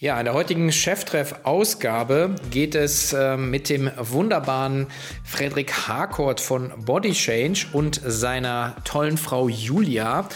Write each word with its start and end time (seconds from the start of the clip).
Ja, 0.00 0.16
in 0.20 0.26
der 0.26 0.34
heutigen 0.34 0.70
Cheftreff-Ausgabe 0.70 2.36
geht 2.52 2.76
es 2.76 3.12
äh, 3.12 3.36
mit 3.36 3.68
dem 3.68 3.90
wunderbaren 3.96 4.86
Frederik 5.24 5.88
Harcourt 5.88 6.40
von 6.40 6.72
Body 6.84 7.10
Change 7.10 7.66
und 7.72 8.00
seiner 8.04 8.76
tollen 8.84 9.16
Frau 9.16 9.48
Julia 9.48 10.28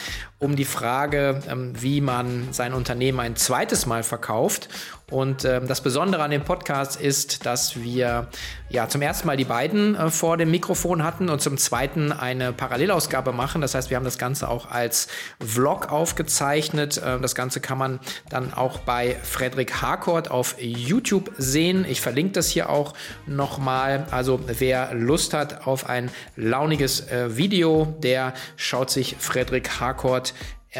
um 0.42 0.56
die 0.56 0.64
Frage, 0.64 1.40
ähm, 1.48 1.72
wie 1.80 2.00
man 2.00 2.48
sein 2.50 2.74
Unternehmen 2.74 3.20
ein 3.20 3.36
zweites 3.36 3.86
Mal 3.86 4.02
verkauft. 4.02 4.68
Und 5.12 5.44
ähm, 5.44 5.68
das 5.68 5.82
Besondere 5.82 6.22
an 6.22 6.30
dem 6.30 6.42
Podcast 6.42 6.98
ist, 6.98 7.44
dass 7.44 7.76
wir 7.82 8.28
ja 8.70 8.88
zum 8.88 9.02
ersten 9.02 9.26
Mal 9.26 9.36
die 9.36 9.44
beiden 9.44 9.94
äh, 9.94 10.10
vor 10.10 10.38
dem 10.38 10.50
Mikrofon 10.50 11.04
hatten 11.04 11.28
und 11.28 11.42
zum 11.42 11.58
zweiten 11.58 12.12
eine 12.12 12.54
Parallelausgabe 12.54 13.32
machen. 13.32 13.60
Das 13.60 13.74
heißt, 13.74 13.90
wir 13.90 13.98
haben 13.98 14.04
das 14.06 14.16
Ganze 14.16 14.48
auch 14.48 14.70
als 14.70 15.08
Vlog 15.38 15.92
aufgezeichnet. 15.92 16.96
Äh, 16.96 17.20
das 17.20 17.34
Ganze 17.34 17.60
kann 17.60 17.76
man 17.76 18.00
dann 18.30 18.54
auch 18.54 18.78
bei 18.78 19.16
Frederik 19.22 19.82
Harcourt 19.82 20.30
auf 20.30 20.56
YouTube 20.58 21.30
sehen. 21.36 21.84
Ich 21.86 22.00
verlinke 22.00 22.32
das 22.32 22.48
hier 22.48 22.70
auch 22.70 22.94
nochmal. 23.26 24.06
Also 24.10 24.40
wer 24.46 24.94
Lust 24.94 25.34
hat 25.34 25.66
auf 25.66 25.90
ein 25.90 26.10
launiges 26.36 27.08
äh, 27.08 27.36
Video, 27.36 27.94
der 28.02 28.32
schaut 28.56 28.88
sich 28.88 29.16
Frederik 29.18 29.78
Harcourt 29.78 30.31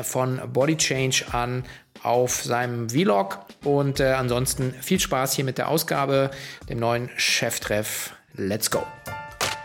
von 0.02 0.40
Body 0.52 0.76
Change 0.76 1.24
an 1.32 1.64
auf 2.02 2.42
seinem 2.42 2.90
Vlog. 2.90 3.38
Und 3.64 4.00
äh, 4.00 4.12
ansonsten 4.12 4.74
viel 4.80 5.00
Spaß 5.00 5.34
hier 5.34 5.44
mit 5.44 5.58
der 5.58 5.68
Ausgabe, 5.68 6.30
dem 6.68 6.78
neuen 6.78 7.10
Cheftreff. 7.16 8.14
Let's 8.34 8.70
go! 8.70 8.82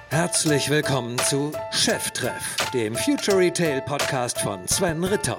Herzlich 0.09 0.69
willkommen 0.69 1.17
zu 1.19 1.51
Cheftreff, 1.71 2.55
dem 2.73 2.95
Future 2.95 3.37
Retail 3.37 3.81
Podcast 3.81 4.39
von 4.39 4.65
Sven 4.67 5.03
Ritter. 5.03 5.37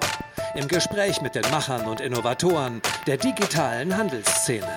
Im 0.55 0.69
Gespräch 0.69 1.23
mit 1.23 1.35
den 1.35 1.43
Machern 1.51 1.87
und 1.87 2.01
Innovatoren 2.01 2.83
der 3.07 3.17
digitalen 3.17 3.97
Handelsszene. 3.97 4.69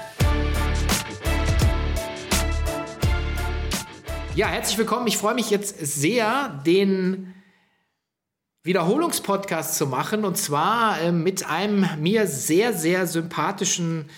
Ja, 4.34 4.48
herzlich 4.48 4.78
willkommen. 4.78 5.08
Ich 5.08 5.18
freue 5.18 5.36
mich 5.36 5.50
jetzt 5.50 5.78
sehr, 5.80 6.62
den 6.66 7.34
Wiederholungspodcast 8.64 9.76
zu 9.76 9.88
machen 9.88 10.24
und 10.24 10.38
zwar 10.38 11.02
äh, 11.02 11.12
mit 11.12 11.48
einem 11.50 11.86
mir 12.00 12.28
sehr, 12.28 12.74
sehr 12.74 13.08
sympathischen 13.08 14.10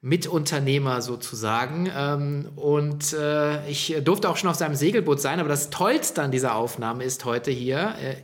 Mitunternehmer 0.00 1.02
sozusagen. 1.02 1.90
Ähm, 1.94 2.50
und 2.56 3.12
äh, 3.12 3.68
ich 3.68 3.94
durfte 4.04 4.30
auch 4.30 4.36
schon 4.36 4.48
auf 4.48 4.56
seinem 4.56 4.74
Segelboot 4.74 5.20
sein, 5.20 5.40
aber 5.40 5.48
das 5.48 5.70
Tollste 5.70 6.22
an 6.22 6.30
dieser 6.30 6.54
Aufnahme 6.54 7.04
ist 7.04 7.24
heute 7.24 7.50
hier, 7.50 7.94
äh, 8.00 8.16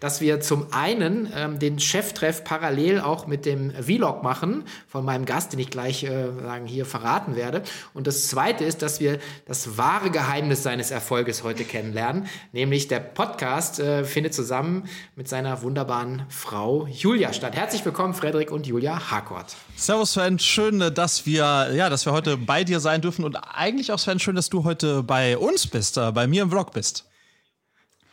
dass 0.00 0.20
wir 0.20 0.40
zum 0.40 0.72
einen 0.72 1.32
ähm, 1.34 1.58
den 1.58 1.78
Cheftreff 1.78 2.44
parallel 2.44 3.00
auch 3.00 3.26
mit 3.26 3.46
dem 3.46 3.70
Vlog 3.70 4.22
machen 4.22 4.64
von 4.88 5.04
meinem 5.04 5.24
Gast, 5.24 5.52
den 5.52 5.60
ich 5.60 5.70
gleich 5.70 6.04
äh, 6.04 6.28
sagen, 6.42 6.66
hier 6.66 6.86
verraten 6.86 7.36
werde. 7.36 7.62
Und 7.94 8.06
das 8.06 8.28
zweite 8.28 8.64
ist, 8.64 8.82
dass 8.82 9.00
wir 9.00 9.18
das 9.46 9.76
wahre 9.76 10.10
Geheimnis 10.10 10.62
seines 10.62 10.90
Erfolges 10.90 11.42
heute 11.42 11.64
kennenlernen, 11.64 12.26
nämlich 12.52 12.88
der 12.88 13.00
Podcast 13.00 13.80
äh, 13.80 14.04
findet 14.04 14.34
zusammen 14.34 14.88
mit 15.16 15.28
seiner 15.28 15.62
wunderbaren 15.62 16.24
Frau 16.28 16.86
Julia 16.86 17.32
statt. 17.32 17.54
Herzlich 17.54 17.84
willkommen, 17.84 18.14
Frederik 18.14 18.50
und 18.50 18.66
Julia 18.66 19.10
Harcourt. 19.10 19.56
Servus 19.76 20.12
Sven, 20.12 20.38
schön, 20.38 20.80
äh, 20.80 20.92
dass 20.92 21.26
wir, 21.26 21.70
ja, 21.74 21.88
dass 21.88 22.06
wir 22.06 22.12
heute 22.12 22.36
bei 22.36 22.64
dir 22.64 22.80
sein 22.80 23.00
dürfen 23.00 23.24
und 23.24 23.36
eigentlich 23.36 23.92
auch 23.92 23.98
Sven, 23.98 24.18
schön, 24.18 24.36
dass 24.36 24.48
du 24.48 24.64
heute 24.64 25.02
bei 25.02 25.38
uns 25.38 25.66
bist, 25.66 25.96
äh, 25.96 26.12
bei 26.12 26.26
mir 26.26 26.42
im 26.42 26.50
Vlog 26.50 26.72
bist. 26.72 27.06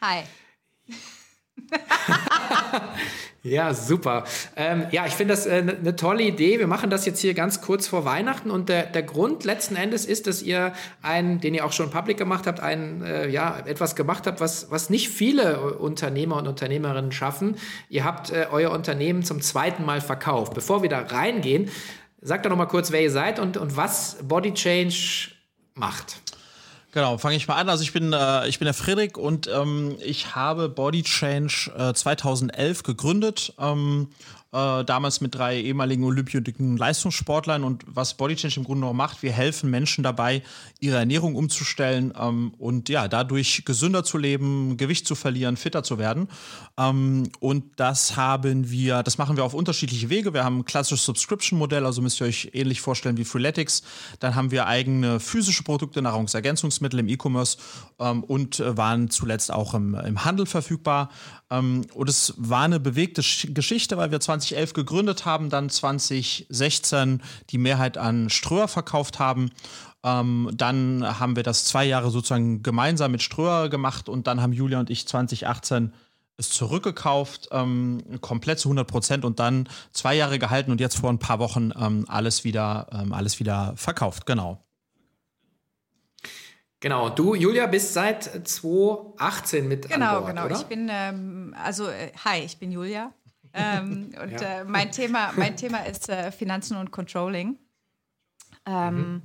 Hi. 0.02 0.24
ja, 3.44 3.74
super. 3.74 4.24
Ähm, 4.56 4.86
ja, 4.92 5.06
ich 5.06 5.14
finde 5.14 5.34
das 5.34 5.48
eine 5.48 5.74
äh, 5.74 5.82
ne 5.82 5.96
tolle 5.96 6.24
Idee. 6.24 6.60
Wir 6.60 6.68
machen 6.68 6.90
das 6.90 7.06
jetzt 7.06 7.20
hier 7.20 7.34
ganz 7.34 7.62
kurz 7.62 7.88
vor 7.88 8.06
Weihnachten 8.06 8.52
und 8.52 8.70
der, 8.70 8.86
der 8.86 9.04
Grund 9.04 9.44
letzten 9.44 9.76
Endes 9.76 10.06
ist, 10.06 10.28
dass 10.28 10.42
ihr 10.42 10.74
einen, 11.02 11.40
den 11.40 11.54
ihr 11.54 11.66
auch 11.66 11.72
schon 11.72 11.90
public 11.90 12.18
gemacht 12.18 12.48
habt, 12.48 12.60
einen, 12.60 13.04
äh, 13.04 13.30
ja, 13.30 13.60
etwas 13.66 13.96
gemacht 13.96 14.28
habt, 14.28 14.40
was, 14.40 14.72
was 14.72 14.90
nicht 14.90 15.10
viele 15.10 15.78
Unternehmer 15.78 16.38
und 16.38 16.48
Unternehmerinnen 16.48 17.12
schaffen. 17.12 17.56
Ihr 17.90 18.04
habt 18.04 18.32
äh, 18.32 18.48
euer 18.52 18.72
Unternehmen 18.72 19.24
zum 19.24 19.42
zweiten 19.42 19.86
Mal 19.86 20.02
verkauft. 20.02 20.54
Bevor 20.54 20.82
wir 20.84 20.90
da 20.90 21.00
reingehen, 21.00 21.70
sagt 22.22 22.46
doch 22.46 22.50
noch 22.50 22.58
mal 22.58 22.66
kurz, 22.66 22.92
wer 22.92 23.02
ihr 23.02 23.12
seid 23.12 23.40
und, 23.40 23.58
und 23.58 23.78
was 23.78 24.18
Body 24.24 24.54
Change 24.54 25.32
macht. 25.76 26.22
Genau, 26.94 27.18
fange 27.18 27.36
ich 27.36 27.48
mal 27.48 27.56
an. 27.56 27.70
Also 27.70 27.84
ich 27.84 27.94
bin, 27.94 28.14
äh, 28.14 28.48
ich 28.48 28.60
bin 28.60 28.66
der 28.66 28.74
Friedrich 28.74 29.18
und 29.18 29.48
ähm, 29.48 29.98
ich 30.04 30.36
habe 30.36 30.70
Body 30.70 31.04
Change 31.04 31.72
äh, 31.78 31.94
2011 31.94 32.84
gegründet 32.84 33.54
ähm, 33.60 34.10
äh, 34.58 34.86
damals 34.86 35.22
mit 35.22 35.36
drei 35.36 35.62
ehemaligen 35.62 36.04
olympischen 36.04 36.78
Leistungssportlern. 36.78 37.64
Und 37.64 37.84
was 37.88 38.16
Body 38.16 38.36
Change 38.36 38.60
im 38.62 38.64
Grunde 38.64 38.82
noch 38.82 38.94
macht, 38.94 39.22
wir 39.22 39.32
helfen 39.32 39.70
Menschen 39.70 40.04
dabei, 40.04 40.42
ihre 40.80 40.98
Ernährung 40.98 41.36
umzustellen 41.36 42.14
ähm, 42.20 42.54
und 42.58 42.90
ja, 42.90 43.08
dadurch 43.08 43.66
gesünder 43.66 44.04
zu 44.04 44.18
leben, 44.18 44.78
Gewicht 44.78 45.08
zu 45.08 45.16
verlieren, 45.16 45.58
fitter 45.58 45.84
zu 45.84 46.00
werden. 46.00 46.28
Ähm, 46.78 47.30
und 47.40 47.66
das 47.76 48.16
haben 48.18 48.72
wir, 48.72 49.04
das 49.04 49.18
machen 49.18 49.38
wir 49.38 49.44
auf 49.44 49.54
unterschiedliche 49.54 50.10
Wege. 50.10 50.34
Wir 50.34 50.44
haben 50.44 50.60
ein 50.60 50.66
klassisches 50.66 51.06
Subscription-Modell, 51.06 51.86
also 51.86 52.02
müsst 52.02 52.20
ihr 52.20 52.28
euch 52.28 52.50
ähnlich 52.54 52.82
vorstellen 52.82 53.18
wie 53.18 53.26
Freeletics. 53.26 53.84
Dann 54.20 54.34
haben 54.34 54.52
wir 54.52 54.66
eigene 54.66 55.20
physische 55.20 55.64
Produkte, 55.64 56.02
Nahrungsergänzungsmittel 56.02 57.00
im 57.00 57.10
E-Commerce 57.10 57.58
ähm, 58.00 58.24
und 58.24 58.60
äh, 58.60 58.76
waren 58.76 59.10
zuletzt 59.10 59.52
auch 59.52 59.74
im, 59.76 59.94
im 59.94 60.26
Handel 60.26 60.46
verfügbar. 60.46 61.10
Ähm, 61.50 61.86
und 61.94 62.10
es 62.10 62.34
war 62.38 62.64
eine 62.64 62.80
bewegte 62.80 63.22
Geschichte, 63.54 63.98
weil 63.98 64.12
wir 64.12 64.20
2011 64.20 64.74
gegründet 64.74 65.26
haben, 65.26 65.50
dann 65.50 65.70
2016 65.70 67.22
die 67.50 67.58
Mehrheit 67.58 67.98
an 67.98 68.30
Ströer 68.30 68.68
verkauft 68.68 69.20
haben. 69.20 69.52
Ähm, 70.04 70.52
dann 70.54 71.20
haben 71.20 71.36
wir 71.36 71.44
das 71.44 71.66
zwei 71.66 71.86
Jahre 71.86 72.12
sozusagen 72.12 72.64
gemeinsam 72.64 73.12
mit 73.12 73.22
Ströer 73.22 73.70
gemacht 73.70 74.10
und 74.10 74.28
dann 74.28 74.42
haben 74.42 74.54
Julia 74.54 74.80
und 74.80 74.90
ich 74.90 75.08
2018 75.08 75.94
es 76.40 76.50
zurückgekauft, 76.50 77.50
ähm, 77.52 78.04
komplett 78.22 78.60
zu 78.60 78.70
100 78.70 78.88
Prozent 78.88 79.26
und 79.26 79.40
dann 79.40 79.68
zwei 79.92 80.16
Jahre 80.16 80.38
gehalten 80.38 80.70
und 80.70 80.80
jetzt 80.80 81.00
vor 81.00 81.10
ein 81.10 81.18
paar 81.18 81.40
Wochen 81.40 81.72
alles 82.08 82.44
wieder, 82.44 82.88
alles 83.12 83.40
wieder 83.40 83.74
verkauft. 83.76 84.28
Genau. 84.28 84.67
Genau, 86.80 87.10
du, 87.10 87.34
Julia, 87.34 87.66
bist 87.66 87.94
seit 87.94 88.24
2018 88.48 89.68
mit 89.68 89.90
genau, 89.90 90.06
an 90.06 90.12
Bord, 90.12 90.28
Genau, 90.28 90.48
genau. 90.48 90.60
Ich 90.60 90.68
bin, 90.68 90.90
ähm, 90.92 91.56
also, 91.58 91.88
äh, 91.88 92.12
hi, 92.24 92.40
ich 92.40 92.60
bin 92.60 92.72
Julia. 92.72 93.14
ähm, 93.54 94.12
und 94.22 94.40
ja. 94.40 94.60
äh, 94.60 94.64
mein, 94.64 94.92
Thema, 94.92 95.32
mein 95.36 95.58
Thema 95.58 95.80
ist 95.80 96.10
äh, 96.10 96.32
Finanzen 96.32 96.78
und 96.78 96.92
Controlling. 96.92 97.58
Ähm, 98.68 98.96
mhm. 98.96 99.22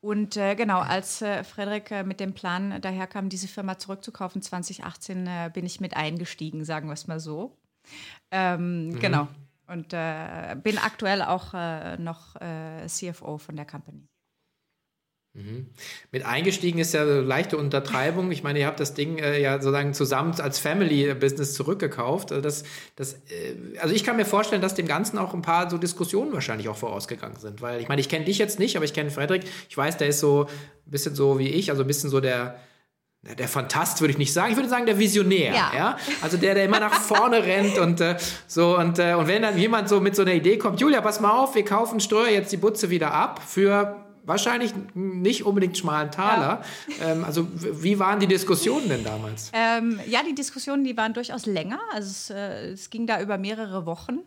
Und 0.00 0.36
äh, 0.36 0.56
genau, 0.56 0.80
als 0.80 1.22
äh, 1.22 1.44
Frederik 1.44 1.92
äh, 1.92 2.02
mit 2.02 2.18
dem 2.18 2.34
Plan 2.34 2.80
daherkam, 2.80 3.28
diese 3.28 3.46
Firma 3.46 3.78
zurückzukaufen, 3.78 4.42
2018, 4.42 5.28
bin 5.54 5.64
ich 5.64 5.80
mit 5.80 5.96
eingestiegen, 5.96 6.64
sagen 6.64 6.88
wir 6.88 6.94
es 6.94 7.06
mal 7.06 7.20
so. 7.20 7.56
Ähm, 8.32 8.88
mhm. 8.88 8.98
Genau. 8.98 9.28
Und 9.68 9.90
bin 9.90 10.76
aktuell 10.76 11.22
auch 11.22 11.54
noch 11.98 12.36
CFO 12.86 13.38
von 13.38 13.56
der 13.56 13.64
Company. 13.64 14.06
Mhm. 15.34 15.68
Mit 16.10 16.26
eingestiegen 16.26 16.78
ist 16.78 16.92
ja 16.92 17.02
eine 17.02 17.22
leichte 17.22 17.56
Untertreibung. 17.56 18.30
Ich 18.32 18.42
meine, 18.42 18.58
ihr 18.58 18.66
habt 18.66 18.80
das 18.80 18.92
Ding 18.92 19.18
äh, 19.18 19.40
ja 19.40 19.54
sozusagen 19.54 19.94
zusammen 19.94 20.38
als 20.38 20.58
Family-Business 20.58 21.54
zurückgekauft. 21.54 22.32
Also, 22.32 22.42
das, 22.42 22.64
das, 22.96 23.14
äh, 23.14 23.78
also 23.80 23.94
ich 23.94 24.04
kann 24.04 24.16
mir 24.16 24.26
vorstellen, 24.26 24.60
dass 24.60 24.74
dem 24.74 24.86
Ganzen 24.86 25.16
auch 25.16 25.32
ein 25.32 25.40
paar 25.40 25.70
so 25.70 25.78
Diskussionen 25.78 26.34
wahrscheinlich 26.34 26.68
auch 26.68 26.76
vorausgegangen 26.76 27.38
sind. 27.38 27.62
Weil 27.62 27.80
ich 27.80 27.88
meine, 27.88 28.02
ich 28.02 28.10
kenne 28.10 28.26
dich 28.26 28.36
jetzt 28.36 28.58
nicht, 28.58 28.76
aber 28.76 28.84
ich 28.84 28.92
kenne 28.92 29.10
Frederik. 29.10 29.44
Ich 29.70 29.76
weiß, 29.76 29.96
der 29.96 30.08
ist 30.08 30.20
so 30.20 30.44
ein 30.44 30.90
bisschen 30.90 31.14
so 31.14 31.38
wie 31.38 31.48
ich, 31.48 31.70
also 31.70 31.82
ein 31.82 31.86
bisschen 31.86 32.10
so 32.10 32.20
der, 32.20 32.58
der 33.22 33.48
Fantast 33.48 34.02
würde 34.02 34.12
ich 34.12 34.18
nicht 34.18 34.34
sagen, 34.34 34.50
ich 34.50 34.56
würde 34.56 34.68
sagen 34.68 34.84
der 34.84 34.98
Visionär, 34.98 35.54
ja. 35.54 35.72
ja? 35.74 35.96
Also 36.20 36.36
der, 36.36 36.54
der 36.54 36.66
immer 36.66 36.80
nach 36.80 36.92
vorne 36.92 37.42
rennt 37.44 37.78
und 37.78 38.02
äh, 38.02 38.16
so 38.46 38.76
und 38.76 38.98
äh, 38.98 39.14
und 39.14 39.28
wenn 39.28 39.40
dann 39.40 39.56
jemand 39.56 39.88
so 39.88 39.98
mit 40.00 40.14
so 40.14 40.22
einer 40.22 40.34
Idee 40.34 40.58
kommt, 40.58 40.78
Julia, 40.78 41.00
pass 41.00 41.20
mal 41.20 41.30
auf, 41.30 41.54
wir 41.54 41.64
kaufen 41.64 42.00
Steuer 42.00 42.28
jetzt 42.28 42.52
die 42.52 42.58
Butze 42.58 42.90
wieder 42.90 43.14
ab 43.14 43.40
für 43.46 44.11
wahrscheinlich 44.24 44.72
nicht 44.94 45.44
unbedingt 45.44 45.76
schmalen 45.76 46.10
Taler. 46.10 46.62
Ja. 47.00 47.06
Ähm, 47.06 47.24
also 47.24 47.48
wie 47.52 47.98
waren 47.98 48.20
die 48.20 48.26
Diskussionen 48.26 48.88
denn 48.88 49.04
damals? 49.04 49.50
Ähm, 49.52 50.00
ja, 50.06 50.22
die 50.22 50.34
Diskussionen, 50.34 50.84
die 50.84 50.96
waren 50.96 51.14
durchaus 51.14 51.46
länger. 51.46 51.80
Also 51.92 52.10
es, 52.10 52.30
äh, 52.30 52.70
es 52.72 52.90
ging 52.90 53.06
da 53.06 53.20
über 53.20 53.38
mehrere 53.38 53.86
Wochen. 53.86 54.20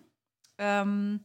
Ähm, 0.58 1.22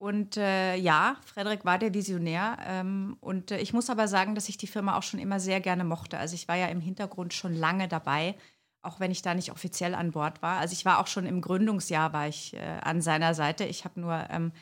und 0.00 0.36
äh, 0.36 0.76
ja, 0.76 1.16
Frederik 1.24 1.64
war 1.64 1.78
der 1.78 1.92
Visionär. 1.92 2.56
Ähm, 2.64 3.16
und 3.20 3.50
äh, 3.50 3.58
ich 3.58 3.72
muss 3.72 3.90
aber 3.90 4.06
sagen, 4.06 4.34
dass 4.34 4.48
ich 4.48 4.56
die 4.56 4.68
Firma 4.68 4.96
auch 4.96 5.02
schon 5.02 5.18
immer 5.18 5.40
sehr 5.40 5.60
gerne 5.60 5.84
mochte. 5.84 6.18
Also 6.18 6.34
ich 6.34 6.46
war 6.46 6.56
ja 6.56 6.66
im 6.66 6.80
Hintergrund 6.80 7.34
schon 7.34 7.54
lange 7.54 7.88
dabei, 7.88 8.36
auch 8.82 9.00
wenn 9.00 9.10
ich 9.10 9.22
da 9.22 9.34
nicht 9.34 9.50
offiziell 9.50 9.96
an 9.96 10.12
Bord 10.12 10.40
war. 10.40 10.58
Also 10.58 10.72
ich 10.72 10.84
war 10.84 11.00
auch 11.00 11.08
schon 11.08 11.26
im 11.26 11.40
Gründungsjahr 11.40 12.12
war 12.12 12.28
ich 12.28 12.54
äh, 12.54 12.78
an 12.80 13.02
seiner 13.02 13.34
Seite. 13.34 13.64
Ich 13.64 13.84
habe 13.84 14.00
nur 14.00 14.24
ähm, 14.30 14.52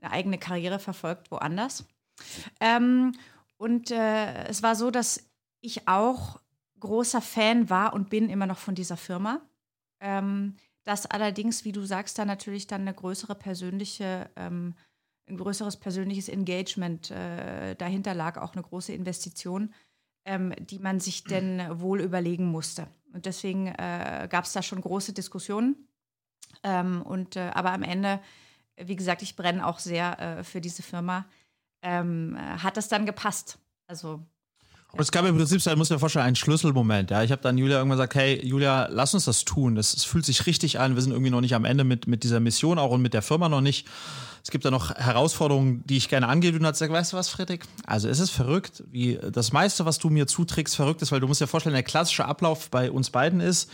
eine 0.00 0.12
eigene 0.12 0.38
Karriere 0.38 0.78
verfolgt 0.78 1.32
woanders. 1.32 1.84
Ähm, 2.60 3.12
und 3.56 3.90
äh, 3.90 4.44
es 4.44 4.62
war 4.62 4.74
so, 4.74 4.90
dass 4.90 5.28
ich 5.60 5.88
auch 5.88 6.40
großer 6.80 7.22
Fan 7.22 7.70
war 7.70 7.94
und 7.94 8.10
bin 8.10 8.28
immer 8.28 8.46
noch 8.46 8.58
von 8.58 8.74
dieser 8.74 8.96
Firma. 8.96 9.40
Ähm, 10.00 10.56
das 10.84 11.06
allerdings, 11.06 11.64
wie 11.64 11.72
du 11.72 11.84
sagst, 11.84 12.18
da 12.18 12.24
natürlich 12.24 12.66
dann 12.66 12.82
eine 12.82 12.94
größere 12.94 13.34
persönliche 13.34 14.30
ähm, 14.36 14.74
ein 15.28 15.36
größeres 15.36 15.76
persönliches 15.76 16.28
Engagement 16.28 17.10
äh, 17.10 17.74
dahinter 17.74 18.14
lag, 18.14 18.38
auch 18.38 18.52
eine 18.52 18.62
große 18.62 18.92
Investition, 18.92 19.74
ähm, 20.24 20.54
die 20.58 20.78
man 20.78 21.00
sich 21.00 21.24
denn 21.24 21.80
wohl 21.80 22.00
überlegen 22.00 22.46
musste. 22.46 22.86
Und 23.12 23.26
deswegen 23.26 23.68
äh, 23.68 24.28
gab 24.30 24.44
es 24.44 24.52
da 24.52 24.62
schon 24.62 24.80
große 24.80 25.12
Diskussionen. 25.12 25.88
Ähm, 26.62 27.02
und, 27.02 27.36
äh, 27.36 27.50
aber 27.54 27.72
am 27.72 27.82
Ende, 27.82 28.20
wie 28.76 28.96
gesagt, 28.96 29.22
ich 29.22 29.36
brenne 29.36 29.66
auch 29.66 29.78
sehr 29.78 30.18
äh, 30.20 30.44
für 30.44 30.60
diese 30.60 30.82
Firma. 30.82 31.26
Ähm, 31.88 32.36
hat 32.38 32.76
das 32.76 32.88
dann 32.88 33.06
gepasst? 33.06 33.58
Also 33.86 34.26
und 34.92 35.00
es 35.00 35.12
gab 35.12 35.26
im 35.26 35.36
Prinzip, 35.36 35.58
ich 35.58 35.76
muss 35.76 35.90
mir 35.90 35.98
vorstellen, 35.98 36.24
einen 36.24 36.36
Schlüsselmoment. 36.36 37.10
Ja, 37.10 37.22
ich 37.22 37.30
habe 37.30 37.42
dann 37.42 37.58
Julia 37.58 37.76
irgendwann 37.76 37.98
gesagt, 37.98 38.14
hey 38.14 38.44
Julia, 38.44 38.88
lass 38.90 39.12
uns 39.14 39.26
das 39.26 39.44
tun. 39.44 39.74
Das, 39.74 40.04
fühlt 40.04 40.24
sich 40.24 40.46
richtig 40.46 40.80
an. 40.80 40.94
Wir 40.94 41.02
sind 41.02 41.12
irgendwie 41.12 41.30
noch 41.30 41.42
nicht 41.42 41.54
am 41.54 41.64
Ende 41.64 41.84
mit, 41.84 42.06
mit 42.06 42.24
dieser 42.24 42.40
Mission 42.40 42.78
auch 42.78 42.90
und 42.90 43.02
mit 43.02 43.12
der 43.12 43.22
Firma 43.22 43.48
noch 43.48 43.60
nicht. 43.60 43.86
Es 44.46 44.52
gibt 44.52 44.64
da 44.64 44.70
noch 44.70 44.94
Herausforderungen, 44.94 45.82
die 45.86 45.96
ich 45.96 46.08
gerne 46.08 46.28
angehe. 46.28 46.52
Und 46.52 46.64
hat 46.64 46.74
gesagt, 46.74 46.92
weißt 46.92 47.12
du 47.12 47.16
was, 47.16 47.28
Friedrich? 47.28 47.62
Also 47.84 48.08
es 48.08 48.20
ist 48.20 48.30
verrückt, 48.30 48.84
wie 48.92 49.18
das 49.32 49.50
meiste, 49.50 49.86
was 49.86 49.98
du 49.98 50.08
mir 50.08 50.28
zuträgst, 50.28 50.76
verrückt 50.76 51.02
ist, 51.02 51.10
weil 51.10 51.18
du 51.18 51.26
musst 51.26 51.40
dir 51.40 51.48
vorstellen, 51.48 51.74
der 51.74 51.82
klassische 51.82 52.26
Ablauf 52.26 52.70
bei 52.70 52.92
uns 52.92 53.10
beiden 53.10 53.40
ist, 53.40 53.68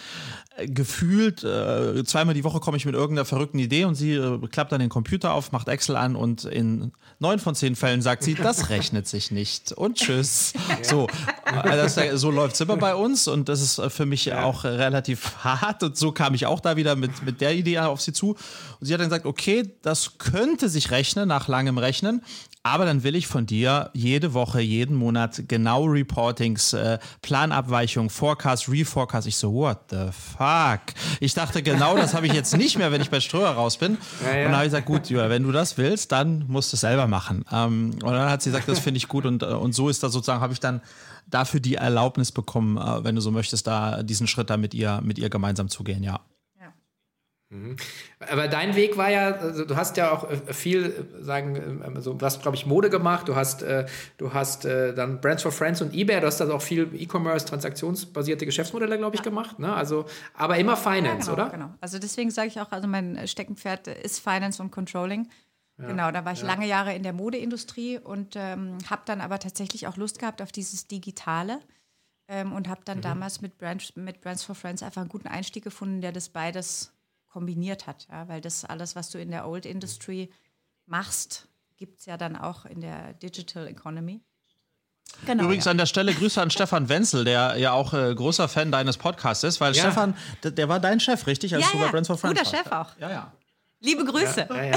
äh, 0.56 0.66
gefühlt, 0.66 1.44
äh, 1.44 2.04
zweimal 2.04 2.34
die 2.34 2.44
Woche 2.44 2.60
komme 2.60 2.76
ich 2.76 2.84
mit 2.84 2.94
irgendeiner 2.94 3.24
verrückten 3.24 3.58
Idee 3.58 3.84
und 3.84 3.94
sie 3.94 4.12
äh, 4.14 4.38
klappt 4.48 4.72
dann 4.72 4.80
den 4.80 4.88
Computer 4.88 5.32
auf, 5.32 5.52
macht 5.52 5.68
Excel 5.68 5.96
an 5.96 6.16
und 6.16 6.44
in 6.44 6.92
neun 7.18 7.38
von 7.38 7.54
zehn 7.54 7.76
Fällen 7.76 8.02
sagt 8.02 8.22
sie, 8.22 8.34
das 8.34 8.68
rechnet 8.68 9.06
sich 9.06 9.30
nicht 9.30 9.72
und 9.72 9.96
tschüss. 9.98 10.52
Ja. 10.54 10.60
So, 10.82 11.06
also 11.44 12.16
so 12.16 12.30
läuft 12.30 12.54
es 12.54 12.60
immer 12.60 12.76
bei 12.76 12.94
uns 12.94 13.28
und 13.28 13.48
das 13.48 13.60
ist 13.60 13.80
für 13.92 14.04
mich 14.04 14.24
ja. 14.24 14.42
auch 14.44 14.64
relativ 14.64 15.36
hart 15.44 15.82
und 15.82 15.96
so 15.96 16.10
kam 16.12 16.34
ich 16.34 16.46
auch 16.46 16.60
da 16.60 16.76
wieder 16.76 16.96
mit, 16.96 17.22
mit 17.24 17.40
der 17.40 17.54
Idee 17.54 17.78
auf 17.78 18.00
sie 18.00 18.12
zu 18.12 18.30
und 18.30 18.86
sie 18.86 18.92
hat 18.92 19.00
dann 19.00 19.08
gesagt, 19.08 19.26
okay, 19.26 19.70
das 19.82 20.18
könnte 20.18 20.61
könnte 20.62 20.72
sich 20.72 20.92
rechnen 20.92 21.26
nach 21.26 21.48
langem 21.48 21.76
Rechnen, 21.76 22.22
aber 22.62 22.84
dann 22.84 23.02
will 23.02 23.16
ich 23.16 23.26
von 23.26 23.46
dir 23.46 23.90
jede 23.94 24.32
Woche, 24.32 24.60
jeden 24.60 24.94
Monat 24.94 25.42
genau 25.48 25.86
Reportings, 25.86 26.72
äh, 26.72 27.00
Planabweichung, 27.20 28.10
Forecast, 28.10 28.68
Reforecast. 28.68 29.26
Ich 29.26 29.36
so, 29.36 29.52
what 29.52 29.78
the 29.90 30.10
fuck? 30.12 30.94
Ich 31.18 31.34
dachte, 31.34 31.64
genau 31.64 31.96
das 31.96 32.14
habe 32.14 32.28
ich 32.28 32.32
jetzt 32.32 32.56
nicht 32.56 32.78
mehr, 32.78 32.92
wenn 32.92 33.00
ich 33.00 33.10
bei 33.10 33.18
Ströer 33.18 33.50
raus 33.50 33.76
bin. 33.76 33.98
Ja, 34.24 34.36
ja. 34.36 34.36
Und 34.36 34.44
dann 34.44 34.54
habe 34.54 34.66
ich 34.66 34.70
gesagt, 34.70 34.86
gut, 34.86 35.10
wenn 35.10 35.42
du 35.42 35.50
das 35.50 35.76
willst, 35.78 36.12
dann 36.12 36.44
musst 36.46 36.72
du 36.72 36.76
es 36.76 36.82
selber 36.82 37.08
machen. 37.08 37.44
Ähm, 37.50 37.94
und 37.94 38.12
dann 38.12 38.30
hat 38.30 38.42
sie 38.42 38.50
gesagt, 38.50 38.68
das 38.68 38.78
finde 38.78 38.98
ich 38.98 39.08
gut 39.08 39.26
und, 39.26 39.42
äh, 39.42 39.46
und 39.46 39.72
so 39.72 39.88
ist 39.88 40.04
das 40.04 40.12
sozusagen, 40.12 40.40
habe 40.40 40.52
ich 40.52 40.60
dann 40.60 40.80
dafür 41.28 41.58
die 41.58 41.74
Erlaubnis 41.74 42.30
bekommen, 42.30 42.76
äh, 42.76 43.02
wenn 43.02 43.16
du 43.16 43.20
so 43.20 43.32
möchtest, 43.32 43.66
da 43.66 44.04
diesen 44.04 44.28
Schritt 44.28 44.48
da 44.48 44.56
mit 44.56 44.74
ihr, 44.74 45.00
mit 45.02 45.18
ihr 45.18 45.28
gemeinsam 45.28 45.68
zu 45.68 45.82
gehen, 45.82 46.04
ja. 46.04 46.20
Mhm. 47.52 47.76
Aber 48.30 48.48
dein 48.48 48.74
Weg 48.76 48.96
war 48.96 49.10
ja, 49.10 49.32
also 49.32 49.66
du 49.66 49.76
hast 49.76 49.98
ja 49.98 50.10
auch 50.10 50.28
äh, 50.30 50.54
viel, 50.54 51.06
äh, 51.20 51.22
sagen, 51.22 51.82
also 51.94 52.14
du 52.14 52.24
hast, 52.24 52.40
glaube 52.40 52.56
ich, 52.56 52.64
Mode 52.64 52.88
gemacht, 52.88 53.28
du 53.28 53.36
hast, 53.36 53.62
du 54.16 54.32
hast 54.32 54.64
dann 54.64 55.20
Brands 55.20 55.42
for 55.42 55.52
Friends 55.52 55.82
und 55.82 55.92
eBay, 55.94 56.20
du 56.20 56.26
hast 56.26 56.40
also 56.40 56.54
auch 56.54 56.62
viel 56.62 56.90
E-Commerce, 56.94 57.46
transaktionsbasierte 57.46 58.46
Geschäftsmodelle, 58.46 58.96
glaube 58.96 59.16
ich, 59.16 59.20
ja. 59.20 59.24
gemacht. 59.24 59.58
Ne? 59.58 59.72
Also, 59.72 60.06
aber 60.34 60.56
immer 60.56 60.76
Finance, 60.76 61.30
ja, 61.30 61.34
genau, 61.34 61.46
oder? 61.46 61.50
Genau. 61.50 61.74
Also 61.80 61.98
deswegen 61.98 62.30
sage 62.30 62.48
ich 62.48 62.60
auch, 62.60 62.72
also 62.72 62.88
mein 62.88 63.26
Steckenpferd 63.28 63.88
ist 63.88 64.20
Finance 64.20 64.62
und 64.62 64.70
Controlling. 64.70 65.28
Ja, 65.78 65.86
genau, 65.86 66.10
da 66.10 66.24
war 66.24 66.32
ich 66.32 66.42
lange 66.42 66.66
Jahre 66.66 66.94
in 66.94 67.02
der 67.02 67.12
Modeindustrie 67.12 67.98
und 67.98 68.34
ähm, 68.36 68.78
habe 68.88 69.02
dann 69.04 69.20
aber 69.20 69.38
tatsächlich 69.38 69.86
auch 69.86 69.96
Lust 69.96 70.18
gehabt 70.18 70.40
auf 70.40 70.52
dieses 70.52 70.86
Digitale. 70.86 71.60
Ähm, 72.28 72.52
und 72.52 72.68
habe 72.68 72.82
dann 72.84 72.98
mhm. 72.98 73.02
damals 73.02 73.40
mit 73.40 73.58
Brands, 73.58 73.94
mit 73.96 74.20
Brands 74.20 74.44
for 74.44 74.54
Friends 74.54 74.82
einfach 74.82 75.02
einen 75.02 75.10
guten 75.10 75.28
Einstieg 75.28 75.64
gefunden, 75.64 76.00
der 76.00 76.12
das 76.12 76.28
beides 76.28 76.92
kombiniert 77.32 77.86
hat. 77.86 78.06
Ja? 78.10 78.28
Weil 78.28 78.40
das 78.40 78.64
alles, 78.64 78.94
was 78.94 79.10
du 79.10 79.18
in 79.18 79.30
der 79.30 79.46
Old 79.48 79.66
Industry 79.66 80.30
machst, 80.86 81.48
gibt 81.76 82.00
es 82.00 82.06
ja 82.06 82.16
dann 82.16 82.36
auch 82.36 82.64
in 82.66 82.80
der 82.80 83.14
Digital 83.14 83.66
Economy. 83.66 84.20
Genau, 85.26 85.44
Übrigens 85.44 85.66
ja. 85.66 85.72
an 85.72 85.78
der 85.78 85.86
Stelle 85.86 86.14
Grüße 86.14 86.40
an 86.40 86.50
Stefan 86.50 86.88
Wenzel, 86.88 87.24
der 87.24 87.56
ja 87.56 87.72
auch 87.72 87.92
äh, 87.92 88.14
großer 88.14 88.48
Fan 88.48 88.72
deines 88.72 88.96
Podcasts 88.96 89.44
ist, 89.44 89.60
weil 89.60 89.74
ja. 89.74 89.82
Stefan, 89.82 90.16
der, 90.42 90.52
der, 90.52 90.68
war 90.68 90.80
dein 90.80 91.00
Chef, 91.00 91.26
richtig? 91.26 91.54
Als 91.54 91.64
ja, 91.64 91.72
du 91.72 91.78
bei 91.78 91.88
Brands 91.88 92.08
for 92.08 92.16
Friends 92.16 92.38
Guter 92.38 92.56
Chef 92.56 92.72
auch. 92.72 92.96
Ja, 92.98 93.10
ja. 93.10 93.32
Liebe 93.80 94.04
Grüße. 94.04 94.46
Ja, 94.48 94.62
ja. 94.62 94.76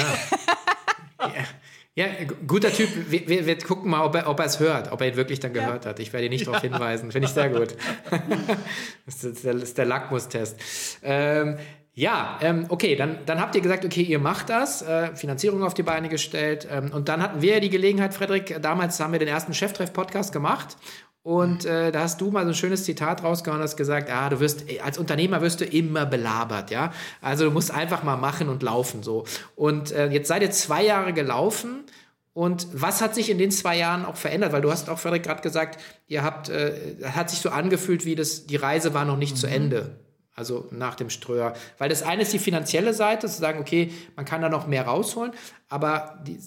Ja, 1.95 2.07
guter 2.47 2.71
Typ. 2.71 2.89
Wir, 3.09 3.27
wir, 3.27 3.45
wir, 3.45 3.57
gucken 3.59 3.89
mal, 3.89 4.03
ob 4.03 4.15
er, 4.15 4.27
ob 4.27 4.39
er 4.39 4.45
es 4.45 4.59
hört, 4.59 4.91
ob 4.91 4.99
er 5.01 5.07
ihn 5.07 5.15
wirklich 5.15 5.39
dann 5.39 5.53
gehört 5.53 5.85
ja. 5.85 5.91
hat. 5.91 5.99
Ich 5.99 6.11
werde 6.11 6.25
ihn 6.25 6.31
nicht 6.31 6.41
ja. 6.41 6.51
darauf 6.51 6.61
hinweisen. 6.61 7.11
Finde 7.11 7.27
ich 7.27 7.33
sehr 7.33 7.49
gut. 7.49 7.75
das, 9.05 9.23
ist 9.23 9.43
der, 9.43 9.53
das 9.53 9.63
ist 9.63 9.77
der 9.77 9.85
Lackmustest. 9.85 10.57
Ähm, 11.03 11.57
ja, 11.97 12.38
ähm, 12.42 12.65
okay, 12.68 12.97
dann, 12.97 13.19
dann 13.25 13.39
habt 13.39 13.56
ihr 13.56 13.62
gesagt, 13.62 13.86
okay, 13.86 14.01
ihr 14.01 14.19
macht 14.19 14.50
das, 14.50 14.81
äh, 14.81 15.15
Finanzierung 15.15 15.63
auf 15.63 15.74
die 15.74 15.83
Beine 15.83 16.09
gestellt. 16.09 16.68
Ähm, 16.69 16.92
und 16.92 17.07
dann 17.07 17.24
hatten 17.24 17.42
wir 17.42 17.53
ja 17.53 17.59
die 17.62 17.69
Gelegenheit, 17.69 18.13
Frederik, 18.13 18.62
damals 18.62 19.00
haben 19.00 19.13
wir 19.13 19.19
den 19.19 19.30
ersten 19.30 19.53
Cheftreff-Podcast 19.53 20.33
gemacht. 20.33 20.75
Und 21.24 21.63
äh, 21.63 21.94
da 21.94 22.01
hast 22.01 22.19
du 22.19 22.31
mal 22.31 22.44
so 22.44 22.50
ein 22.50 22.53
schönes 22.53 22.83
Zitat 22.83 23.24
rausgehauen, 23.24 23.62
hast 23.62 23.77
gesagt, 23.77 24.12
ah, 24.12 24.30
du 24.30 24.42
wirst, 24.42 24.65
als 24.83 24.97
Unternehmer 24.97 25.42
wirst 25.42 25.62
du 25.62 25.65
immer 25.65 26.06
belabert, 26.06 26.69
ja. 26.69 26.92
Also 27.21 27.45
du 27.45 27.51
musst 27.51 27.71
einfach 27.71 28.03
mal 28.03 28.18
machen 28.18 28.50
und 28.50 28.62
laufen 28.62 29.01
so. 29.01 29.24
Und 29.56 29.94
äh, 29.94 30.09
jetzt 30.09 30.27
seid 30.27 30.41
ihr 30.41 30.51
zwei 30.51 30.83
Jahre 30.83 31.13
gelaufen. 31.13 31.86
Und 32.33 32.68
was 32.74 33.01
hat 33.01 33.15
sich 33.15 33.30
in 33.30 33.38
den 33.38 33.51
zwei 33.51 33.77
Jahren 33.77 34.03
auch 34.03 34.18
verändert? 34.18 34.51
Weil 34.51 34.62
du 34.62 34.69
hast 34.69 34.89
auch, 34.89 35.00
Frederik, 35.00 35.24
gerade 35.24 35.41
gesagt, 35.41 35.81
ihr 36.07 36.24
habt, 36.24 36.50
äh, 36.50 36.74
hat 37.06 37.30
sich 37.30 37.39
so 37.39 37.50
angefühlt, 37.50 38.06
wie 38.06 38.15
das, 38.15 38.45
die 38.48 38.57
Reise 38.57 38.94
war 38.94 39.06
noch 39.06 39.18
nicht 39.18 39.36
mhm. 39.36 39.39
zu 39.39 39.48
Ende. 39.48 40.04
Also 40.35 40.67
nach 40.69 40.95
dem 40.95 41.09
Ströer. 41.09 41.53
Weil 41.77 41.89
das 41.89 42.03
eine 42.03 42.23
ist 42.23 42.33
die 42.33 42.39
finanzielle 42.39 42.93
Seite, 42.93 43.27
zu 43.27 43.39
sagen, 43.39 43.59
okay, 43.59 43.91
man 44.15 44.25
kann 44.25 44.41
da 44.41 44.49
noch 44.49 44.67
mehr 44.67 44.85
rausholen, 44.85 45.31
aber 45.69 46.19
die, 46.27 46.37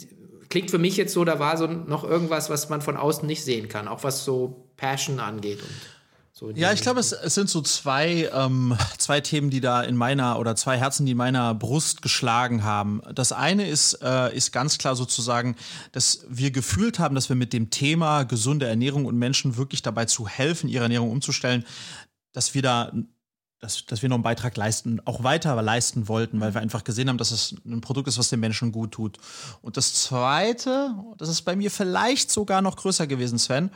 klingt 0.48 0.70
für 0.70 0.78
mich 0.78 0.96
jetzt 0.96 1.12
so, 1.12 1.24
da 1.24 1.38
war 1.38 1.56
so 1.56 1.66
noch 1.66 2.04
irgendwas, 2.04 2.50
was 2.50 2.68
man 2.68 2.82
von 2.82 2.96
außen 2.96 3.26
nicht 3.26 3.44
sehen 3.44 3.68
kann, 3.68 3.88
auch 3.88 4.04
was 4.04 4.24
so 4.24 4.68
Passion 4.76 5.20
angeht. 5.20 5.60
So 6.32 6.50
ja, 6.52 6.72
ich 6.72 6.82
glaube, 6.82 7.00
es, 7.00 7.10
es, 7.10 7.34
sind 7.34 7.50
so 7.50 7.62
zwei, 7.62 8.30
ähm, 8.32 8.76
zwei 8.98 9.20
Themen, 9.20 9.50
die 9.50 9.60
da 9.60 9.82
in 9.82 9.96
meiner 9.96 10.38
oder 10.38 10.54
zwei 10.54 10.76
Herzen, 10.78 11.04
die 11.04 11.12
in 11.12 11.18
meiner 11.18 11.52
Brust 11.52 12.00
geschlagen 12.00 12.62
haben. 12.62 13.02
Das 13.12 13.32
eine 13.32 13.68
ist, 13.68 13.94
äh, 14.02 14.36
ist 14.36 14.52
ganz 14.52 14.78
klar 14.78 14.94
sozusagen, 14.94 15.56
dass 15.90 16.24
wir 16.28 16.52
gefühlt 16.52 17.00
haben, 17.00 17.16
dass 17.16 17.28
wir 17.28 17.34
mit 17.34 17.52
dem 17.52 17.70
Thema 17.70 18.22
gesunde 18.22 18.66
Ernährung 18.66 19.04
und 19.04 19.18
Menschen 19.18 19.56
wirklich 19.56 19.82
dabei 19.82 20.04
zu 20.04 20.28
helfen, 20.28 20.68
ihre 20.68 20.84
Ernährung 20.84 21.10
umzustellen, 21.10 21.64
dass 22.32 22.54
wir 22.54 22.62
da 22.62 22.92
dass, 23.60 23.86
dass 23.86 24.02
wir 24.02 24.08
noch 24.08 24.16
einen 24.16 24.22
Beitrag 24.22 24.56
leisten, 24.56 25.00
auch 25.04 25.24
weiter 25.24 25.60
leisten 25.62 26.08
wollten, 26.08 26.40
weil 26.40 26.54
wir 26.54 26.60
einfach 26.60 26.84
gesehen 26.84 27.08
haben, 27.08 27.18
dass 27.18 27.30
es 27.30 27.56
ein 27.64 27.80
Produkt 27.80 28.08
ist, 28.08 28.18
was 28.18 28.28
den 28.28 28.40
Menschen 28.40 28.72
gut 28.72 28.92
tut. 28.92 29.18
Und 29.62 29.76
das 29.76 29.94
Zweite, 29.94 30.94
das 31.16 31.28
ist 31.28 31.42
bei 31.42 31.56
mir 31.56 31.70
vielleicht 31.70 32.30
sogar 32.30 32.62
noch 32.62 32.76
größer 32.76 33.06
gewesen, 33.06 33.38
Sven, 33.38 33.70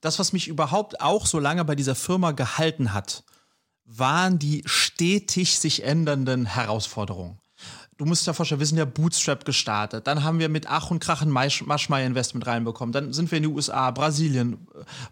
das, 0.00 0.18
was 0.18 0.32
mich 0.32 0.48
überhaupt 0.48 1.00
auch 1.00 1.26
so 1.26 1.38
lange 1.38 1.64
bei 1.64 1.74
dieser 1.74 1.94
Firma 1.94 2.32
gehalten 2.32 2.92
hat, 2.92 3.24
waren 3.84 4.38
die 4.38 4.62
stetig 4.66 5.58
sich 5.58 5.82
ändernden 5.82 6.46
Herausforderungen 6.46 7.38
du 7.96 8.04
musst 8.04 8.26
dir 8.26 8.34
vorstellen, 8.34 8.58
wir 8.58 8.66
sind 8.66 8.78
ja 8.78 8.84
Bootstrap 8.84 9.44
gestartet. 9.44 10.06
Dann 10.06 10.24
haben 10.24 10.38
wir 10.38 10.48
mit 10.48 10.66
Ach 10.68 10.90
und 10.90 10.98
Krach 10.98 11.22
ein 11.22 11.30
Maschmeyer 11.30 12.06
Investment 12.06 12.46
reinbekommen. 12.46 12.92
Dann 12.92 13.12
sind 13.12 13.30
wir 13.30 13.36
in 13.36 13.44
die 13.44 13.48
USA, 13.48 13.90
Brasilien, 13.90 14.66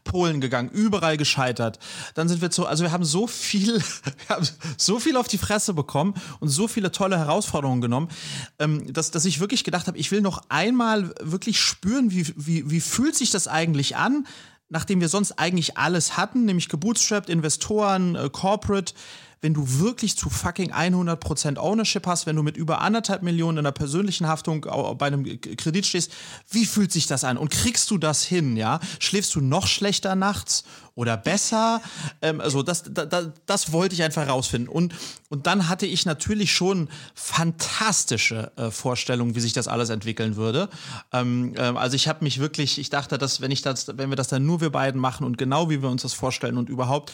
Polen 0.05 0.41
gegangen, 0.41 0.71
überall 0.71 1.17
gescheitert. 1.17 1.79
Dann 2.15 2.29
sind 2.29 2.43
wir 2.43 2.51
zu, 2.51 2.67
also 2.67 2.83
wir 2.85 2.93
haben 2.93 3.05
so 3.05 3.27
viel, 3.27 3.79
wir 4.27 4.37
haben 4.37 4.49
so 4.77 4.99
viel 4.99 5.17
auf 5.17 5.29
die 5.29 5.39
Fresse 5.39 5.75
bekommen 5.75 6.15
und 6.41 6.49
so 6.49 6.69
viele 6.69 6.91
tolle 6.93 7.19
Herausforderungen 7.19 7.81
genommen, 7.81 8.09
ähm, 8.59 8.93
dass, 8.93 9.11
dass 9.11 9.25
ich 9.25 9.41
wirklich 9.41 9.65
gedacht 9.65 9.87
habe, 9.87 9.99
ich 9.99 10.11
will 10.11 10.21
noch 10.21 10.43
einmal 10.49 11.15
wirklich 11.21 11.61
spüren, 11.61 12.11
wie, 12.11 12.33
wie, 12.37 12.71
wie 12.71 12.81
fühlt 12.81 13.15
sich 13.15 13.31
das 13.31 13.49
eigentlich 13.49 13.97
an, 13.97 14.27
nachdem 14.69 15.01
wir 15.01 15.09
sonst 15.09 15.39
eigentlich 15.39 15.77
alles 15.77 16.17
hatten, 16.17 16.47
nämlich 16.47 16.69
gebootstrapped, 16.69 17.29
Investoren, 17.29 18.17
äh, 18.17 18.29
Corporate 18.31 18.95
wenn 19.43 19.55
du 19.55 19.81
wirklich 19.81 20.17
zu 20.17 20.31
fucking 20.31 20.73
100% 20.73 21.59
Ownership 21.59 22.07
hast, 22.07 22.27
wenn 22.27 22.37
du 22.37 22.45
mit 22.45 22.57
über 22.57 22.81
anderthalb 22.81 23.23
Millionen 23.23 23.59
in 23.59 23.65
der 23.65 23.73
persönlichen 23.73 24.29
Haftung 24.29 24.65
bei 24.97 25.07
einem 25.07 25.25
Kredit 25.41 25.85
stehst, 25.85 26.13
wie 26.49 26.65
fühlt 26.65 26.93
sich 26.93 27.09
das 27.09 27.25
an? 27.25 27.37
Und 27.37 27.51
kriegst 27.51 27.91
du 27.91 27.99
das 27.99 28.23
hin, 28.23 28.57
ja? 28.57 28.79
Schläfst 29.01 29.35
du 29.35 29.41
noch 29.41 29.67
schlechter 29.67 30.15
nachts 30.15 30.63
oder 30.95 31.17
besser? 31.17 31.83
Ähm, 32.23 32.41
also 32.41 32.63
das, 32.63 32.85
das, 32.85 33.31
das 33.45 33.73
wollte 33.73 33.97
ich 33.97 34.05
einfach 34.05 34.29
rausfinden. 34.29 34.69
Und, 34.69 34.95
und 35.29 35.49
dann 35.49 35.69
hatte 35.69 35.87
ich 35.87 36.07
natürlich 36.07 36.53
schon 36.53 36.89
fantastische 37.17 38.53
äh, 38.57 38.71
Vorstellungen, 38.71 39.35
wie 39.35 39.41
sich 39.41 39.53
das 39.53 39.67
alles 39.67 39.91
entwickeln 39.91 40.37
würde. 40.37 40.69
Ähm, 41.13 41.55
äh, 41.57 41.63
also 41.63 41.97
ich 41.97 42.07
habe 42.07 42.23
mich 42.23 42.39
wirklich, 42.39 42.79
ich 42.79 42.91
dachte, 42.91 43.19
dass 43.19 43.41
wenn 43.41 43.51
ich 43.51 43.63
das, 43.63 43.89
wenn 43.99 44.09
wir 44.09 44.17
das 44.17 44.29
dann 44.29 44.47
nur 44.47 44.61
wir 44.61 44.71
beiden 44.71 45.01
machen 45.01 45.27
und 45.27 45.37
genau 45.37 45.69
wie 45.69 45.83
wir 45.83 45.89
uns 45.89 46.03
das 46.03 46.13
vorstellen 46.13 46.59
und 46.59 46.69
überhaupt, 46.69 47.13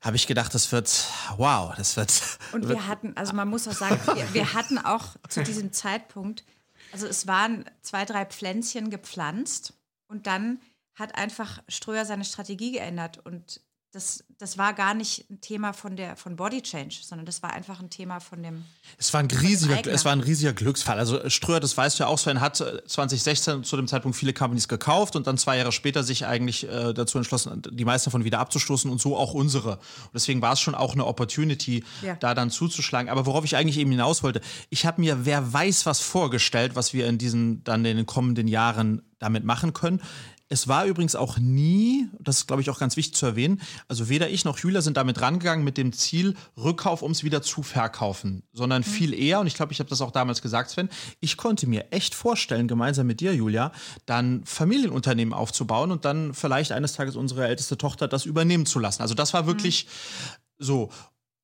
habe 0.00 0.16
ich 0.16 0.26
gedacht, 0.26 0.54
das 0.54 0.72
wird, 0.72 1.06
wow, 1.36 1.74
das 1.76 1.96
wird. 1.96 2.12
Und 2.52 2.68
wir 2.68 2.86
hatten, 2.86 3.16
also 3.16 3.32
man 3.32 3.48
muss 3.48 3.66
auch 3.68 3.72
sagen, 3.72 4.00
wir, 4.14 4.34
wir 4.34 4.52
hatten 4.54 4.78
auch 4.78 5.16
zu 5.28 5.42
diesem 5.42 5.72
Zeitpunkt, 5.72 6.44
also 6.92 7.06
es 7.06 7.26
waren 7.26 7.64
zwei, 7.82 8.04
drei 8.04 8.24
Pflänzchen 8.24 8.90
gepflanzt 8.90 9.74
und 10.08 10.26
dann 10.26 10.60
hat 10.94 11.16
einfach 11.16 11.62
Ströer 11.68 12.04
seine 12.04 12.24
Strategie 12.24 12.72
geändert 12.72 13.24
und 13.24 13.60
das, 13.96 14.24
das 14.36 14.58
war 14.58 14.74
gar 14.74 14.92
nicht 14.92 15.24
ein 15.30 15.40
Thema 15.40 15.72
von 15.72 15.96
der 15.96 16.16
von 16.16 16.36
Body 16.36 16.60
Change, 16.60 16.96
sondern 17.02 17.24
das 17.24 17.42
war 17.42 17.54
einfach 17.54 17.80
ein 17.80 17.88
Thema 17.88 18.20
von 18.20 18.42
dem. 18.42 18.62
Es 18.98 19.12
war 19.14 19.20
ein 19.20 19.30
riesiger, 19.30 19.86
es 19.86 20.04
war 20.04 20.12
ein 20.12 20.20
riesiger 20.20 20.52
Glücksfall. 20.52 20.98
Also 20.98 21.30
Ströer, 21.30 21.60
das 21.60 21.74
weißt 21.74 21.98
du 21.98 22.02
ja 22.04 22.08
auch, 22.08 22.18
Sven 22.18 22.42
hat 22.42 22.56
2016 22.56 23.64
zu 23.64 23.74
dem 23.76 23.88
Zeitpunkt 23.88 24.18
viele 24.18 24.34
Companies 24.34 24.68
gekauft 24.68 25.16
und 25.16 25.26
dann 25.26 25.38
zwei 25.38 25.56
Jahre 25.56 25.72
später 25.72 26.04
sich 26.04 26.26
eigentlich 26.26 26.68
äh, 26.68 26.92
dazu 26.92 27.16
entschlossen, 27.16 27.62
die 27.70 27.84
meisten 27.86 28.10
davon 28.10 28.24
wieder 28.24 28.38
abzustoßen 28.38 28.90
und 28.90 29.00
so 29.00 29.16
auch 29.16 29.32
unsere. 29.32 29.76
Und 29.76 30.14
deswegen 30.14 30.42
war 30.42 30.52
es 30.52 30.60
schon 30.60 30.74
auch 30.74 30.92
eine 30.92 31.06
Opportunity, 31.06 31.82
ja. 32.02 32.16
da 32.16 32.34
dann 32.34 32.50
zuzuschlagen. 32.50 33.08
Aber 33.08 33.24
worauf 33.24 33.46
ich 33.46 33.56
eigentlich 33.56 33.78
eben 33.78 33.90
hinaus 33.90 34.22
wollte, 34.22 34.42
ich 34.68 34.84
habe 34.84 35.00
mir 35.00 35.24
wer 35.24 35.54
weiß 35.54 35.86
was 35.86 36.00
vorgestellt, 36.00 36.76
was 36.76 36.92
wir 36.92 37.06
in 37.06 37.16
diesen 37.16 37.64
dann 37.64 37.82
in 37.86 37.96
den 37.96 38.06
kommenden 38.06 38.46
Jahren 38.46 39.00
damit 39.18 39.44
machen 39.44 39.72
können. 39.72 40.02
Es 40.48 40.68
war 40.68 40.86
übrigens 40.86 41.16
auch 41.16 41.38
nie, 41.38 42.08
das 42.20 42.38
ist 42.38 42.46
glaube 42.46 42.62
ich 42.62 42.70
auch 42.70 42.78
ganz 42.78 42.96
wichtig 42.96 43.14
zu 43.16 43.26
erwähnen, 43.26 43.60
also 43.88 44.08
weder 44.08 44.30
ich 44.30 44.44
noch 44.44 44.58
Julia 44.58 44.80
sind 44.80 44.96
damit 44.96 45.20
rangegangen 45.20 45.64
mit 45.64 45.76
dem 45.76 45.92
Ziel 45.92 46.36
Rückkauf, 46.56 47.02
um 47.02 47.10
es 47.10 47.24
wieder 47.24 47.42
zu 47.42 47.62
verkaufen, 47.62 48.44
sondern 48.52 48.82
mhm. 48.82 48.86
viel 48.86 49.14
eher, 49.14 49.40
und 49.40 49.48
ich 49.48 49.54
glaube, 49.54 49.72
ich 49.72 49.80
habe 49.80 49.90
das 49.90 50.00
auch 50.00 50.12
damals 50.12 50.42
gesagt, 50.42 50.70
Sven, 50.70 50.88
ich 51.20 51.36
konnte 51.36 51.66
mir 51.66 51.92
echt 51.92 52.14
vorstellen, 52.14 52.68
gemeinsam 52.68 53.06
mit 53.06 53.20
dir, 53.20 53.34
Julia, 53.34 53.72
dann 54.06 54.44
Familienunternehmen 54.44 55.34
aufzubauen 55.34 55.90
und 55.90 56.04
dann 56.04 56.32
vielleicht 56.32 56.70
eines 56.70 56.92
Tages 56.92 57.16
unsere 57.16 57.46
älteste 57.48 57.76
Tochter 57.76 58.06
das 58.06 58.24
übernehmen 58.24 58.66
zu 58.66 58.78
lassen. 58.78 59.02
Also 59.02 59.14
das 59.14 59.34
war 59.34 59.46
wirklich 59.46 59.86
mhm. 59.86 60.64
so. 60.64 60.90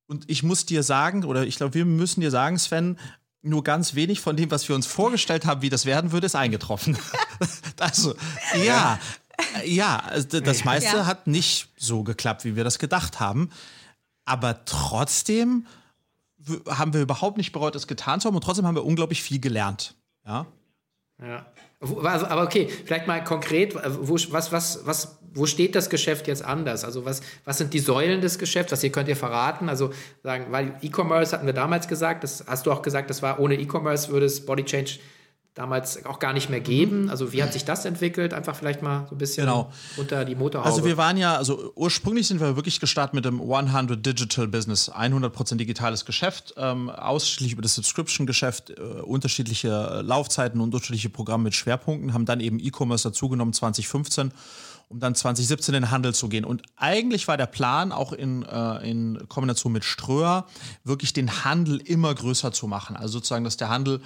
Und 0.06 0.28
ich 0.28 0.42
muss 0.42 0.66
dir 0.66 0.82
sagen, 0.82 1.25
oder 1.25 1.47
ich 1.47 1.56
glaube, 1.56 1.75
wir 1.75 1.87
müssen 1.87 2.21
dir 2.21 2.30
sagen, 2.30 2.59
Sven, 2.59 2.99
nur 3.42 3.64
ganz 3.64 3.94
wenig 3.94 4.20
von 4.20 4.37
dem, 4.37 4.50
was 4.50 4.68
wir 4.68 4.76
uns 4.76 4.87
vorgestellt 4.87 5.46
haben, 5.46 5.62
wie 5.62 5.70
das 5.70 5.84
werden 5.84 6.12
würde, 6.12 6.26
ist 6.26 6.37
eingetroffen. 6.37 6.96
also, 7.78 8.14
ja, 8.64 8.99
ja, 9.64 9.99
also 9.99 10.40
das 10.40 10.64
meiste 10.64 10.96
ja. 10.96 11.06
hat 11.06 11.26
nicht 11.26 11.68
so 11.76 12.04
geklappt, 12.04 12.44
wie 12.44 12.56
wir 12.56 12.64
das 12.64 12.78
gedacht 12.78 13.20
haben. 13.20 13.50
Aber 14.25 14.64
trotzdem 14.64 15.66
haben 16.68 16.92
wir 16.92 17.00
überhaupt 17.00 17.37
nicht 17.37 17.52
bereut, 17.52 17.75
es 17.75 17.87
getan 17.87 18.20
zu 18.20 18.28
haben 18.28 18.34
und 18.34 18.44
trotzdem 18.44 18.66
haben 18.66 18.76
wir 18.76 18.84
unglaublich 18.84 19.22
viel 19.22 19.40
gelernt. 19.40 19.94
Ja. 20.25 20.46
Ja. 21.20 21.46
Also, 21.80 22.26
aber 22.26 22.42
okay, 22.44 22.68
vielleicht 22.68 23.08
mal 23.08 23.25
konkret, 23.25 23.75
wo, 23.75 24.14
was, 24.14 24.52
was, 24.52 24.87
was, 24.87 25.18
wo 25.34 25.46
steht 25.46 25.74
das 25.74 25.90
Geschäft 25.90 26.28
jetzt 26.28 26.44
anders? 26.44 26.84
Also 26.84 27.04
was, 27.04 27.22
was 27.44 27.58
sind 27.58 27.74
die 27.74 27.78
Säulen 27.78 28.20
des 28.20 28.38
Geschäfts? 28.38 28.72
Was 28.72 28.80
hier 28.80 28.92
könnt 28.92 29.08
ihr 29.08 29.16
verraten? 29.16 29.68
Also 29.68 29.90
sagen, 30.22 30.46
weil 30.50 30.74
E-Commerce 30.82 31.32
hatten 31.32 31.46
wir 31.46 31.52
damals 31.52 31.88
gesagt, 31.88 32.24
das 32.24 32.44
hast 32.46 32.66
du 32.66 32.72
auch 32.72 32.82
gesagt, 32.82 33.10
das 33.10 33.22
war 33.22 33.40
ohne 33.40 33.54
E-Commerce 33.54 34.10
würde 34.10 34.26
es 34.26 34.44
Body 34.44 34.64
Change 34.64 34.98
damals 35.54 36.06
auch 36.06 36.18
gar 36.18 36.32
nicht 36.32 36.48
mehr 36.48 36.60
geben. 36.60 37.10
Also 37.10 37.32
wie 37.34 37.42
hat 37.42 37.52
sich 37.52 37.66
das 37.66 37.84
entwickelt? 37.84 38.32
Einfach 38.32 38.56
vielleicht 38.56 38.80
mal 38.80 39.06
so 39.10 39.14
ein 39.14 39.18
bisschen 39.18 39.44
genau. 39.44 39.70
unter 39.98 40.24
die 40.24 40.34
Motorhaube. 40.34 40.66
Also 40.66 40.84
wir 40.86 40.96
waren 40.96 41.18
ja, 41.18 41.36
also 41.36 41.72
ursprünglich 41.74 42.26
sind 42.26 42.40
wir 42.40 42.56
wirklich 42.56 42.80
gestartet 42.80 43.14
mit 43.14 43.26
dem 43.26 43.38
100 43.38 44.04
Digital 44.04 44.48
Business, 44.48 44.90
100% 44.90 45.56
digitales 45.56 46.06
Geschäft, 46.06 46.54
ähm, 46.56 46.88
ausschließlich 46.88 47.52
über 47.52 47.60
das 47.60 47.74
Subscription-Geschäft, 47.74 48.70
äh, 48.70 48.80
unterschiedliche 49.02 50.00
Laufzeiten 50.02 50.58
und 50.58 50.72
unterschiedliche 50.72 51.10
Programme 51.10 51.44
mit 51.44 51.54
Schwerpunkten, 51.54 52.14
haben 52.14 52.24
dann 52.24 52.40
eben 52.40 52.58
E-Commerce 52.58 53.10
dazugenommen 53.10 53.52
2015 53.52 54.32
um 54.92 55.00
dann 55.00 55.14
2017 55.14 55.75
in 55.75 55.82
den 55.82 55.90
Handel 55.90 56.14
zu 56.14 56.28
gehen. 56.28 56.44
Und 56.44 56.62
eigentlich 56.76 57.26
war 57.26 57.38
der 57.38 57.46
Plan, 57.46 57.92
auch 57.92 58.12
in, 58.12 58.42
äh, 58.42 58.88
in 58.88 59.26
Kombination 59.28 59.72
mit 59.72 59.84
Ströer, 59.84 60.46
wirklich 60.84 61.14
den 61.14 61.44
Handel 61.44 61.78
immer 61.78 62.14
größer 62.14 62.52
zu 62.52 62.66
machen. 62.66 62.94
Also 62.94 63.14
sozusagen, 63.14 63.44
dass 63.44 63.56
der 63.56 63.70
Handel 63.70 64.02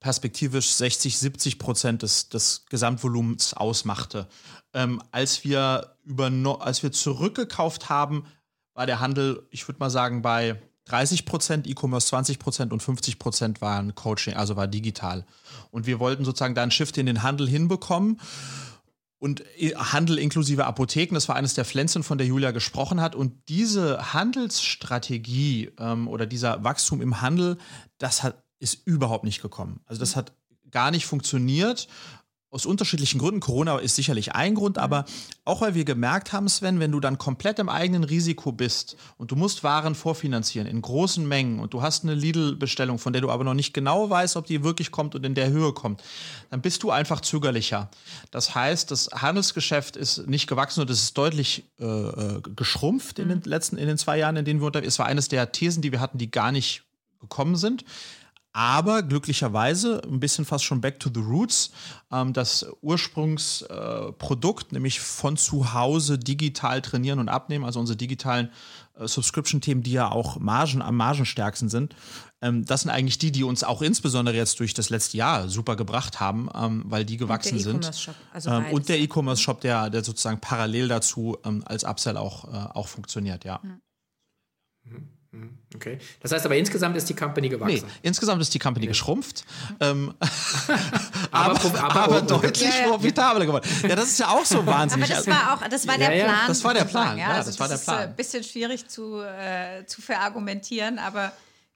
perspektivisch 0.00 0.70
60, 0.70 1.18
70 1.18 1.58
Prozent 1.58 2.02
des, 2.02 2.30
des 2.30 2.64
Gesamtvolumens 2.70 3.52
ausmachte. 3.52 4.28
Ähm, 4.72 5.02
als, 5.12 5.44
wir 5.44 5.94
über 6.04 6.32
als 6.60 6.82
wir 6.82 6.90
zurückgekauft 6.90 7.90
haben, 7.90 8.24
war 8.72 8.86
der 8.86 9.00
Handel, 9.00 9.46
ich 9.50 9.68
würde 9.68 9.78
mal 9.78 9.90
sagen, 9.90 10.22
bei 10.22 10.58
30 10.86 11.26
Prozent, 11.26 11.66
E-Commerce 11.66 12.08
20 12.08 12.38
Prozent 12.38 12.72
und 12.72 12.82
50 12.82 13.18
Prozent 13.18 13.60
waren 13.60 13.94
Coaching, 13.94 14.34
also 14.34 14.56
war 14.56 14.66
digital. 14.66 15.26
Und 15.70 15.86
wir 15.86 16.00
wollten 16.00 16.24
sozusagen 16.24 16.54
da 16.54 16.62
einen 16.62 16.70
Shift 16.70 16.96
in 16.96 17.04
den 17.04 17.22
Handel 17.22 17.46
hinbekommen. 17.46 18.18
Und 19.20 19.44
Handel 19.76 20.18
inklusive 20.18 20.64
Apotheken, 20.64 21.14
das 21.14 21.28
war 21.28 21.36
eines 21.36 21.54
der 21.54 21.64
Pflänzchen, 21.64 22.02
von 22.02 22.18
der 22.18 22.26
Julia 22.26 22.50
gesprochen 22.50 23.00
hat. 23.00 23.14
Und 23.14 23.48
diese 23.48 24.12
Handelsstrategie 24.12 25.70
ähm, 25.78 26.08
oder 26.08 26.26
dieser 26.26 26.64
Wachstum 26.64 27.00
im 27.00 27.20
Handel, 27.20 27.58
das 27.98 28.22
hat 28.22 28.42
ist 28.60 28.86
überhaupt 28.86 29.24
nicht 29.24 29.42
gekommen. 29.42 29.80
Also 29.86 30.00
das 30.00 30.14
hat 30.14 30.32
gar 30.70 30.90
nicht 30.90 31.06
funktioniert. 31.06 31.88
Aus 32.52 32.66
unterschiedlichen 32.66 33.20
Gründen. 33.20 33.38
Corona 33.38 33.78
ist 33.78 33.94
sicherlich 33.94 34.34
ein 34.34 34.56
Grund, 34.56 34.76
aber 34.76 35.04
auch 35.44 35.60
weil 35.60 35.76
wir 35.76 35.84
gemerkt 35.84 36.32
haben, 36.32 36.48
Sven, 36.48 36.80
wenn 36.80 36.90
du 36.90 36.98
dann 36.98 37.16
komplett 37.16 37.60
im 37.60 37.68
eigenen 37.68 38.02
Risiko 38.02 38.50
bist 38.50 38.96
und 39.18 39.30
du 39.30 39.36
musst 39.36 39.62
Waren 39.62 39.94
vorfinanzieren 39.94 40.66
in 40.66 40.82
großen 40.82 41.26
Mengen 41.28 41.60
und 41.60 41.74
du 41.74 41.82
hast 41.82 42.02
eine 42.02 42.14
Lidl-Bestellung, 42.14 42.98
von 42.98 43.12
der 43.12 43.22
du 43.22 43.30
aber 43.30 43.44
noch 43.44 43.54
nicht 43.54 43.72
genau 43.72 44.10
weißt, 44.10 44.36
ob 44.36 44.46
die 44.46 44.64
wirklich 44.64 44.90
kommt 44.90 45.14
und 45.14 45.24
in 45.24 45.36
der 45.36 45.50
Höhe 45.50 45.72
kommt, 45.72 46.02
dann 46.50 46.60
bist 46.60 46.82
du 46.82 46.90
einfach 46.90 47.20
zögerlicher. 47.20 47.88
Das 48.32 48.52
heißt, 48.52 48.90
das 48.90 49.10
Handelsgeschäft 49.12 49.96
ist 49.96 50.26
nicht 50.26 50.48
gewachsen 50.48 50.80
und 50.80 50.90
es 50.90 51.04
ist 51.04 51.16
deutlich 51.16 51.70
äh, 51.78 51.84
äh 51.84 52.40
geschrumpft 52.56 53.20
in 53.20 53.28
den 53.28 53.42
letzten, 53.42 53.76
in 53.76 53.86
den 53.86 53.96
zwei 53.96 54.18
Jahren, 54.18 54.34
in 54.34 54.44
denen 54.44 54.60
wir 54.60 54.66
unterwegs. 54.66 54.94
Es 54.94 54.98
war 54.98 55.06
eines 55.06 55.28
der 55.28 55.52
Thesen, 55.52 55.82
die 55.82 55.92
wir 55.92 56.00
hatten, 56.00 56.18
die 56.18 56.32
gar 56.32 56.50
nicht 56.50 56.82
gekommen 57.20 57.54
sind. 57.54 57.84
Aber 58.52 59.04
glücklicherweise, 59.04 60.02
ein 60.04 60.18
bisschen 60.18 60.44
fast 60.44 60.64
schon 60.64 60.80
back 60.80 60.98
to 60.98 61.08
the 61.14 61.20
roots, 61.20 61.70
ähm, 62.10 62.32
das 62.32 62.66
Ursprungsprodukt, 62.82 64.72
äh, 64.72 64.74
nämlich 64.74 64.98
von 65.00 65.36
zu 65.36 65.72
Hause 65.72 66.18
digital 66.18 66.82
trainieren 66.82 67.20
und 67.20 67.28
abnehmen, 67.28 67.64
also 67.64 67.78
unsere 67.78 67.96
digitalen 67.96 68.50
äh, 68.98 69.06
Subscription-Themen, 69.06 69.84
die 69.84 69.92
ja 69.92 70.10
auch 70.10 70.40
Margen 70.40 70.82
am 70.82 70.96
margenstärksten 70.96 71.68
sind, 71.68 71.94
ähm, 72.42 72.64
das 72.64 72.80
sind 72.80 72.90
eigentlich 72.90 73.18
die, 73.18 73.30
die 73.30 73.44
uns 73.44 73.62
auch 73.62 73.82
insbesondere 73.82 74.34
jetzt 74.34 74.58
durch 74.58 74.74
das 74.74 74.90
letzte 74.90 75.16
Jahr 75.16 75.48
super 75.48 75.76
gebracht 75.76 76.18
haben, 76.18 76.48
ähm, 76.52 76.82
weil 76.86 77.04
die 77.04 77.18
gewachsen 77.18 77.54
und 77.54 77.84
sind. 77.84 78.14
Also 78.32 78.50
ähm, 78.50 78.66
und 78.72 78.88
der 78.88 78.98
E-Commerce-Shop, 78.98 79.60
der, 79.60 79.90
der 79.90 80.02
sozusagen 80.02 80.40
parallel 80.40 80.88
dazu 80.88 81.38
ähm, 81.44 81.62
als 81.66 81.84
Upsell 81.84 82.16
auch, 82.16 82.52
äh, 82.52 82.56
auch 82.74 82.88
funktioniert, 82.88 83.44
ja. 83.44 83.60
Mhm. 84.82 85.19
Mhm. 85.32 85.58
Okay. 85.74 85.98
Das 86.20 86.32
heißt 86.32 86.44
aber 86.44 86.56
insgesamt 86.56 86.96
ist 86.96 87.08
die 87.08 87.14
Company 87.14 87.48
gewachsen. 87.48 87.86
Nee, 87.86 87.92
insgesamt 88.02 88.42
ist 88.42 88.52
die 88.52 88.58
Company 88.58 88.86
okay. 88.86 88.90
geschrumpft. 88.90 89.44
Ähm, 89.78 90.12
aber, 91.30 91.60
aber, 91.60 91.84
aber, 91.84 92.02
aber 92.02 92.22
deutlich 92.22 92.62
ja, 92.62 92.82
ja. 92.82 92.88
profitabler 92.88 93.46
geworden. 93.46 93.68
Ja, 93.82 93.94
das 93.94 94.08
ist 94.08 94.18
ja 94.18 94.28
auch 94.28 94.44
so 94.44 94.66
wahnsinnig. 94.66 95.04
Aber 95.14 95.14
das 95.14 95.26
war 95.28 95.54
auch, 95.54 95.68
das 95.68 95.86
war 95.86 95.98
der 95.98 96.16
ja, 96.16 96.24
Plan. 96.24 96.48
Das 96.48 96.64
war 96.64 96.74
der 96.74 96.84
Plan. 96.84 97.18
Ja, 97.18 97.28
also 97.28 97.50
das 97.50 97.60
war 97.60 97.68
der 97.68 97.76
Plan. 97.76 97.98
ist 98.00 98.08
ein 98.08 98.16
bisschen 98.16 98.42
schwierig 98.42 98.88
zu, 98.88 99.20
äh, 99.20 99.86
zu 99.86 100.02
verargumentieren, 100.02 100.98
aber 100.98 101.32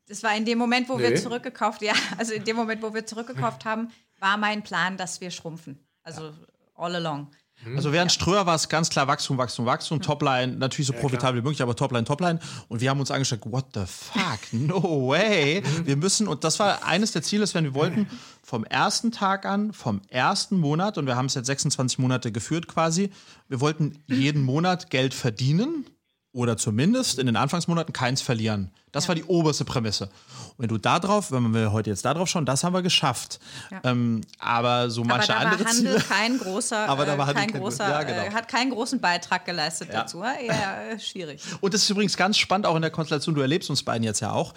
das 0.09 0.23
war 0.23 0.37
in 0.37 0.45
dem 0.45 0.59
Moment, 0.59 0.89
wo 0.89 0.97
nee. 0.97 1.11
wir 1.11 1.17
zurückgekauft, 1.17 1.81
ja, 1.83 1.95
also 2.19 2.33
in 2.35 2.45
dem 2.45 2.57
Moment, 2.57 2.83
wo 2.83 2.93
wir 2.93 3.07
zurückgekauft 3.07 3.65
haben, 3.65 3.91
war 4.19 4.37
mein 4.37 4.63
Plan, 4.63 4.97
dass 4.97 5.21
wir 5.21 5.31
schrumpfen. 5.31 5.79
Also 6.03 6.33
all 6.75 6.97
along. 6.97 7.31
Mhm. 7.65 7.77
Also 7.77 7.93
während 7.93 8.11
ja. 8.11 8.15
Ströer 8.15 8.47
war 8.47 8.55
es 8.55 8.69
ganz 8.69 8.91
klar 8.91 9.07
Wachstum, 9.07 9.39
Wachstum, 9.39 9.67
Wachstum, 9.67 10.01
Topline, 10.01 10.57
natürlich 10.57 10.87
so 10.87 10.93
ja, 10.93 11.01
profitabel 11.01 11.41
wie 11.41 11.45
möglich, 11.45 11.63
aber 11.63 11.77
Topline, 11.77 12.05
Topline. 12.05 12.39
Und 12.69 12.81
wir 12.81 12.91
haben 12.91 13.01
uns 13.01 13.11
angeschaut, 13.11 13.41
what 13.45 13.67
the 13.75 13.85
fuck, 13.87 14.53
no 14.53 15.09
way. 15.09 15.63
Mhm. 15.63 15.87
wir 15.87 15.97
müssen, 15.97 16.29
und 16.29 16.45
das 16.45 16.59
war 16.59 16.85
eines 16.85 17.13
der 17.13 17.23
Ziele, 17.23 17.45
wenn 17.55 17.65
wir 17.65 17.75
wollten, 17.75 18.09
vom 18.43 18.65
ersten 18.65 19.13
Tag 19.13 19.47
an, 19.47 19.73
vom 19.73 20.01
ersten 20.09 20.59
Monat, 20.59 20.99
und 20.99 21.07
wir 21.07 21.17
haben 21.17 21.27
es 21.27 21.35
jetzt 21.35 21.47
26 21.47 21.99
Monate 21.99 22.33
geführt 22.33 22.69
quasi, 22.69 23.11
wir 23.49 23.61
wollten 23.61 24.03
jeden 24.07 24.43
Monat 24.43 24.91
Geld 24.91 25.15
verdienen 25.15 25.87
oder 26.33 26.57
zumindest 26.57 27.19
in 27.19 27.27
den 27.27 27.37
Anfangsmonaten 27.37 27.93
keins 27.93 28.21
verlieren. 28.21 28.73
Das 28.95 29.05
ja. 29.05 29.09
war 29.09 29.15
die 29.15 29.25
oberste 29.25 29.65
Prämisse. 29.65 30.05
Und 30.05 30.59
wenn 30.59 30.69
du 30.69 30.79
da 30.79 30.99
drauf, 30.99 31.31
wenn 31.33 31.53
wir 31.53 31.73
heute 31.73 31.91
jetzt 31.91 32.05
da 32.05 32.15
drauf 32.15 32.29
schauen, 32.29 32.47
das 32.47 32.65
haben 32.65 32.73
wir 32.73 32.83
geschafft. 32.83 33.41
Ja. 33.71 33.81
Ähm, 33.85 34.23
aber 34.39 34.91
so 34.91 35.05
manche 35.05 35.35
aber 35.35 35.45
da 35.45 35.51
andere 35.51 35.65
war 35.65 35.73
Handel 35.73 35.93
Ziele, 35.93 36.05
kein 36.09 36.39
großer, 36.39 36.79
aber 36.89 37.07
da 37.07 37.19
war 37.19 37.33
kein 37.33 37.53
großer, 37.53 37.89
ja, 37.89 38.03
genau. 38.03 38.23
äh, 38.23 38.31
hat 38.31 38.49
keinen 38.49 38.71
großen 38.71 39.01
Beitrag 39.01 39.45
geleistet 39.45 39.89
dazu. 39.93 40.23
Eher 40.23 40.93
äh, 40.93 40.99
schwierig. 40.99 41.43
Und 41.61 41.75
das 41.75 41.83
ist 41.83 41.91
übrigens 41.91 42.17
ganz 42.17 42.39
spannend 42.39 42.67
auch 42.67 42.77
in 42.77 42.83
der 42.83 42.91
Konstellation. 42.91 43.35
Du 43.35 43.41
erlebst 43.41 43.71
uns 43.71 43.83
beiden 43.83 44.03
jetzt 44.03 44.21
ja 44.21 44.33
auch. 44.33 44.55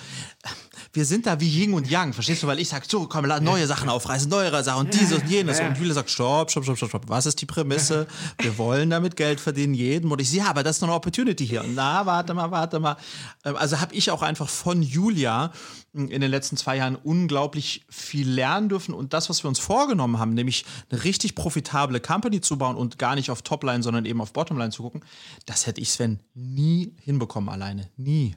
Wir 0.93 1.05
sind 1.05 1.25
da 1.25 1.39
wie 1.39 1.49
Yin 1.49 1.73
und 1.73 1.89
Yang, 1.89 2.13
verstehst 2.13 2.43
du? 2.43 2.47
Weil 2.47 2.59
ich 2.59 2.69
sage, 2.69 2.85
so, 2.87 3.07
komm, 3.07 3.27
neue 3.27 3.67
Sachen 3.67 3.89
aufreißen, 3.89 4.29
neuere 4.29 4.63
Sachen 4.63 4.85
und 4.85 4.93
dieses 4.93 5.21
und 5.21 5.29
jenes. 5.29 5.59
Und 5.59 5.77
Julia 5.77 5.93
sagt, 5.93 6.09
stopp, 6.09 6.49
stopp, 6.49 6.63
stopp, 6.63 6.77
stopp, 6.77 6.89
stopp. 6.89 7.03
Was 7.07 7.25
ist 7.25 7.41
die 7.41 7.45
Prämisse? 7.45 8.07
Wir 8.39 8.57
wollen 8.57 8.89
damit 8.89 9.15
Geld 9.15 9.39
verdienen, 9.39 9.73
jeden 9.73 10.07
Monat. 10.07 10.21
Ich 10.21 10.29
sage, 10.29 10.43
ja, 10.43 10.49
aber 10.49 10.63
das 10.63 10.77
ist 10.77 10.81
noch 10.81 10.89
eine 10.89 10.95
Opportunity 10.95 11.45
hier 11.45 11.63
na, 11.77 12.05
warte 12.05 12.33
mal, 12.33 12.51
warte 12.51 12.79
mal. 12.79 12.97
Ähm, 13.45 13.55
also 13.55 13.79
habe 13.79 13.93
ich 13.93 14.11
auch 14.11 14.21
einfach 14.27 14.49
von 14.49 14.81
Julia 14.81 15.51
hm, 15.93 16.09
in 16.09 16.21
den 16.21 16.29
letzten 16.29 16.57
zwei 16.57 16.77
Jahren 16.77 16.95
unglaublich 16.95 17.85
viel 17.89 18.29
lernen 18.29 18.69
dürfen. 18.69 18.93
Und 18.93 19.13
das, 19.13 19.29
was 19.29 19.43
wir 19.43 19.47
uns 19.47 19.59
vorgenommen 19.59 20.19
haben, 20.19 20.33
nämlich 20.33 20.65
eine 20.89 21.03
richtig 21.03 21.35
profitable 21.35 21.99
Company 21.99 22.41
zu 22.41 22.57
bauen 22.57 22.75
und 22.75 22.99
gar 22.99 23.15
nicht 23.15 23.31
auf 23.31 23.41
Topline, 23.41 23.83
sondern 23.83 24.05
eben 24.05 24.21
auf 24.21 24.33
Bottomline 24.33 24.71
zu 24.71 24.83
gucken, 24.83 25.03
das 25.45 25.65
hätte 25.65 25.81
ich, 25.81 25.89
Sven, 25.89 26.19
nie 26.33 26.95
hinbekommen 27.01 27.49
alleine. 27.49 27.89
Nie. 27.97 28.35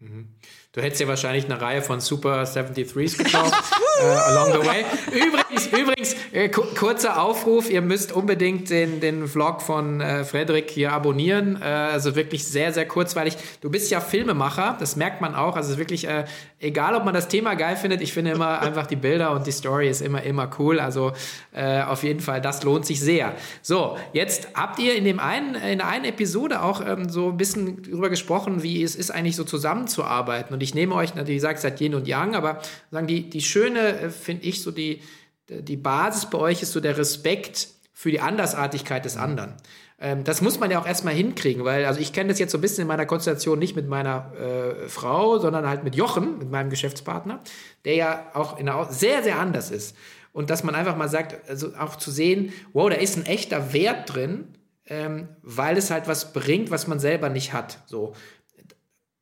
Mhm. 0.00 0.36
Du 0.72 0.80
hättest 0.80 1.00
ja 1.00 1.08
wahrscheinlich 1.08 1.46
eine 1.46 1.60
Reihe 1.60 1.82
von 1.82 1.98
Super 1.98 2.44
73s 2.44 3.18
gekauft, 3.24 3.52
äh, 4.00 4.04
along 4.04 4.52
the 4.52 4.68
way. 4.68 4.84
Übrigens, 5.08 5.66
übrigens 5.66 6.16
äh, 6.32 6.48
kurzer 6.48 7.20
Aufruf, 7.20 7.68
ihr 7.68 7.82
müsst 7.82 8.12
unbedingt 8.12 8.70
den, 8.70 9.00
den 9.00 9.26
Vlog 9.26 9.62
von 9.62 10.00
äh, 10.00 10.22
Frederik 10.22 10.70
hier 10.70 10.92
abonnieren. 10.92 11.60
Äh, 11.60 11.64
also 11.64 12.14
wirklich 12.14 12.46
sehr, 12.46 12.72
sehr 12.72 12.86
kurzweilig. 12.86 13.36
Du 13.60 13.68
bist 13.68 13.90
ja 13.90 14.00
Filmemacher, 14.00 14.76
das 14.78 14.94
merkt 14.94 15.20
man 15.20 15.34
auch. 15.34 15.56
Also 15.56 15.76
wirklich, 15.76 16.06
äh, 16.06 16.24
egal 16.60 16.94
ob 16.94 17.04
man 17.04 17.14
das 17.14 17.26
Thema 17.26 17.54
geil 17.54 17.74
findet, 17.74 18.00
ich 18.00 18.12
finde 18.12 18.30
immer 18.30 18.60
einfach 18.62 18.86
die 18.86 18.94
Bilder 18.94 19.32
und 19.32 19.48
die 19.48 19.52
Story 19.52 19.88
ist 19.88 20.02
immer, 20.02 20.22
immer 20.22 20.48
cool. 20.60 20.78
Also 20.78 21.12
äh, 21.52 21.82
auf 21.82 22.04
jeden 22.04 22.20
Fall, 22.20 22.40
das 22.40 22.62
lohnt 22.62 22.86
sich 22.86 23.00
sehr. 23.00 23.34
So, 23.60 23.96
jetzt 24.12 24.48
habt 24.54 24.78
ihr 24.78 24.94
in 24.94 25.04
dem 25.04 25.18
einen, 25.18 25.56
in 25.56 25.78
der 25.78 25.88
einen 25.88 26.04
Episode 26.04 26.62
auch 26.62 26.80
ähm, 26.86 27.08
so 27.08 27.30
ein 27.30 27.36
bisschen 27.36 27.82
drüber 27.82 28.08
gesprochen, 28.08 28.62
wie 28.62 28.84
es 28.84 28.94
ist 28.94 29.10
eigentlich 29.10 29.34
so 29.34 29.42
zusammenzuarbeiten. 29.42 30.54
Und 30.54 30.59
ich 30.62 30.74
nehme 30.74 30.94
euch 30.94 31.14
natürlich, 31.14 31.28
wie 31.28 31.34
gesagt, 31.34 31.60
seit 31.60 31.80
Yin 31.80 31.94
und 31.94 32.06
Yang, 32.06 32.34
aber 32.34 32.60
sagen 32.90 33.06
die, 33.06 33.28
die 33.28 33.40
schöne, 33.40 34.00
äh, 34.00 34.10
finde 34.10 34.44
ich, 34.44 34.62
so 34.62 34.70
die, 34.70 35.02
die 35.48 35.76
Basis 35.76 36.30
bei 36.30 36.38
euch 36.38 36.62
ist 36.62 36.72
so 36.72 36.80
der 36.80 36.96
Respekt 36.96 37.68
für 37.92 38.10
die 38.10 38.20
Andersartigkeit 38.20 39.04
des 39.04 39.16
anderen. 39.16 39.54
Ähm, 40.00 40.24
das 40.24 40.40
muss 40.40 40.58
man 40.58 40.70
ja 40.70 40.80
auch 40.80 40.86
erstmal 40.86 41.14
hinkriegen, 41.14 41.64
weil, 41.64 41.84
also 41.84 42.00
ich 42.00 42.12
kenne 42.12 42.30
das 42.30 42.38
jetzt 42.38 42.52
so 42.52 42.58
ein 42.58 42.62
bisschen 42.62 42.82
in 42.82 42.88
meiner 42.88 43.06
Konstellation 43.06 43.58
nicht 43.58 43.76
mit 43.76 43.88
meiner 43.88 44.32
äh, 44.34 44.88
Frau, 44.88 45.38
sondern 45.38 45.68
halt 45.68 45.84
mit 45.84 45.94
Jochen, 45.94 46.38
mit 46.38 46.50
meinem 46.50 46.70
Geschäftspartner, 46.70 47.40
der 47.84 47.94
ja 47.94 48.30
auch 48.32 48.58
in 48.58 48.66
der, 48.66 48.86
sehr, 48.90 49.22
sehr 49.22 49.38
anders 49.38 49.70
ist. 49.70 49.94
Und 50.32 50.48
dass 50.48 50.64
man 50.64 50.74
einfach 50.74 50.96
mal 50.96 51.08
sagt, 51.08 51.48
also 51.50 51.74
auch 51.78 51.96
zu 51.96 52.10
sehen, 52.10 52.52
wow, 52.72 52.88
da 52.88 52.96
ist 52.96 53.16
ein 53.16 53.26
echter 53.26 53.72
Wert 53.72 54.14
drin, 54.14 54.54
ähm, 54.86 55.28
weil 55.42 55.76
es 55.76 55.90
halt 55.90 56.08
was 56.08 56.32
bringt, 56.32 56.70
was 56.70 56.86
man 56.86 56.98
selber 56.98 57.28
nicht 57.28 57.52
hat. 57.52 57.78
So. 57.86 58.14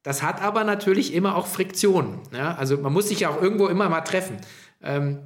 Das 0.09 0.23
hat 0.23 0.41
aber 0.41 0.65
natürlich 0.65 1.13
immer 1.13 1.37
auch 1.37 1.47
Friktionen. 1.47 2.21
Ja? 2.33 2.55
Also 2.55 2.79
man 2.79 2.95
muss 2.95 3.11
sich 3.11 3.21
ja 3.21 3.29
auch 3.29 3.43
irgendwo 3.43 3.67
immer 3.67 3.91
mal 3.91 4.01
treffen. 4.01 4.39
Ähm, 4.83 5.19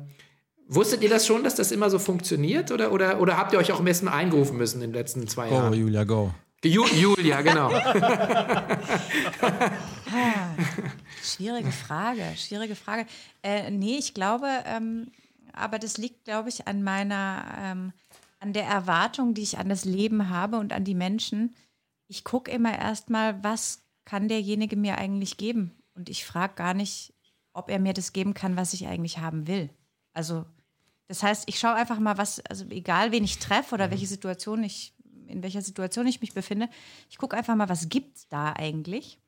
wusstet 0.67 1.03
ihr 1.05 1.09
das 1.09 1.25
schon, 1.25 1.45
dass 1.45 1.55
das 1.55 1.71
immer 1.71 1.89
so 1.89 2.01
funktioniert? 2.01 2.73
Oder, 2.73 2.91
oder, 2.91 3.21
oder 3.21 3.37
habt 3.37 3.53
ihr 3.53 3.61
euch 3.61 3.71
auch 3.71 3.79
ein 3.79 3.85
bisschen 3.85 4.09
eingerufen 4.09 4.57
müssen 4.57 4.83
in 4.83 4.91
den 4.91 4.93
letzten 4.93 5.29
zwei 5.29 5.51
go, 5.51 5.55
Jahren? 5.55 5.71
Go, 5.71 5.79
Julia, 5.79 6.03
go. 6.03 6.35
Ju 6.65 6.85
Julia, 6.87 7.43
genau. 7.43 7.71
schwierige 11.23 11.71
Frage, 11.71 12.25
schwierige 12.35 12.75
Frage. 12.75 13.07
Äh, 13.45 13.71
nee, 13.71 13.99
ich 13.99 14.15
glaube, 14.15 14.49
ähm, 14.67 15.13
aber 15.53 15.79
das 15.79 15.97
liegt, 15.97 16.25
glaube 16.25 16.49
ich, 16.49 16.67
an 16.67 16.83
meiner, 16.83 17.45
ähm, 17.57 17.93
an 18.41 18.53
der 18.53 18.65
Erwartung, 18.65 19.35
die 19.35 19.43
ich 19.43 19.59
an 19.59 19.69
das 19.69 19.85
Leben 19.85 20.29
habe 20.29 20.57
und 20.57 20.73
an 20.73 20.83
die 20.83 20.97
Menschen. 20.97 21.55
Ich 22.09 22.25
gucke 22.25 22.51
immer 22.51 22.77
erstmal, 22.77 23.45
was 23.45 23.83
kann 24.05 24.29
derjenige 24.29 24.77
mir 24.77 24.99
eigentlich 24.99 25.37
geben? 25.37 25.73
Und 25.95 26.09
ich 26.09 26.25
frage 26.25 26.55
gar 26.55 26.75
nicht, 26.75 27.15
ob 27.53 27.69
er 27.69 27.79
mir 27.79 27.93
das 27.93 28.13
geben 28.13 28.35
kann, 28.35 28.57
was 28.57 28.73
ich 28.73 28.87
eigentlich 28.87 29.19
haben 29.19 29.47
will. 29.47 29.71
Also, 30.13 30.45
das 31.09 31.23
heißt, 31.23 31.45
ich 31.49 31.59
schaue 31.59 31.75
einfach 31.75 31.99
mal, 31.99 32.17
was, 32.19 32.41
also 32.47 32.65
egal 32.71 33.13
wen 33.13 33.25
ich 33.25 33.39
treffe 33.39 33.75
oder 33.75 33.91
welche 33.91 34.07
Situation 34.07 34.65
ich, 34.65 34.95
in 35.27 35.43
welcher 35.43 35.63
Situation 35.63 36.07
ich 36.07 36.21
mich 36.21 36.33
befinde, 36.33 36.69
ich 37.11 37.19
gucke 37.19 37.37
einfach 37.37 37.55
mal, 37.55 37.69
was 37.69 37.89
gibt 37.89 38.17
es 38.17 38.29
da 38.29 38.53
eigentlich? 38.53 39.19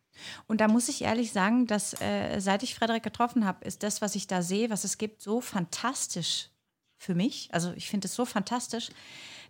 Und 0.46 0.60
da 0.60 0.68
muss 0.68 0.88
ich 0.88 1.02
ehrlich 1.02 1.32
sagen, 1.32 1.66
dass 1.66 2.00
äh, 2.00 2.40
seit 2.40 2.62
ich 2.62 2.74
Frederik 2.74 3.02
getroffen 3.02 3.44
habe, 3.44 3.64
ist 3.64 3.82
das, 3.82 4.00
was 4.00 4.14
ich 4.14 4.26
da 4.26 4.42
sehe, 4.42 4.70
was 4.70 4.84
es 4.84 4.96
gibt, 4.96 5.20
so 5.20 5.40
fantastisch 5.40 6.50
für 6.96 7.14
mich. 7.14 7.48
Also 7.52 7.72
ich 7.72 7.88
finde 7.88 8.06
es 8.06 8.14
so 8.14 8.24
fantastisch, 8.24 8.90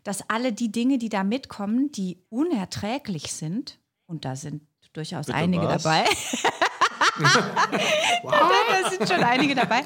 dass 0.02 0.28
alle 0.28 0.52
die 0.52 0.72
Dinge, 0.72 0.98
die 0.98 1.08
da 1.08 1.22
mitkommen, 1.22 1.92
die 1.92 2.22
unerträglich 2.30 3.32
sind, 3.32 3.78
und 4.06 4.24
da 4.24 4.36
sind 4.36 4.62
durchaus 4.94 5.26
Bitte 5.26 5.38
einige 5.38 5.66
was? 5.66 5.82
dabei. 5.82 6.04
wow. 8.22 8.32
da 8.82 8.90
sind 8.90 9.08
schon 9.08 9.22
einige 9.22 9.54
dabei. 9.54 9.82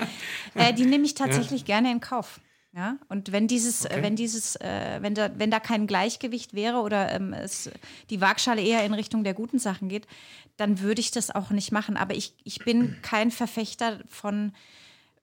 Äh, 0.55 0.73
die 0.73 0.85
nehme 0.85 1.05
ich 1.05 1.15
tatsächlich 1.15 1.63
ja. 1.63 1.67
gerne 1.67 1.91
in 1.91 2.01
Kauf. 2.01 2.41
Ja, 2.75 2.99
und 3.09 3.33
wenn 3.33 3.49
dieses, 3.49 3.87
okay. 3.87 4.03
wenn 4.03 4.15
dieses, 4.15 4.55
äh, 4.57 4.99
wenn 5.01 5.15
da, 5.15 5.31
wenn 5.37 5.51
da 5.51 5.59
kein 5.59 5.87
Gleichgewicht 5.87 6.55
wäre 6.55 6.79
oder 6.79 7.11
ähm, 7.13 7.33
es, 7.33 7.71
die 8.11 8.21
Waagschale 8.21 8.63
eher 8.63 8.85
in 8.85 8.93
Richtung 8.95 9.25
der 9.25 9.35
guten 9.35 9.59
Sachen 9.59 9.89
geht, 9.89 10.07
dann 10.59 10.81
würde 10.81 11.01
ich 11.01 11.11
das 11.11 11.35
auch 11.35 11.51
nicht 11.51 11.73
machen. 11.73 11.97
Aber 11.97 12.15
ich, 12.15 12.35
ich 12.45 12.59
bin 12.61 12.99
kein 13.03 13.31
Verfechter 13.31 14.01
von, 14.07 14.53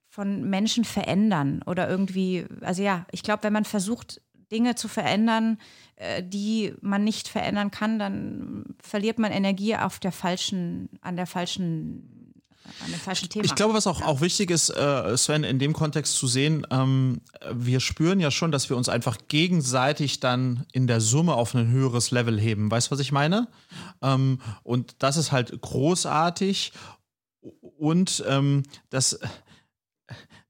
von 0.10 0.50
Menschen 0.50 0.86
verändern 0.86 1.62
oder 1.65 1.88
irgendwie, 1.88 2.46
also 2.62 2.82
ja, 2.82 3.06
ich 3.12 3.22
glaube, 3.22 3.44
wenn 3.44 3.54
man 3.54 3.65
versucht, 3.65 4.22
Dinge 4.52 4.75
zu 4.75 4.88
verändern, 4.88 5.58
äh, 5.96 6.24
die 6.24 6.74
man 6.82 7.04
nicht 7.04 7.27
verändern 7.27 7.72
kann, 7.72 8.00
dann 8.00 8.75
verliert 8.81 9.20
man 9.20 9.31
Energie 9.31 9.75
auf 9.75 10.00
der 10.00 10.12
falschen, 10.12 10.90
an 11.01 11.16
der 11.16 11.27
falschen 11.27 12.16
an 12.84 12.92
dem 12.92 13.00
falschen 13.00 13.29
Thema. 13.29 13.46
Ich 13.46 13.55
glaube, 13.55 13.74
was 13.74 13.88
auch, 13.88 14.01
auch 14.01 14.22
wichtig 14.22 14.50
ist, 14.50 14.70
äh, 14.70 15.16
Sven, 15.18 15.44
in 15.44 15.60
dem 15.60 15.74
Kontext 15.74 16.18
zu 16.18 16.27
sehen, 16.27 16.66
ähm, 16.72 17.22
wir 17.53 17.79
spüren 17.79 18.20
ja 18.20 18.31
schon, 18.31 18.51
dass 18.51 18.70
wir 18.70 18.77
uns 18.77 18.90
einfach 18.90 19.18
gegenseitig 19.27 20.20
dann 20.20 20.66
in 20.72 20.88
der 20.88 21.00
Summe 21.00 21.36
auf 21.36 21.53
ein 21.53 21.70
höheres 21.70 22.12
Level 22.12 22.40
heben. 22.40 22.72
Weißt 22.72 22.88
du, 22.88 22.92
was 22.92 23.00
ich 23.00 23.12
meine? 23.12 23.48
Ähm, 24.01 24.40
und 24.64 24.96
das 25.00 25.18
ist 25.18 25.31
halt 25.31 25.62
großartig. 25.62 26.74
Und 27.77 28.24
ähm, 28.27 28.64
das 28.90 29.20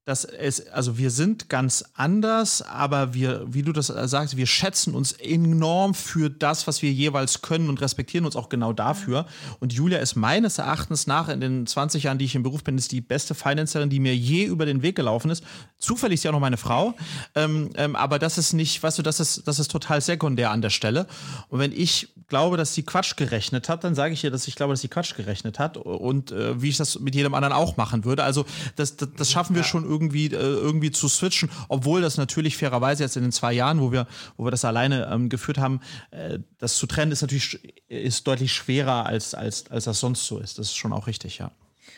dass 0.06 0.24
es, 0.24 0.68
also 0.68 0.98
wir 0.98 1.10
sind 1.10 1.48
ganz 1.48 1.84
anders, 1.94 2.62
aber 2.62 3.12
wir, 3.12 3.44
wie 3.48 3.62
du 3.62 3.72
das 3.72 3.88
sagst, 3.88 4.36
wir 4.36 4.46
schätzen 4.46 4.94
uns 4.94 5.10
enorm 5.10 5.94
für 5.94 6.30
das, 6.30 6.68
was 6.68 6.80
wir 6.80 6.92
jeweils 6.92 7.42
können 7.42 7.68
und 7.68 7.80
respektieren 7.80 8.24
uns 8.24 8.36
auch 8.36 8.48
genau 8.48 8.72
dafür. 8.72 9.26
Und 9.58 9.72
Julia 9.72 9.98
ist 9.98 10.14
meines 10.14 10.58
Erachtens 10.58 11.08
nach 11.08 11.28
in 11.28 11.40
den 11.40 11.66
20 11.66 12.04
Jahren, 12.04 12.18
die 12.18 12.24
ich 12.24 12.36
im 12.36 12.44
Beruf 12.44 12.62
bin, 12.62 12.78
ist 12.78 12.92
die 12.92 13.00
beste 13.00 13.34
Financerin, 13.34 13.90
die 13.90 13.98
mir 13.98 14.14
je 14.14 14.44
über 14.44 14.64
den 14.64 14.80
Weg 14.82 14.94
gelaufen 14.94 15.28
ist. 15.28 15.42
Zufällig 15.76 16.20
ist 16.20 16.22
ja 16.22 16.30
auch 16.30 16.34
noch 16.34 16.40
meine 16.40 16.56
Frau. 16.56 16.94
Ähm, 17.34 17.70
ähm, 17.74 17.96
aber 17.96 18.20
das 18.20 18.38
ist 18.38 18.52
nicht, 18.52 18.80
weißt 18.80 18.98
du, 18.98 19.02
das 19.02 19.18
ist, 19.18 19.48
das 19.48 19.58
ist 19.58 19.72
total 19.72 20.00
sekundär 20.00 20.52
an 20.52 20.62
der 20.62 20.70
Stelle. 20.70 21.08
Und 21.48 21.58
wenn 21.58 21.72
ich 21.72 22.10
glaube, 22.28 22.56
dass 22.56 22.74
sie 22.74 22.84
Quatsch 22.84 23.16
gerechnet 23.16 23.68
hat, 23.68 23.82
dann 23.82 23.96
sage 23.96 24.14
ich 24.14 24.22
ihr, 24.22 24.30
dass 24.30 24.46
ich 24.46 24.54
glaube, 24.54 24.72
dass 24.72 24.82
sie 24.82 24.88
Quatsch 24.88 25.16
gerechnet 25.16 25.58
hat 25.58 25.76
und 25.76 26.30
äh, 26.30 26.62
wie 26.62 26.68
ich 26.68 26.76
das 26.76 27.00
mit 27.00 27.16
jedem 27.16 27.34
anderen 27.34 27.52
auch 27.52 27.76
machen 27.76 28.04
würde. 28.04 28.22
Also 28.22 28.46
das, 28.76 28.96
das, 28.96 29.08
das 29.16 29.32
schaffen 29.32 29.54
wir 29.54 29.62
ja. 29.62 29.68
schon 29.68 29.82
irgendwie 29.84 29.95
irgendwie, 29.96 30.26
äh, 30.26 30.36
irgendwie 30.36 30.90
zu 30.90 31.08
switchen, 31.08 31.50
obwohl 31.68 32.02
das 32.02 32.18
natürlich 32.18 32.56
fairerweise 32.56 33.02
jetzt 33.02 33.16
in 33.16 33.22
den 33.22 33.32
zwei 33.32 33.52
Jahren, 33.52 33.80
wo 33.80 33.92
wir, 33.92 34.06
wo 34.36 34.44
wir 34.44 34.50
das 34.50 34.64
alleine 34.64 35.08
ähm, 35.10 35.30
geführt 35.30 35.58
haben, 35.58 35.80
äh, 36.10 36.38
das 36.58 36.76
zu 36.76 36.86
trennen 36.86 37.12
ist 37.12 37.22
natürlich 37.22 37.58
ist 37.88 38.26
deutlich 38.26 38.52
schwerer, 38.52 39.06
als, 39.06 39.34
als, 39.34 39.70
als 39.70 39.84
das 39.84 40.00
sonst 40.00 40.26
so 40.26 40.38
ist. 40.38 40.58
Das 40.58 40.66
ist 40.66 40.76
schon 40.76 40.92
auch 40.92 41.06
richtig, 41.06 41.38
ja. 41.38 41.50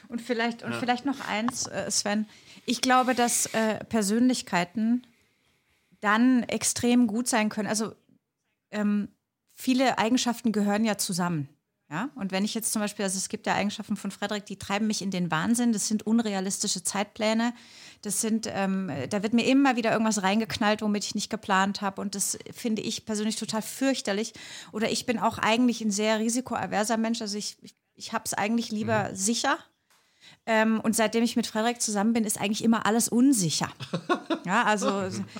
Und 0.08 0.22
vielleicht, 0.22 0.62
und 0.62 0.72
ja. 0.72 0.78
vielleicht 0.78 1.04
noch 1.04 1.20
eins, 1.28 1.66
äh, 1.66 1.90
Sven. 1.90 2.26
Ich 2.66 2.80
glaube, 2.80 3.14
dass 3.14 3.46
äh, 3.46 3.84
Persönlichkeiten 3.86 5.06
dann 6.00 6.44
extrem 6.44 7.06
gut 7.06 7.28
sein 7.28 7.48
können. 7.48 7.68
Also 7.68 7.92
ähm, 8.70 9.08
viele 9.54 9.98
Eigenschaften 9.98 10.52
gehören 10.52 10.84
ja 10.84 10.96
zusammen. 10.96 11.48
Ja, 11.90 12.10
und 12.16 12.32
wenn 12.32 12.44
ich 12.44 12.52
jetzt 12.52 12.70
zum 12.70 12.82
Beispiel, 12.82 13.06
also 13.06 13.16
es 13.16 13.30
gibt 13.30 13.46
ja 13.46 13.54
Eigenschaften 13.54 13.96
von 13.96 14.10
Frederik, 14.10 14.44
die 14.44 14.58
treiben 14.58 14.86
mich 14.86 15.00
in 15.00 15.10
den 15.10 15.30
Wahnsinn. 15.30 15.72
Das 15.72 15.88
sind 15.88 16.06
unrealistische 16.06 16.82
Zeitpläne. 16.82 17.54
Das 18.02 18.20
sind, 18.20 18.46
ähm, 18.52 18.92
da 19.08 19.22
wird 19.22 19.32
mir 19.32 19.46
immer 19.46 19.76
wieder 19.76 19.92
irgendwas 19.92 20.22
reingeknallt, 20.22 20.82
womit 20.82 21.04
ich 21.04 21.14
nicht 21.14 21.30
geplant 21.30 21.80
habe. 21.80 22.02
Und 22.02 22.14
das 22.14 22.38
finde 22.52 22.82
ich 22.82 23.06
persönlich 23.06 23.36
total 23.36 23.62
fürchterlich. 23.62 24.34
Oder 24.72 24.90
ich 24.90 25.06
bin 25.06 25.18
auch 25.18 25.38
eigentlich 25.38 25.80
ein 25.80 25.90
sehr 25.90 26.18
risikoaverser 26.18 26.98
Mensch. 26.98 27.22
Also 27.22 27.38
ich, 27.38 27.56
ich, 27.62 27.74
ich 27.94 28.12
habe 28.12 28.24
es 28.26 28.34
eigentlich 28.34 28.70
lieber 28.70 29.08
mhm. 29.08 29.16
sicher 29.16 29.58
ähm, 30.48 30.80
und 30.80 30.96
seitdem 30.96 31.22
ich 31.22 31.36
mit 31.36 31.46
Frederik 31.46 31.82
zusammen 31.82 32.14
bin, 32.14 32.24
ist 32.24 32.40
eigentlich 32.40 32.64
immer 32.64 32.86
alles 32.86 33.08
unsicher. 33.08 33.68
Ja, 34.44 34.64
also 34.64 34.88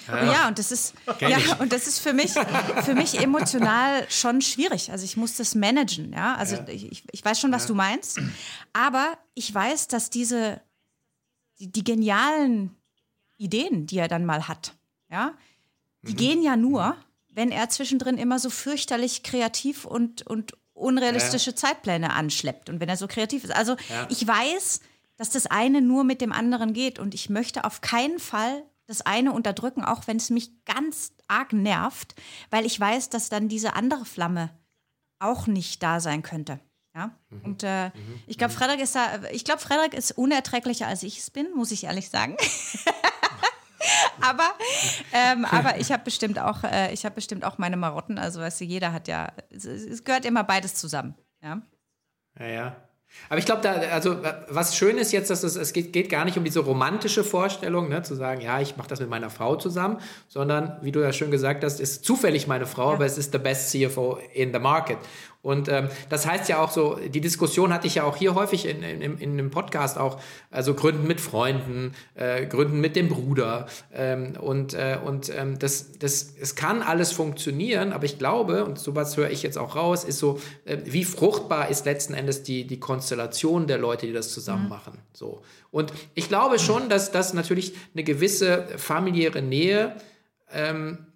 ja, 0.09 0.33
ja 0.33 0.49
und 0.49 0.59
das 0.59 0.71
ist 0.71 0.93
ja 1.21 1.39
und 1.61 1.73
das 1.73 1.87
ist 1.87 1.99
für 1.99 2.13
mich 2.13 2.33
für 2.85 2.95
mich 2.95 3.19
emotional 3.19 4.05
schon 4.11 4.43
schwierig. 4.43 4.93
Also 4.93 5.07
ich 5.07 5.17
muss 5.17 5.37
das 5.37 5.55
managen. 5.55 6.13
Ja, 6.13 6.35
also 6.35 6.57
ja. 6.57 6.69
Ich, 6.69 7.05
ich 7.11 7.25
weiß 7.25 7.41
schon, 7.41 7.51
was 7.51 7.63
ja. 7.63 7.69
du 7.69 7.75
meinst, 7.75 8.21
aber 8.75 9.17
ich 9.33 9.55
weiß, 9.55 9.89
dass 9.89 10.11
diese 10.11 10.61
die, 11.59 11.73
die, 11.73 11.85
genialen 11.85 12.77
Ideen, 13.39 13.87
die 13.87 13.97
er 13.97 14.09
dann 14.09 14.27
mal 14.27 14.47
hat, 14.47 14.75
ja, 15.11 15.33
die 16.03 16.13
mhm. 16.13 16.17
gehen 16.17 16.43
ja 16.43 16.57
nur, 16.57 16.95
wenn 17.31 17.51
er 17.51 17.71
zwischendrin 17.71 18.19
immer 18.19 18.39
so 18.39 18.51
fürchterlich 18.51 19.23
kreativ 19.23 19.87
und 19.87 20.27
und 20.27 20.53
unrealistische 20.79 21.51
ja. 21.51 21.57
Zeitpläne 21.57 22.13
anschleppt 22.13 22.69
und 22.69 22.81
wenn 22.81 22.89
er 22.89 22.97
so 22.97 23.07
kreativ 23.07 23.45
ist. 23.45 23.55
Also 23.55 23.77
ich 24.09 24.27
weiß, 24.27 24.81
dass 25.19 25.31
das 25.31 25.47
eine 25.47 25.83
nur 25.83 26.05
mit 26.05 26.23
dem 26.23 26.33
anderen 26.33 26.73
geht. 26.73 26.99
Und 26.99 27.13
ich 27.13 27.29
möchte 27.29 27.65
auf 27.65 27.83
keinen 27.83 28.19
Fall 28.19 28.65
das 28.87 29.03
eine 29.03 29.33
unterdrücken, 29.33 29.85
auch 29.85 30.07
wenn 30.07 30.17
es 30.17 30.31
mich 30.31 30.65
ganz 30.65 31.13
arg 31.27 31.53
nervt, 31.53 32.15
weil 32.49 32.65
ich 32.65 32.81
weiß, 32.81 33.11
dass 33.11 33.29
dann 33.29 33.49
diese 33.49 33.75
andere 33.75 34.07
Flamme 34.07 34.51
auch 35.19 35.47
nicht 35.47 35.83
da 35.83 36.01
sein 36.01 36.23
könnte. 36.23 36.61
Ja? 36.95 37.11
Mhm. 37.29 37.41
Und 37.45 37.63
äh, 37.65 37.89
mhm. 37.89 38.23
ich 38.27 38.39
glaube, 38.39 38.55
Frederik 38.55 38.81
ist 38.81 38.95
da, 38.95 39.25
ich 39.31 39.45
glaube, 39.45 39.61
Frederik 39.61 39.93
ist 39.93 40.13
unerträglicher 40.13 40.87
als 40.87 41.03
ich 41.03 41.19
es 41.19 41.31
bin, 41.31 41.49
muss 41.55 41.73
ich 41.73 41.85
ehrlich 41.85 42.09
sagen. 42.09 42.37
aber, 44.21 44.49
ähm, 45.13 45.45
aber 45.45 45.79
ich 45.79 45.93
habe 45.93 46.05
bestimmt 46.05 46.39
auch, 46.39 46.65
äh, 46.65 46.93
ich 46.93 47.05
habe 47.05 47.15
bestimmt 47.15 47.45
auch 47.45 47.59
meine 47.59 47.77
Marotten. 47.77 48.19
Also 48.19 48.41
weißt 48.41 48.61
du, 48.61 48.65
jeder 48.65 48.93
hat 48.93 49.09
ja, 49.09 49.33
es, 49.51 49.65
es 49.65 50.05
gehört 50.05 50.25
immer 50.25 50.45
beides 50.45 50.75
zusammen. 50.75 51.15
Ja. 51.43 51.63
Ja, 52.39 52.47
ja. 52.47 52.77
Aber 53.29 53.39
ich 53.39 53.47
glaube, 53.47 53.63
da, 53.63 53.73
also 53.73 54.17
was 54.49 54.77
schön 54.77 54.99
ist 54.99 55.13
jetzt, 55.13 55.31
dass 55.31 55.43
es, 55.43 55.57
es 55.57 55.73
geht, 55.73 55.93
geht 55.93 56.09
gar 56.09 56.25
nicht 56.25 56.37
um 56.37 56.45
diese 56.45 56.61
romantische 56.61 57.25
Vorstellung, 57.25 57.89
ne, 57.89 58.03
zu 58.03 58.15
sagen, 58.15 58.41
ja, 58.41 58.61
ich 58.61 58.77
mache 58.77 58.89
das 58.89 59.01
mit 59.01 59.09
meiner 59.09 59.31
Frau 59.31 59.57
zusammen, 59.57 59.99
sondern 60.29 60.79
wie 60.83 60.93
du 60.93 61.01
ja 61.01 61.13
schön 61.13 61.31
gesagt 61.31 61.65
hast, 61.65 61.81
ist 61.81 62.05
zufällig 62.05 62.47
meine 62.47 62.67
Frau, 62.67 62.89
ja. 62.89 62.95
aber 62.95 63.07
es 63.07 63.19
ist 63.19 63.33
the 63.33 63.39
best 63.39 63.71
CFO 63.71 64.19
in 64.35 64.53
the 64.53 64.59
market. 64.59 64.99
Und 65.41 65.69
ähm, 65.69 65.89
das 66.09 66.27
heißt 66.27 66.49
ja 66.49 66.61
auch 66.61 66.71
so, 66.71 66.97
die 66.97 67.21
Diskussion 67.21 67.73
hatte 67.73 67.87
ich 67.87 67.97
ja 67.97 68.05
auch 68.05 68.17
hier 68.17 68.35
häufig 68.35 68.67
in, 68.67 68.83
in, 68.83 69.01
in, 69.01 69.19
in 69.19 69.33
einem 69.33 69.51
Podcast 69.51 69.97
auch, 69.97 70.21
also 70.51 70.75
Gründen 70.75 71.07
mit 71.07 71.21
Freunden, 71.21 71.95
äh, 72.15 72.45
Gründen 72.47 72.81
mit 72.81 72.97
dem 72.97 73.09
Bruder. 73.09 73.67
Ähm, 73.93 74.35
und 74.41 74.75
äh, 74.75 74.99
und 75.05 75.31
ähm, 75.35 75.59
das, 75.59 75.99
das, 75.99 76.35
es 76.41 76.55
kann 76.55 76.83
alles 76.83 77.13
funktionieren, 77.13 77.93
aber 77.93 78.05
ich 78.05 78.19
glaube, 78.19 78.65
und 78.65 78.79
sowas 78.79 79.17
höre 79.17 79.31
ich 79.31 79.43
jetzt 79.43 79.59
auch 79.59 79.77
raus, 79.77 80.05
ist 80.05 80.19
so, 80.19 80.41
äh, 80.65 80.79
wie 80.85 81.05
fruchtbar 81.05 81.69
ist 81.69 81.85
letzten 81.85 82.15
Endes 82.15 82.43
die, 82.43 82.67
die 82.67 82.81
Konstellation 82.81 83.67
der 83.67 83.79
Leute, 83.79 84.07
die 84.07 84.13
das 84.13 84.33
zusammen 84.33 84.65
mhm. 84.65 84.69
machen. 84.69 84.99
So. 85.13 85.43
Und 85.71 85.93
ich 86.15 86.29
glaube 86.29 86.59
schon, 86.59 86.89
dass 86.89 87.13
das 87.13 87.33
natürlich 87.33 87.75
eine 87.95 88.05
gewisse 88.05 88.67
familiäre 88.77 89.43
Nähe 89.43 89.97
ähm, 90.53 91.07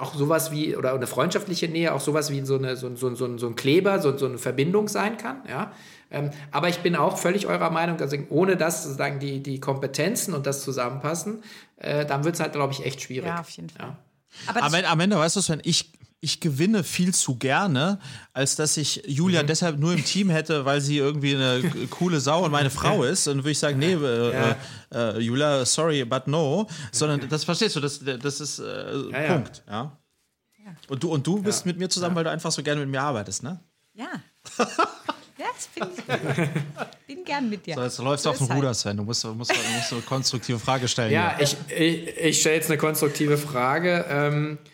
auch 0.00 0.14
sowas 0.14 0.50
wie, 0.50 0.76
oder 0.76 0.94
eine 0.94 1.06
freundschaftliche 1.06 1.68
Nähe, 1.68 1.92
auch 1.92 2.00
sowas 2.00 2.30
wie 2.30 2.44
so, 2.44 2.56
eine, 2.56 2.76
so, 2.76 2.94
so, 2.96 3.14
so, 3.14 3.38
so 3.38 3.46
ein 3.46 3.54
Kleber, 3.54 4.00
so, 4.00 4.16
so 4.16 4.26
eine 4.26 4.38
Verbindung 4.38 4.88
sein 4.88 5.16
kann. 5.18 5.42
Ja? 5.48 5.72
Ähm, 6.10 6.30
aber 6.50 6.68
ich 6.68 6.78
bin 6.78 6.96
auch 6.96 7.18
völlig 7.18 7.46
eurer 7.46 7.70
Meinung, 7.70 8.00
also 8.00 8.16
ohne 8.30 8.56
das 8.56 8.84
sozusagen 8.84 9.20
die, 9.20 9.42
die 9.42 9.60
Kompetenzen 9.60 10.34
und 10.34 10.46
das 10.46 10.62
zusammenpassen, 10.62 11.42
äh, 11.76 12.06
dann 12.06 12.24
wird 12.24 12.34
es 12.34 12.40
halt, 12.40 12.52
glaube 12.52 12.72
ich, 12.72 12.84
echt 12.84 13.02
schwierig. 13.02 13.28
Ja, 13.28 13.40
auf 13.40 13.50
jeden 13.50 13.68
Fall. 13.68 13.86
Ja. 13.86 13.96
Aber 14.46 14.62
am, 14.62 14.74
am 14.74 15.00
Ende, 15.00 15.16
weißt 15.16 15.36
du, 15.36 15.48
wenn 15.48 15.60
ich, 15.64 15.92
ich 16.20 16.40
gewinne 16.40 16.84
viel 16.84 17.14
zu 17.14 17.36
gerne, 17.36 17.98
als 18.32 18.54
dass 18.54 18.76
ich 18.76 19.02
Julia 19.06 19.42
mhm. 19.42 19.46
deshalb 19.46 19.78
nur 19.78 19.94
im 19.94 20.04
Team 20.04 20.28
hätte, 20.28 20.64
weil 20.64 20.80
sie 20.80 20.98
irgendwie 20.98 21.34
eine 21.34 21.62
coole 21.90 22.20
Sau 22.20 22.44
und 22.44 22.50
meine 22.50 22.70
Frau 22.70 23.04
ist. 23.04 23.26
Und 23.26 23.38
würde 23.38 23.52
ich 23.52 23.58
sagen, 23.58 23.78
nee, 23.78 23.94
äh, 23.94 24.32
ja. 24.32 24.56
äh, 24.92 25.18
Julia, 25.18 25.64
sorry, 25.64 26.04
but 26.04 26.26
no. 26.26 26.66
Sondern 26.92 27.26
das 27.28 27.44
verstehst 27.44 27.76
du, 27.76 27.80
das, 27.80 28.00
das 28.04 28.40
ist 28.40 28.58
äh, 28.58 29.10
ja, 29.10 29.34
Punkt. 29.34 29.62
Ja. 29.66 29.96
Und 30.88 31.02
du, 31.02 31.10
und 31.10 31.26
du 31.26 31.42
bist 31.42 31.64
mit 31.66 31.78
mir 31.78 31.88
zusammen, 31.88 32.14
weil 32.14 32.24
du 32.24 32.30
einfach 32.30 32.52
so 32.52 32.62
gerne 32.62 32.80
mit 32.80 32.90
mir 32.90 33.00
arbeitest, 33.00 33.42
ne? 33.42 33.60
Ja. 33.94 34.08
Das 35.40 35.68
finde 35.72 36.52
ich 37.06 37.14
Bin 37.16 37.24
gern 37.24 37.48
mit 37.48 37.64
dir. 37.64 37.74
So, 37.74 37.82
jetzt 37.82 37.98
läufst 37.98 38.26
du 38.26 38.30
auf 38.30 38.36
dem 38.36 38.48
halt. 38.48 38.58
Ruder, 38.58 38.74
Sven. 38.74 38.96
Du 38.98 39.04
musst, 39.04 39.24
musst, 39.24 39.52
musst 39.52 39.92
eine 39.92 40.02
konstruktive 40.02 40.58
Frage 40.58 40.86
stellen. 40.86 41.12
Ja, 41.12 41.38
ich, 41.40 41.56
ich, 41.74 42.16
ich 42.18 42.40
stelle 42.40 42.56
jetzt 42.56 42.68
eine 42.68 42.76
konstruktive 42.76 43.38
Frage. 43.38 44.04
Ähm, 44.08 44.58
äh, 44.64 44.69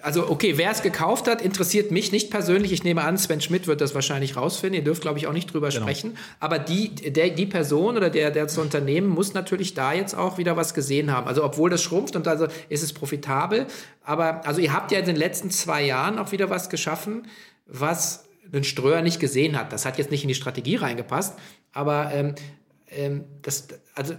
also 0.00 0.28
okay, 0.28 0.56
wer 0.56 0.70
es 0.70 0.82
gekauft 0.82 1.28
hat, 1.28 1.42
interessiert 1.42 1.90
mich 1.90 2.12
nicht 2.12 2.30
persönlich. 2.30 2.72
Ich 2.72 2.84
nehme 2.84 3.02
an, 3.02 3.18
Sven 3.18 3.40
Schmidt 3.40 3.66
wird 3.66 3.80
das 3.80 3.94
wahrscheinlich 3.94 4.36
rausfinden. 4.36 4.78
Ihr 4.80 4.84
dürft, 4.84 5.02
glaube 5.02 5.18
ich, 5.18 5.26
auch 5.26 5.32
nicht 5.32 5.52
drüber 5.52 5.68
genau. 5.68 5.82
sprechen. 5.82 6.16
Aber 6.38 6.58
die, 6.58 6.88
der, 6.88 7.30
die 7.30 7.46
Person 7.46 7.96
oder 7.96 8.10
der, 8.10 8.30
der 8.30 8.44
das 8.44 8.58
Unternehmen 8.58 9.08
muss 9.08 9.34
natürlich 9.34 9.74
da 9.74 9.92
jetzt 9.92 10.14
auch 10.14 10.38
wieder 10.38 10.56
was 10.56 10.74
gesehen 10.74 11.12
haben. 11.12 11.26
Also 11.26 11.44
obwohl 11.44 11.70
das 11.70 11.82
schrumpft 11.82 12.16
und 12.16 12.26
also 12.28 12.46
ist 12.68 12.82
es 12.82 12.92
profitabel. 12.92 13.66
Aber 14.02 14.46
also 14.46 14.60
ihr 14.60 14.72
habt 14.72 14.92
ja 14.92 14.98
in 14.98 15.06
den 15.06 15.16
letzten 15.16 15.50
zwei 15.50 15.84
Jahren 15.84 16.18
auch 16.18 16.32
wieder 16.32 16.50
was 16.50 16.70
geschaffen, 16.70 17.26
was 17.66 18.24
ein 18.52 18.64
Ströer 18.64 19.02
nicht 19.02 19.20
gesehen 19.20 19.58
hat. 19.58 19.72
Das 19.72 19.84
hat 19.84 19.98
jetzt 19.98 20.10
nicht 20.10 20.22
in 20.22 20.28
die 20.28 20.34
Strategie 20.34 20.76
reingepasst. 20.76 21.38
Aber 21.72 22.10
ähm, 22.12 22.34
ähm, 22.90 23.24
das, 23.42 23.68
also 23.94 24.14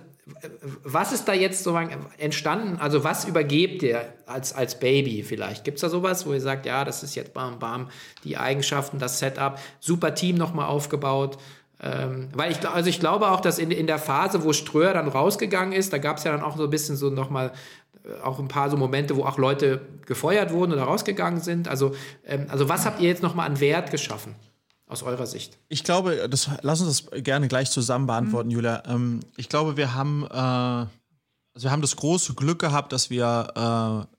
was 0.84 1.12
ist 1.12 1.28
da 1.28 1.34
jetzt 1.34 1.64
so 1.64 1.78
entstanden? 2.18 2.78
Also 2.80 3.04
was 3.04 3.26
übergebt 3.26 3.84
ihr 3.84 4.14
als, 4.26 4.54
als 4.54 4.80
Baby 4.80 5.24
vielleicht? 5.24 5.64
Gibt 5.64 5.78
es 5.78 5.82
da 5.82 5.90
sowas, 5.90 6.26
wo 6.26 6.34
ihr 6.34 6.42
sagt, 6.42 6.66
ja, 6.66 6.86
das 6.86 7.04
ist 7.04 7.16
jetzt 7.16 7.34
bam, 7.34 7.60
bam, 7.60 7.90
die 8.24 8.38
Eigenschaften, 8.38 9.00
das 9.00 9.20
Setup, 9.20 9.60
super 9.80 10.14
Team 10.16 10.36
nochmal 10.36 10.68
aufgebaut? 10.68 11.38
Ähm, 11.82 12.30
weil 12.34 12.52
ich, 12.52 12.68
also 12.68 12.90
ich 12.90 13.00
glaube 13.00 13.32
auch, 13.32 13.42
dass 13.42 13.58
in, 13.58 13.72
in 13.72 13.88
der 13.88 13.98
Phase, 13.98 14.44
wo 14.44 14.54
Ströer 14.54 14.94
dann 14.94 15.08
rausgegangen 15.08 15.74
ist, 15.74 15.92
da 15.92 15.98
gab 15.98 16.18
es 16.18 16.24
ja 16.24 16.32
dann 16.32 16.44
auch 16.44 16.56
so 16.56 16.66
ein 16.66 16.70
bisschen 16.70 16.96
so 16.96 17.10
nochmal 17.10 17.52
äh, 18.06 18.22
auch 18.22 18.40
ein 18.40 18.48
paar 18.48 18.70
so 18.70 18.78
Momente, 18.78 19.16
wo 19.18 19.24
auch 19.24 19.38
Leute 19.38 19.82
gefeuert 20.06 20.54
wurden 20.54 20.74
oder 20.74 20.84
rausgegangen 20.84 21.42
sind. 21.42 21.68
Also, 21.68 21.96
ähm, 22.26 22.46
also 22.50 22.70
was 22.70 22.86
habt 22.86 23.02
ihr 23.02 23.08
jetzt 23.08 23.24
nochmal 23.24 23.48
an 23.48 23.60
Wert 23.60 23.90
geschaffen? 23.90 24.36
Aus 24.92 25.04
eurer 25.04 25.26
Sicht? 25.26 25.58
Ich 25.70 25.84
glaube, 25.84 26.28
das, 26.30 26.50
lass 26.62 26.82
uns 26.82 27.06
das 27.06 27.24
gerne 27.24 27.48
gleich 27.48 27.72
zusammen 27.72 28.08
beantworten, 28.08 28.50
mhm. 28.50 28.56
Julia. 28.56 28.84
Ähm, 28.86 29.22
ich 29.38 29.48
glaube, 29.48 29.78
wir 29.78 29.94
haben, 29.94 30.26
äh, 30.26 30.36
also 30.36 30.90
wir 31.56 31.72
haben 31.72 31.82
das 31.82 31.96
große 31.96 32.34
Glück 32.34 32.60
gehabt, 32.60 32.92
dass 32.92 33.10
wir, 33.10 34.08
äh, 34.10 34.18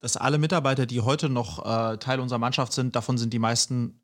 dass 0.00 0.16
alle 0.16 0.38
Mitarbeiter, 0.38 0.86
die 0.86 1.00
heute 1.00 1.28
noch 1.28 1.64
äh, 1.64 1.98
Teil 1.98 2.20
unserer 2.20 2.38
Mannschaft 2.38 2.72
sind, 2.72 2.94
davon 2.94 3.18
sind 3.18 3.32
die 3.32 3.38
meisten 3.40 4.00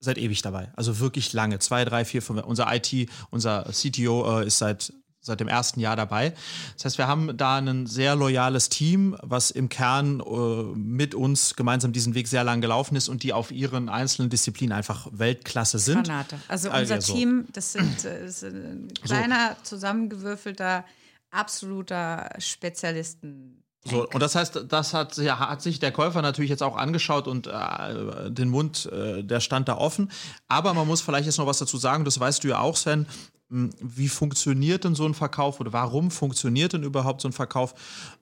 seit 0.00 0.18
ewig 0.18 0.42
dabei. 0.42 0.72
Also 0.76 0.98
wirklich 0.98 1.32
lange. 1.32 1.60
Zwei, 1.60 1.84
drei, 1.84 2.04
vier, 2.04 2.20
fünf. 2.20 2.42
Unser 2.42 2.74
IT, 2.74 3.08
unser 3.30 3.64
CTO 3.70 4.40
äh, 4.40 4.46
ist 4.46 4.58
seit 4.58 4.92
seit 5.24 5.40
dem 5.40 5.48
ersten 5.48 5.80
Jahr 5.80 5.96
dabei. 5.96 6.34
Das 6.74 6.84
heißt, 6.84 6.98
wir 6.98 7.08
haben 7.08 7.36
da 7.36 7.56
ein 7.56 7.86
sehr 7.86 8.14
loyales 8.14 8.68
Team, 8.68 9.16
was 9.22 9.50
im 9.50 9.68
Kern 9.68 10.20
äh, 10.20 10.62
mit 10.76 11.14
uns 11.14 11.56
gemeinsam 11.56 11.92
diesen 11.92 12.14
Weg 12.14 12.28
sehr 12.28 12.44
lang 12.44 12.60
gelaufen 12.60 12.94
ist 12.94 13.08
und 13.08 13.22
die 13.22 13.32
auf 13.32 13.50
ihren 13.50 13.88
einzelnen 13.88 14.30
Disziplinen 14.30 14.76
einfach 14.76 15.08
Weltklasse 15.10 15.78
sind. 15.78 16.06
Granate. 16.06 16.38
Also 16.48 16.70
unser 16.70 16.96
also, 16.96 17.14
Team, 17.14 17.46
das 17.52 17.72
sind, 17.72 18.04
äh, 18.04 18.26
ist 18.26 18.44
ein 18.44 18.88
kleiner, 19.02 19.56
so. 19.62 19.76
zusammengewürfelter, 19.76 20.84
absoluter 21.30 22.28
Spezialisten. 22.38 23.64
So, 23.86 24.08
und 24.08 24.20
das 24.20 24.34
heißt, 24.34 24.64
das 24.68 24.94
hat, 24.94 25.18
ja, 25.18 25.38
hat 25.38 25.60
sich 25.60 25.78
der 25.78 25.92
Käufer 25.92 26.22
natürlich 26.22 26.48
jetzt 26.48 26.62
auch 26.62 26.76
angeschaut 26.76 27.28
und 27.28 27.46
äh, 27.46 28.30
den 28.30 28.48
Mund, 28.48 28.90
äh, 28.90 29.22
der 29.22 29.40
stand 29.40 29.68
da 29.68 29.76
offen. 29.76 30.10
Aber 30.48 30.72
man 30.72 30.86
muss 30.86 31.02
vielleicht 31.02 31.26
jetzt 31.26 31.36
noch 31.38 31.46
was 31.46 31.58
dazu 31.58 31.76
sagen, 31.76 32.04
das 32.06 32.18
weißt 32.18 32.44
du 32.44 32.48
ja 32.48 32.60
auch, 32.60 32.76
Sven. 32.76 33.06
Hm, 33.54 33.70
wie 33.80 34.08
funktioniert 34.08 34.82
denn 34.82 34.96
so 34.96 35.06
ein 35.06 35.14
Verkauf 35.14 35.60
oder 35.60 35.72
warum 35.72 36.10
funktioniert 36.10 36.72
denn 36.72 36.82
überhaupt 36.82 37.20
so 37.20 37.28
ein 37.28 37.32
Verkauf? 37.32 37.74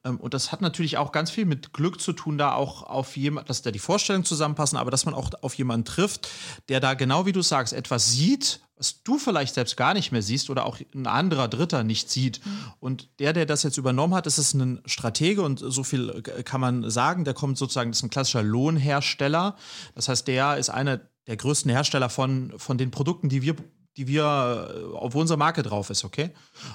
Ähm, 0.05 0.21
und 0.21 0.35
das 0.35 0.53
hat 0.53 0.61
natürlich 0.61 0.99
auch 0.99 1.11
ganz 1.11 1.31
viel 1.31 1.47
mit 1.47 1.73
Glück 1.73 2.03
zu 2.03 2.13
tun, 2.13 2.37
da 2.37 2.55
auch 2.55 2.83
auf 2.83 3.17
jemand, 3.17 3.49
dass 3.49 3.63
da 3.63 3.71
die 3.71 3.79
Vorstellungen 3.79 4.27
zusammenpassen, 4.27 4.77
aber 4.77 4.91
dass 4.91 5.07
man 5.07 5.15
auch 5.15 5.31
auf 5.41 5.55
jemanden 5.55 5.87
trifft, 5.87 6.29
der 6.69 6.81
da 6.81 6.93
genau 6.93 7.25
wie 7.25 7.33
du 7.33 7.41
sagst, 7.41 7.73
etwas 7.73 8.13
sieht, 8.13 8.61
was 8.77 9.03
du 9.05 9.17
vielleicht 9.17 9.55
selbst 9.55 9.79
gar 9.79 9.95
nicht 9.95 10.13
mehr 10.13 10.21
siehst 10.21 10.51
oder 10.51 10.67
auch 10.67 10.79
ein 10.95 11.07
anderer 11.07 11.49
Dritter 11.49 11.83
nicht 11.83 12.11
sieht. 12.11 12.45
Mhm. 12.45 12.59
Und 12.79 13.09
der, 13.19 13.33
der 13.33 13.47
das 13.47 13.63
jetzt 13.63 13.79
übernommen 13.79 14.13
hat, 14.13 14.27
ist 14.27 14.37
es 14.37 14.53
ein 14.53 14.83
Stratege 14.85 15.41
und 15.41 15.61
so 15.61 15.83
viel 15.83 16.21
kann 16.45 16.61
man 16.61 16.91
sagen, 16.91 17.25
der 17.25 17.33
kommt 17.33 17.57
sozusagen, 17.57 17.91
das 17.91 18.01
ist 18.01 18.05
ein 18.05 18.11
klassischer 18.11 18.43
Lohnhersteller. 18.43 19.57
Das 19.95 20.11
heißt, 20.11 20.29
der 20.29 20.59
ist 20.59 20.69
einer 20.69 21.01
der 21.27 21.39
größten 21.39 21.71
Hersteller 21.71 22.11
von, 22.11 22.53
von 22.59 22.77
den 22.77 22.91
Produkten, 22.91 23.31
die 23.31 23.41
wir 23.41 23.57
die 23.97 24.07
wir, 24.07 24.93
auf 24.95 25.15
unserer 25.15 25.37
Marke 25.37 25.63
drauf 25.63 25.91
ist, 25.91 26.05
okay? 26.05 26.31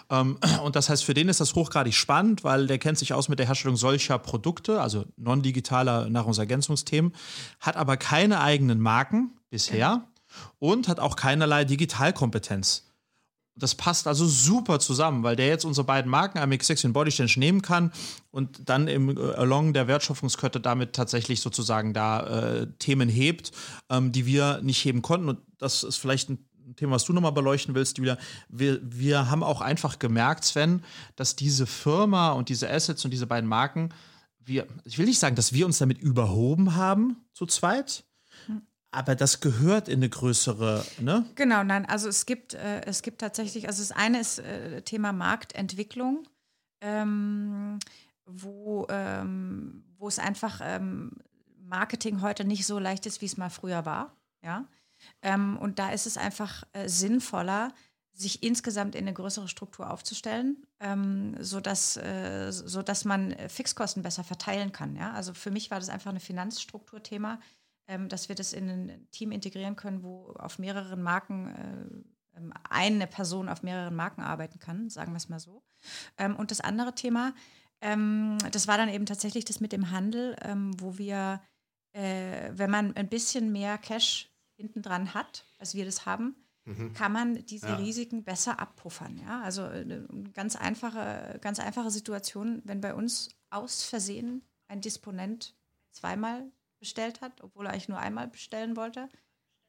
Ähm, 0.10 0.38
und 0.64 0.76
das 0.76 0.90
heißt, 0.90 1.04
für 1.04 1.14
den 1.14 1.30
ist 1.30 1.40
das 1.40 1.56
hochgradig 1.56 1.94
spannend, 1.94 2.44
weil 2.44 2.68
der 2.68 2.78
kennt 2.78 2.98
sich 2.98 3.14
aus 3.14 3.30
mit 3.30 3.40
der 3.40 3.48
Herstellung 3.48 3.78
solcher 3.78 4.20
Produkte, 4.20 4.82
also 4.82 5.06
non-digitaler 5.18 6.10
Nahrungsergänzungsthemen, 6.10 7.14
hat 7.60 7.76
aber 7.76 7.98
keine 7.98 8.42
eigenen 8.42 8.80
Marken 8.80 9.32
bisher 9.50 10.08
und 10.60 10.88
hat 10.88 11.00
auch 11.00 11.16
keinerlei 11.16 11.66
Digitalkompetenz. 11.66 12.84
Das 13.60 13.74
passt 13.74 14.08
also 14.08 14.28
super 14.28 14.80
zusammen, 14.80 15.24
weil 15.24 15.36
der 15.36 15.48
jetzt 15.48 15.66
unsere 15.66 15.86
beiden 15.86 16.12
Marken, 16.12 16.38
MX6 16.38 16.86
und 16.86 16.94
Bodystange, 16.94 17.32
nehmen 17.38 17.64
kann 17.64 17.92
und 18.30 18.70
dann 18.70 18.88
im 18.88 19.18
äh, 19.18 19.20
Along 19.34 19.74
der 19.74 19.88
Wertschöpfungskette 19.88 20.60
damit 20.60 20.94
tatsächlich 20.94 21.42
sozusagen 21.42 21.94
da 21.94 22.60
äh, 22.60 22.68
Themen 22.78 23.10
hebt, 23.10 23.52
ähm, 23.90 24.12
die 24.12 24.28
wir 24.28 24.62
nicht 24.62 24.86
heben 24.86 25.02
konnten. 25.02 25.30
Und 25.30 25.40
das 25.58 25.84
ist 25.84 25.98
vielleicht 25.98 26.30
ein 26.30 26.47
Thema, 26.78 26.96
was 26.96 27.04
du 27.04 27.14
nochmal 27.14 27.34
beleuchten 27.34 27.76
willst, 27.76 27.98
Julia. 27.98 28.18
Wir, 28.48 28.80
wir 28.82 29.30
haben 29.30 29.44
auch 29.44 29.62
einfach 29.62 30.00
gemerkt, 30.00 30.46
Sven, 30.46 30.84
dass 31.16 31.36
diese 31.36 31.68
Firma 31.68 32.32
und 32.32 32.50
diese 32.50 32.70
Assets 32.70 33.04
und 33.04 33.12
diese 33.12 33.28
beiden 33.28 33.50
Marken, 33.50 33.90
wir, 34.40 34.66
ich 34.86 34.98
will 34.98 35.06
nicht 35.06 35.20
sagen, 35.20 35.36
dass 35.36 35.52
wir 35.52 35.66
uns 35.66 35.80
damit 35.80 35.98
überhoben 35.98 36.76
haben, 36.76 37.18
zu 37.34 37.46
zweit, 37.46 38.06
aber 38.92 39.16
das 39.16 39.42
gehört 39.42 39.90
in 39.90 40.00
eine 40.00 40.10
größere, 40.10 40.86
ne? 41.00 41.26
Genau, 41.36 41.64
nein, 41.64 41.86
also 41.86 42.08
es 42.08 42.26
gibt, 42.26 42.54
äh, 42.54 42.82
es 42.86 43.02
gibt 43.02 43.20
tatsächlich, 43.20 43.68
also 43.68 43.82
das 43.82 43.92
eine 43.92 44.20
ist 44.20 44.40
äh, 44.40 44.82
Thema 44.84 45.12
Marktentwicklung, 45.12 46.28
ähm, 46.82 47.80
wo, 48.26 48.88
ähm, 48.90 49.84
wo 49.98 50.08
es 50.08 50.20
einfach 50.20 50.62
ähm, 50.64 51.12
Marketing 51.60 52.22
heute 52.22 52.46
nicht 52.46 52.66
so 52.66 52.80
leicht 52.80 53.06
ist, 53.06 53.22
wie 53.22 53.26
es 53.26 53.38
mal 53.38 53.50
früher 53.50 53.86
war. 53.86 54.16
Ja. 54.42 54.66
Ähm, 55.22 55.58
und 55.58 55.80
da 55.80 55.92
ist 55.92 56.08
es 56.08 56.18
einfach 56.18 56.64
äh, 56.74 56.88
sinnvoller, 56.88 57.74
sich 58.14 58.42
insgesamt 58.42 58.96
in 58.96 59.02
eine 59.02 59.14
größere 59.14 59.48
Struktur 59.48 59.92
aufzustellen, 59.92 60.66
ähm, 60.80 61.36
sodass, 61.40 61.98
äh, 61.98 62.52
sodass 62.52 63.06
man 63.06 63.36
Fixkosten 63.48 64.02
besser 64.02 64.24
verteilen 64.24 64.72
kann. 64.72 64.96
Ja? 64.96 65.14
Also 65.14 65.34
für 65.36 65.52
mich 65.52 65.70
war 65.70 65.80
das 65.80 65.90
einfach 65.90 66.12
ein 66.12 66.20
Finanzstrukturthema, 66.20 67.40
ähm, 67.88 68.10
dass 68.10 68.28
wir 68.28 68.36
das 68.36 68.54
in 68.54 68.70
ein 68.70 69.08
Team 69.12 69.32
integrieren 69.32 69.76
können, 69.76 70.02
wo 70.02 70.34
auf 70.40 70.58
mehreren 70.58 71.02
Marken 71.04 71.48
äh, 71.48 72.38
ähm, 72.38 72.54
eine 72.70 73.08
Person 73.08 73.50
auf 73.50 73.64
mehreren 73.64 73.96
Marken 73.96 74.22
arbeiten 74.22 74.60
kann, 74.60 74.90
sagen 74.90 75.12
wir 75.12 75.18
es 75.18 75.30
mal 75.30 75.40
so. 75.40 75.64
Ähm, 76.18 76.36
und 76.36 76.52
das 76.52 76.62
andere 76.62 76.94
Thema, 76.96 77.34
ähm, 77.82 78.38
das 78.52 78.68
war 78.68 78.78
dann 78.78 78.90
eben 78.90 79.06
tatsächlich 79.06 79.46
das 79.46 79.60
mit 79.60 79.72
dem 79.72 79.92
Handel, 79.92 80.36
ähm, 80.42 80.72
wo 80.80 80.98
wir, 80.98 81.42
äh, 81.94 82.52
wenn 82.52 82.72
man 82.72 82.96
ein 82.96 83.10
bisschen 83.10 83.52
mehr 83.52 83.78
Cash 83.78 84.30
hinten 84.58 84.82
dran 84.82 85.14
hat, 85.14 85.46
als 85.60 85.74
wir 85.76 85.86
das 85.86 86.06
haben, 86.06 86.36
mhm. 86.66 86.94
kann 86.94 87.12
man 87.12 87.46
diese 87.46 87.68
ja. 87.68 87.76
Risiken 87.76 88.24
besser 88.24 88.60
abpuffern. 88.60 89.18
Ja? 89.20 89.42
Also 89.42 89.64
eine 89.64 90.06
ganz 90.34 90.56
einfache, 90.56 91.40
ganz 91.42 91.60
einfache 91.60 91.92
Situation, 91.92 92.62
wenn 92.66 92.82
bei 92.82 92.94
uns 92.94 93.30
aus 93.50 93.84
Versehen 93.84 94.44
ein 94.68 94.82
Disponent 94.82 95.56
zweimal 95.92 96.52
bestellt 96.80 97.22
hat, 97.22 97.42
obwohl 97.42 97.66
er 97.66 97.72
eigentlich 97.72 97.90
nur 97.90 98.00
einmal 98.00 98.28
bestellen 98.28 98.76
wollte, 98.76 99.10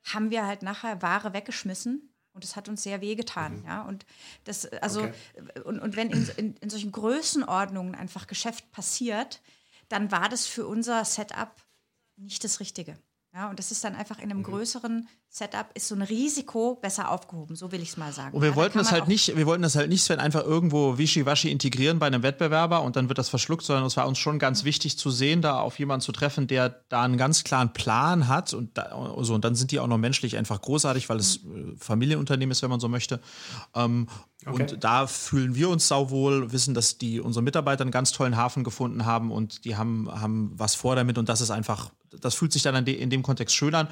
haben 0.05 0.31
wir 0.31 0.46
halt 0.46 0.62
nachher 0.62 1.01
Ware 1.03 1.33
weggeschmissen 1.33 2.12
und 2.33 2.44
das 2.44 2.57
hat 2.57 2.68
uns 2.68 2.83
sehr 2.83 3.01
wehgetan, 3.01 3.61
mhm. 3.61 3.64
ja. 3.64 3.83
Und 3.83 4.07
das, 4.44 4.66
also, 4.66 5.03
okay. 5.03 5.12
und, 5.64 5.81
und 5.81 5.96
wenn 5.96 6.11
in, 6.11 6.29
in, 6.37 6.57
in 6.57 6.70
solchen 6.70 6.92
Größenordnungen 6.92 7.94
einfach 7.94 8.27
Geschäft 8.27 8.70
passiert, 8.70 9.42
dann 9.88 10.11
war 10.11 10.29
das 10.29 10.46
für 10.46 10.66
unser 10.66 11.05
Setup 11.05 11.55
nicht 12.16 12.44
das 12.44 12.61
Richtige. 12.61 12.98
Ja, 13.38 13.48
und 13.48 13.61
das 13.61 13.70
ist 13.70 13.85
dann 13.85 13.94
einfach 13.94 14.18
in 14.18 14.33
einem 14.33 14.38
mhm. 14.38 14.42
größeren 14.42 15.09
Setup 15.30 15.66
ist 15.74 15.88
so 15.88 15.94
ein 15.94 16.00
Risiko 16.00 16.78
besser 16.80 17.10
aufgehoben, 17.10 17.54
so 17.54 17.70
will 17.70 17.82
ich 17.82 17.90
es 17.90 17.96
mal 17.98 18.12
sagen. 18.12 18.34
Und 18.34 18.42
wir 18.42 18.50
ja, 18.50 18.56
wollten 18.56 18.78
das 18.78 18.92
halt 18.92 19.08
nicht, 19.08 19.36
wir 19.36 19.44
wollten 19.44 19.62
das 19.62 19.76
halt 19.76 19.90
nicht, 19.90 20.02
Sven, 20.02 20.20
einfach 20.20 20.42
irgendwo 20.42 20.96
wischiwaschi 20.96 21.50
integrieren 21.50 21.98
bei 21.98 22.06
einem 22.06 22.22
Wettbewerber 22.22 22.80
und 22.80 22.96
dann 22.96 23.08
wird 23.08 23.18
das 23.18 23.28
verschluckt, 23.28 23.62
sondern 23.62 23.84
es 23.84 23.96
war 23.98 24.08
uns 24.08 24.18
schon 24.18 24.38
ganz 24.38 24.62
mhm. 24.62 24.66
wichtig 24.68 24.98
zu 24.98 25.10
sehen, 25.10 25.42
da 25.42 25.60
auf 25.60 25.78
jemanden 25.78 26.00
zu 26.00 26.12
treffen, 26.12 26.46
der 26.46 26.80
da 26.88 27.02
einen 27.02 27.18
ganz 27.18 27.44
klaren 27.44 27.74
Plan 27.74 28.26
hat 28.26 28.54
und 28.54 28.78
da, 28.78 28.90
so, 29.20 29.34
und 29.34 29.44
dann 29.44 29.54
sind 29.54 29.70
die 29.70 29.80
auch 29.80 29.86
noch 29.86 29.98
menschlich 29.98 30.38
einfach 30.38 30.62
großartig, 30.62 31.10
weil 31.10 31.18
es 31.18 31.44
mhm. 31.44 31.76
Familienunternehmen 31.76 32.50
ist, 32.50 32.62
wenn 32.62 32.70
man 32.70 32.80
so 32.80 32.88
möchte. 32.88 33.20
Ähm, 33.74 34.08
okay. 34.46 34.62
Und 34.62 34.82
da 34.82 35.06
fühlen 35.06 35.54
wir 35.54 35.68
uns 35.68 35.88
sauwohl, 35.88 36.52
wissen, 36.52 36.72
dass 36.72 36.96
die 36.96 37.20
unsere 37.20 37.42
Mitarbeiter 37.42 37.82
einen 37.82 37.90
ganz 37.90 38.12
tollen 38.12 38.38
Hafen 38.38 38.64
gefunden 38.64 39.04
haben 39.04 39.30
und 39.30 39.66
die 39.66 39.76
haben, 39.76 40.08
haben 40.10 40.52
was 40.54 40.74
vor 40.74 40.96
damit 40.96 41.18
und 41.18 41.28
das 41.28 41.42
ist 41.42 41.50
einfach, 41.50 41.90
das 42.18 42.34
fühlt 42.34 42.52
sich 42.52 42.62
dann 42.62 42.86
in 42.86 43.10
dem 43.10 43.22
Kontext 43.22 43.54
schön 43.54 43.74
an. 43.74 43.88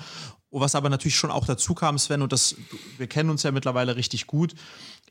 Was 0.50 0.74
aber 0.74 0.88
natürlich 0.88 1.16
schon 1.16 1.30
auch 1.30 1.44
dazu 1.44 1.74
kam, 1.74 1.98
Sven, 1.98 2.22
und 2.22 2.32
das, 2.32 2.56
wir 2.98 3.06
kennen 3.06 3.30
uns 3.30 3.42
ja 3.42 3.50
mittlerweile 3.50 3.96
richtig 3.96 4.26
gut. 4.26 4.54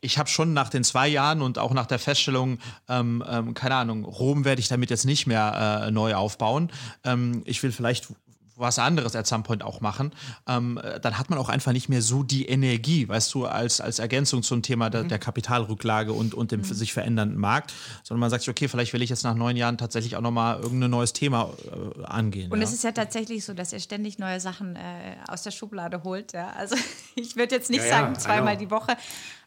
Ich 0.02 0.17
habe 0.17 0.30
schon 0.30 0.54
nach 0.54 0.69
den 0.69 0.84
zwei 0.84 1.08
Jahren 1.08 1.41
und 1.41 1.58
auch 1.60 1.74
nach 1.74 1.86
der 1.86 2.00
Feststellung, 2.00 2.60
ähm, 2.89 3.24
ähm, 3.28 3.54
keine 3.54 3.76
Ahnung, 3.76 4.06
Rom 4.06 4.45
werde 4.45 4.60
ich 4.60 4.67
damit 4.67 4.89
jetzt 4.89 5.06
nicht 5.06 5.28
mehr 5.28 5.84
äh, 5.86 5.91
neu 5.91 6.15
aufbauen. 6.15 6.71
Ähm, 7.04 7.41
ich 7.45 7.62
will 7.63 7.71
vielleicht 7.71 8.08
was 8.55 8.79
anderes 8.79 9.15
at 9.15 9.27
some 9.27 9.43
point 9.43 9.63
auch 9.63 9.81
machen, 9.81 10.11
ähm, 10.47 10.79
dann 11.01 11.17
hat 11.17 11.29
man 11.29 11.39
auch 11.39 11.49
einfach 11.49 11.71
nicht 11.71 11.89
mehr 11.89 12.01
so 12.01 12.23
die 12.23 12.45
Energie, 12.47 13.07
weißt 13.07 13.33
du, 13.33 13.45
als, 13.45 13.81
als 13.81 13.99
Ergänzung 13.99 14.43
zum 14.43 14.61
Thema 14.61 14.89
der, 14.89 15.03
mhm. 15.03 15.09
der 15.09 15.19
Kapitalrücklage 15.19 16.13
und, 16.13 16.33
und 16.33 16.51
dem 16.51 16.61
mhm. 16.61 16.65
sich 16.65 16.93
verändernden 16.93 17.39
Markt, 17.39 17.73
sondern 18.03 18.21
man 18.21 18.29
sagt 18.29 18.43
sich, 18.43 18.49
okay, 18.49 18.67
vielleicht 18.67 18.93
will 18.93 19.01
ich 19.01 19.09
jetzt 19.09 19.23
nach 19.23 19.35
neun 19.35 19.57
Jahren 19.57 19.77
tatsächlich 19.77 20.15
auch 20.15 20.21
nochmal 20.21 20.59
irgendein 20.61 20.91
neues 20.91 21.13
Thema 21.13 21.49
äh, 21.65 22.03
angehen. 22.05 22.51
Und 22.51 22.59
ja? 22.59 22.63
es 22.63 22.73
ist 22.73 22.83
ja 22.83 22.91
tatsächlich 22.91 23.43
so, 23.43 23.53
dass 23.53 23.73
ihr 23.73 23.79
ständig 23.79 24.19
neue 24.19 24.39
Sachen 24.39 24.75
äh, 24.75 25.15
aus 25.27 25.43
der 25.43 25.51
Schublade 25.51 26.03
holt. 26.03 26.33
Ja? 26.33 26.51
Also 26.57 26.75
ich 27.15 27.35
würde 27.35 27.55
jetzt 27.55 27.69
nicht 27.69 27.83
ja, 27.83 27.89
sagen 27.89 28.15
zweimal 28.15 28.57
die 28.57 28.71
Woche, 28.71 28.97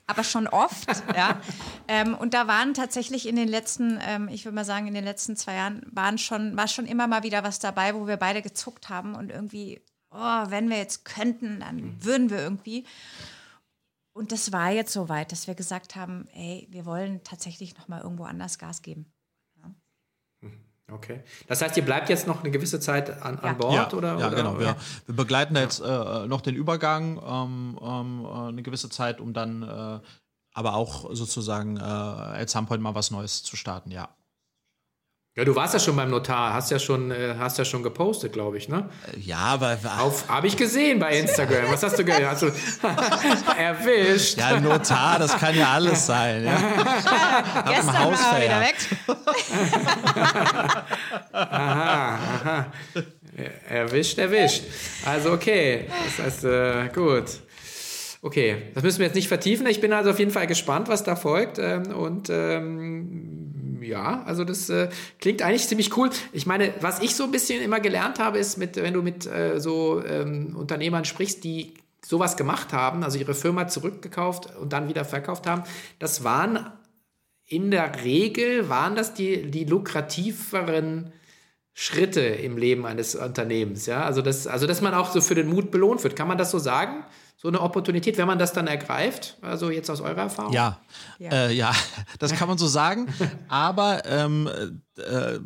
aber 0.09 0.25
schon 0.25 0.49
oft. 0.49 0.89
ja. 1.17 1.41
Ähm, 1.87 2.15
und 2.15 2.35
da 2.35 2.49
waren 2.49 2.75
tatsächlich 2.75 3.29
in 3.29 3.37
den 3.37 3.47
letzten, 3.47 4.01
ähm, 4.03 4.29
ich 4.29 4.45
würde 4.45 4.57
mal 4.57 4.65
sagen, 4.65 4.89
in 4.89 4.95
den 4.95 5.05
letzten 5.05 5.37
zwei 5.37 5.55
Jahren 5.55 5.87
waren 5.93 6.19
schon, 6.19 6.57
war 6.57 6.67
schon 6.67 6.87
immer 6.87 7.07
mal 7.07 7.23
wieder 7.23 7.45
was 7.45 7.61
dabei, 7.61 7.95
wo 7.95 8.09
wir 8.09 8.17
beide 8.17 8.43
gezuckt 8.43 8.89
haben 8.89 9.15
und 9.15 9.31
irgendwie, 9.31 9.81
oh, 10.11 10.45
wenn 10.49 10.69
wir 10.71 10.79
jetzt 10.79 11.05
könnten, 11.05 11.61
dann 11.61 12.03
würden 12.03 12.31
wir 12.31 12.39
irgendwie. 12.39 12.85
Und 14.15 14.33
das 14.33 14.51
war 14.51 14.71
jetzt 14.71 14.93
so 14.93 15.09
weit, 15.09 15.31
dass 15.31 15.47
wir 15.47 15.55
gesagt 15.55 15.95
haben, 15.95 16.27
ey, 16.33 16.67
wir 16.71 16.87
wollen 16.87 17.23
tatsächlich 17.23 17.77
noch 17.77 17.87
mal 17.87 18.01
irgendwo 18.01 18.25
anders 18.25 18.59
Gas 18.59 18.83
geben. 18.83 19.13
Okay. 20.91 21.21
Das 21.47 21.61
heißt, 21.61 21.77
ihr 21.77 21.85
bleibt 21.85 22.09
jetzt 22.09 22.27
noch 22.27 22.41
eine 22.43 22.51
gewisse 22.51 22.81
Zeit 22.81 23.23
an, 23.23 23.39
ja. 23.43 23.51
an 23.51 23.59
Bord, 23.59 23.93
ja, 23.93 23.93
oder? 23.99 24.19
Ja, 24.19 24.29
oder? 24.29 24.37
genau. 24.37 24.59
Wir, 24.59 24.77
wir 25.07 25.15
begleiten 25.15 25.55
da 25.55 25.61
jetzt 25.61 25.81
äh, 25.81 26.27
noch 26.27 26.41
den 26.41 26.55
Übergang 26.55 27.21
ähm, 27.25 27.79
ähm, 27.83 28.25
äh, 28.25 28.49
eine 28.49 28.63
gewisse 28.63 28.89
Zeit, 28.89 29.21
um 29.21 29.35
dann 29.35 29.63
äh, 29.63 30.01
aber 30.55 30.75
auch 30.75 31.15
sozusagen 31.15 31.77
äh, 31.77 31.81
at 31.81 32.49
some 32.49 32.67
point 32.67 32.83
mal 32.83 32.95
was 32.95 33.11
Neues 33.11 33.43
zu 33.43 33.57
starten, 33.57 33.91
ja. 33.91 34.09
Ja, 35.39 35.45
du 35.45 35.55
warst 35.55 35.73
ja 35.73 35.79
schon 35.79 35.95
beim 35.95 36.11
Notar, 36.11 36.53
hast 36.53 36.73
ja 36.73 36.81
schon, 36.81 37.13
äh, 37.13 37.37
hast 37.39 37.59
ja 37.59 37.65
schon 37.65 37.85
gepostet, 37.85 38.33
glaube 38.33 38.59
ich, 38.59 38.69
ne? 38.69 38.89
Ja, 39.17 39.37
aber 39.37 39.79
habe 40.27 40.47
ich 40.49 40.57
gesehen 40.57 40.99
bei 40.99 41.17
Instagram. 41.17 41.71
Was 41.71 41.85
hast 41.85 41.97
du 41.97 42.05
gesehen? 42.05 42.29
Hast 42.29 42.43
du 42.43 42.47
erwischt? 43.57 44.37
Ja, 44.37 44.59
Notar, 44.59 45.21
das 45.21 45.39
kann 45.39 45.57
ja 45.57 45.75
alles 45.75 46.07
sein. 46.07 46.45
Ja. 46.45 46.57
Gestern 47.69 47.95
war 47.95 48.37
er 48.37 48.45
wieder 48.45 48.61
weg. 48.63 48.75
aha, 51.33 52.19
aha. 52.43 52.67
Erwischt, 53.69 54.19
erwischt. 54.19 54.65
Also 55.07 55.31
okay, 55.31 55.85
das 56.17 56.27
heißt 56.27 56.45
äh, 56.47 56.89
gut. 56.93 57.27
Okay, 58.23 58.73
das 58.75 58.83
müssen 58.83 58.99
wir 58.99 59.07
jetzt 59.07 59.15
nicht 59.15 59.29
vertiefen. 59.29 59.69
Ich 59.69 59.81
bin 59.81 59.93
also 59.93 60.11
auf 60.11 60.19
jeden 60.19 60.33
Fall 60.33 60.49
gespannt, 60.49 60.89
was 60.89 61.05
da 61.05 61.15
folgt. 61.15 61.61
Ähm, 61.61 61.95
und 61.95 62.29
ähm, 62.29 63.48
ja, 63.83 64.23
also 64.25 64.45
das 64.45 64.69
äh, 64.71 64.89
klingt 65.21 65.43
eigentlich 65.43 65.67
ziemlich 65.67 65.97
cool. 65.97 66.11
Ich 66.33 66.47
meine, 66.47 66.73
was 66.81 67.01
ich 67.01 67.15
so 67.15 67.25
ein 67.25 67.31
bisschen 67.31 67.63
immer 67.63 67.81
gelernt 67.81 68.19
habe, 68.19 68.39
ist, 68.39 68.57
mit, 68.57 68.77
wenn 68.77 68.95
du 68.95 69.03
mit 69.03 69.27
äh, 69.27 69.61
so 69.61 70.03
ähm, 70.05 70.57
Unternehmern 70.57 71.05
sprichst, 71.05 71.45
die 71.45 71.75
sowas 72.05 72.37
gemacht 72.37 72.73
haben, 72.73 73.03
also 73.03 73.19
ihre 73.19 73.35
Firma 73.35 73.69
zurückgekauft 73.69 74.57
und 74.57 74.73
dann 74.73 74.89
wieder 74.89 75.05
verkauft 75.05 75.47
haben, 75.47 75.65
das 75.99 76.25
waren 76.25 76.71
in 77.45 77.71
der 77.71 78.05
Regel, 78.05 78.69
waren 78.69 78.95
das 78.95 79.15
die, 79.15 79.51
die 79.51 79.65
lukrativeren 79.65 81.13
Schritte 81.73 82.21
im 82.21 82.59
Leben 82.59 82.87
eines 82.87 83.15
Unternehmens. 83.15 83.87
Ja? 83.87 84.05
Also, 84.05 84.21
das, 84.21 84.47
also, 84.47 84.67
dass 84.67 84.81
man 84.81 84.95
auch 84.95 85.13
so 85.13 85.21
für 85.21 85.35
den 85.35 85.49
Mut 85.49 85.71
belohnt 85.71 86.03
wird. 86.03 86.17
Kann 86.17 86.29
man 86.29 86.37
das 86.37 86.51
so 86.51 86.59
sagen? 86.59 87.05
So 87.41 87.47
eine 87.47 87.61
Opportunität, 87.61 88.19
wenn 88.19 88.27
man 88.27 88.39
das 88.39 88.53
dann 88.53 88.67
ergreift? 88.67 89.39
Also 89.41 89.71
jetzt 89.71 89.89
aus 89.89 90.01
eurer 90.01 90.23
Erfahrung? 90.23 90.53
Ja, 90.53 90.81
ja, 91.19 91.31
äh, 91.31 91.53
ja 91.53 91.73
das 92.19 92.35
kann 92.35 92.49
man 92.49 92.59
so 92.59 92.67
sagen. 92.67 93.07
aber 93.49 94.05
ähm, 94.05 94.51
äh, 94.97 95.39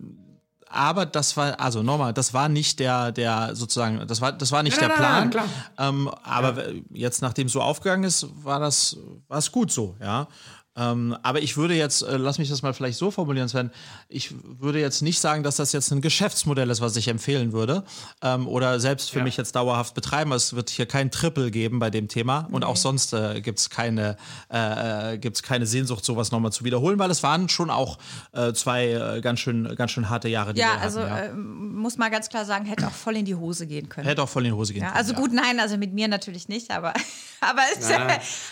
aber 0.75 1.05
das 1.05 1.37
war, 1.37 1.61
also 1.61 1.83
nochmal, 1.83 2.15
das 2.15 2.33
war 2.33 2.49
nicht 2.49 2.79
der, 2.81 3.13
der 3.13 3.55
sozusagen, 3.55 4.07
das 4.07 4.23
war, 4.23 4.33
das 4.33 4.53
war 4.53 4.63
nicht 4.63 4.81
ja, 4.81 4.89
der 4.89 4.95
Plan. 4.95 5.29
Nein, 5.29 5.45
ähm, 5.77 6.11
aber 6.23 6.67
ja. 6.67 6.81
jetzt, 6.95 7.21
nachdem 7.21 7.49
es 7.49 7.53
so 7.53 7.61
aufgegangen 7.61 8.05
ist, 8.05 8.27
war 8.43 8.59
das, 8.59 8.97
war 9.29 9.37
es 9.37 9.53
gut 9.53 9.71
so, 9.71 9.97
ja. 10.01 10.29
Ähm, 10.75 11.17
aber 11.23 11.43
ich 11.43 11.57
würde 11.57 11.75
jetzt, 11.75 12.03
äh, 12.03 12.17
lass 12.17 12.39
mich 12.39 12.49
das 12.49 12.63
mal 12.63 12.73
vielleicht 12.73 12.97
so 12.99 13.11
formulieren, 13.11 13.49
Sven, 13.49 13.71
ich 14.09 14.35
würde 14.59 14.81
jetzt 14.81 15.03
nicht 15.03 15.21
sagen, 15.21 15.43
dass 15.43 15.57
das 15.57 15.73
jetzt 15.73 15.91
ein 15.93 16.01
Geschäftsmodell 16.01 16.71
ist, 16.71 16.81
was 16.81 16.97
ich 16.97 17.09
empfehlen 17.09 17.53
würde 17.53 17.85
ähm, 18.23 18.49
oder 18.49 18.81
selbst 18.81 19.11
für 19.11 19.19
ja. 19.19 19.25
mich 19.25 19.37
jetzt 19.37 19.55
dauerhaft 19.55 19.95
betreiben. 19.95 20.33
Es 20.33 20.55
wird 20.55 20.71
hier 20.71 20.87
kein 20.87 21.11
Triple 21.11 21.51
geben 21.51 21.79
bei 21.79 21.91
dem 21.91 22.09
Thema 22.09 22.49
und 22.51 22.65
auch 22.65 22.77
sonst 22.77 23.13
äh, 23.13 23.43
gibt 23.43 23.59
es 23.59 23.69
keine, 23.69 24.17
äh, 24.51 25.15
äh 25.15 25.33
keine 25.43 25.67
Sehnsucht, 25.67 26.05
sowas 26.05 26.33
nochmal 26.33 26.53
zu 26.53 26.65
wiederholen, 26.65 26.99
weil 26.99 27.11
es 27.11 27.23
waren 27.23 27.51
schon 27.51 27.69
auch 27.69 27.99
äh, 28.33 28.55
zwei 28.55 28.93
äh, 28.93 29.21
ganz, 29.21 29.41
schön, 29.41 29.75
ganz 29.77 29.91
schön 29.91 30.09
harte 30.09 30.29
Jahre, 30.29 30.55
die 30.55 30.61
ja, 30.61 30.69
wir 30.69 30.73
hatten. 30.75 30.83
Also, 30.85 31.01
ja, 31.01 31.07
also 31.07 31.37
muss 31.37 31.99
mal 31.99 32.11
ganz 32.11 32.31
klar 32.31 32.47
sagen, 32.47 32.65
hätte 32.65 32.87
auch 32.87 32.93
voll 32.93 33.17
in 33.17 33.27
die 33.27 33.35
Hose 33.35 33.67
gehen 33.67 33.91
können. 33.91 34.07
Hätte 34.07 34.23
auch 34.23 34.29
voll 34.29 34.47
in 34.47 34.53
die 34.53 34.57
Hose 34.57 34.73
gehen 34.73 34.83
ja, 34.83 34.89
können. 34.89 34.99
Also 34.99 35.15
gut, 35.15 35.33
nein, 35.33 35.61
also 35.61 35.77
mit 35.77 35.93
mir 35.93 36.09
natürlich 36.09 36.49
nicht, 36.49 36.71
aber, 36.71 36.95
aber, 37.41 37.63
es, 37.75 37.91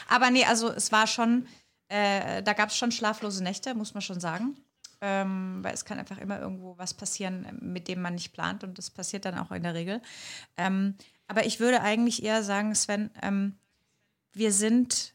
aber 0.09 0.31
nee, 0.31 0.45
also 0.45 0.71
es 0.71 0.93
war 0.93 1.07
schon 1.07 1.47
äh, 1.91 2.43
da 2.43 2.53
gab 2.53 2.71
es 2.71 2.77
schon 2.77 2.93
schlaflose 2.93 3.43
Nächte, 3.43 3.75
muss 3.75 3.95
man 3.95 4.01
schon 4.01 4.21
sagen. 4.21 4.57
Ähm, 5.03 5.61
weil 5.63 5.73
es 5.73 5.87
kann 5.87 5.99
einfach 5.99 6.19
immer 6.19 6.39
irgendwo 6.39 6.77
was 6.77 6.93
passieren, 6.93 7.59
mit 7.63 7.89
dem 7.89 8.03
man 8.03 8.15
nicht 8.15 8.35
plant 8.35 8.65
und 8.65 8.77
das 8.77 8.91
passiert 8.91 9.25
dann 9.25 9.39
auch 9.39 9.51
in 9.51 9.63
der 9.63 9.73
Regel. 9.73 10.03
Ähm, 10.59 10.95
aber 11.27 11.47
ich 11.47 11.59
würde 11.59 11.81
eigentlich 11.81 12.23
eher 12.23 12.43
sagen, 12.43 12.75
Sven, 12.75 13.11
ähm, 13.23 13.57
wir 14.35 14.53
sind, 14.53 15.15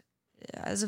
also 0.64 0.88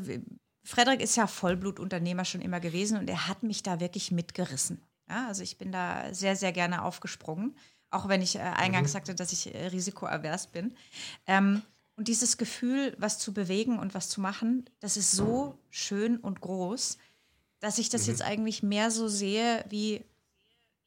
Frederik 0.64 1.00
ist 1.00 1.16
ja 1.16 1.28
Vollblutunternehmer 1.28 2.26
schon 2.26 2.42
immer 2.42 2.60
gewesen 2.60 2.98
und 2.98 3.08
er 3.08 3.28
hat 3.28 3.44
mich 3.44 3.62
da 3.62 3.80
wirklich 3.80 4.12
mitgerissen. 4.12 4.82
Ja, 5.08 5.28
also 5.28 5.44
ich 5.44 5.60
bin 5.60 5.72
da 5.72 6.12
sehr, 6.12 6.36
sehr 6.36 6.52
gerne 6.52 6.84
aufgesprungen, 6.84 7.56
auch 7.92 8.08
wenn 8.08 8.24
ich 8.24 8.36
äh, 8.36 8.40
eingangs 8.40 8.90
mhm. 8.90 8.94
sagte, 8.94 9.16
dass 9.16 9.32
ich 9.32 9.54
äh, 9.54 9.68
risikoavers 9.68 10.48
bin. 10.48 10.76
Und 11.98 12.08
dieses 12.08 12.38
Gefühl, 12.38 12.96
was 13.00 13.18
zu 13.18 13.34
bewegen 13.34 13.80
und 13.80 13.96
was 13.96 14.08
zu 14.08 14.22
machen, 14.22 14.70
das 14.80 14.98
ist 14.98 15.12
so 15.12 15.58
schön 15.72 16.18
und 16.18 16.42
groß, 16.42 17.00
dass 17.60 17.80
ich 17.80 17.90
das 17.90 18.04
mhm. 18.04 18.10
jetzt 18.10 18.22
eigentlich 18.22 18.62
mehr 18.62 18.92
so 18.92 19.08
sehe 19.08 19.66
wie, 19.68 20.06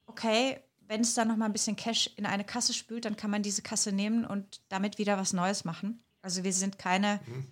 okay, 0.07 0.61
wenn 0.87 1.01
es 1.01 1.15
da 1.15 1.25
noch 1.25 1.37
mal 1.37 1.47
ein 1.47 1.53
bisschen 1.53 1.75
Cash 1.75 2.11
in 2.15 2.27
eine 2.27 2.45
Kasse 2.45 2.73
spült, 2.73 3.05
dann 3.05 3.17
kann 3.17 3.31
man 3.31 3.43
diese 3.43 3.61
Kasse 3.61 3.91
nehmen 3.91 4.25
und 4.25 4.61
damit 4.69 4.99
wieder 4.99 5.19
was 5.19 5.33
Neues 5.33 5.65
machen. 5.65 6.01
Also 6.23 6.45
wir 6.45 6.53
sind 6.53 6.79
keine, 6.79 7.19
mhm. 7.27 7.47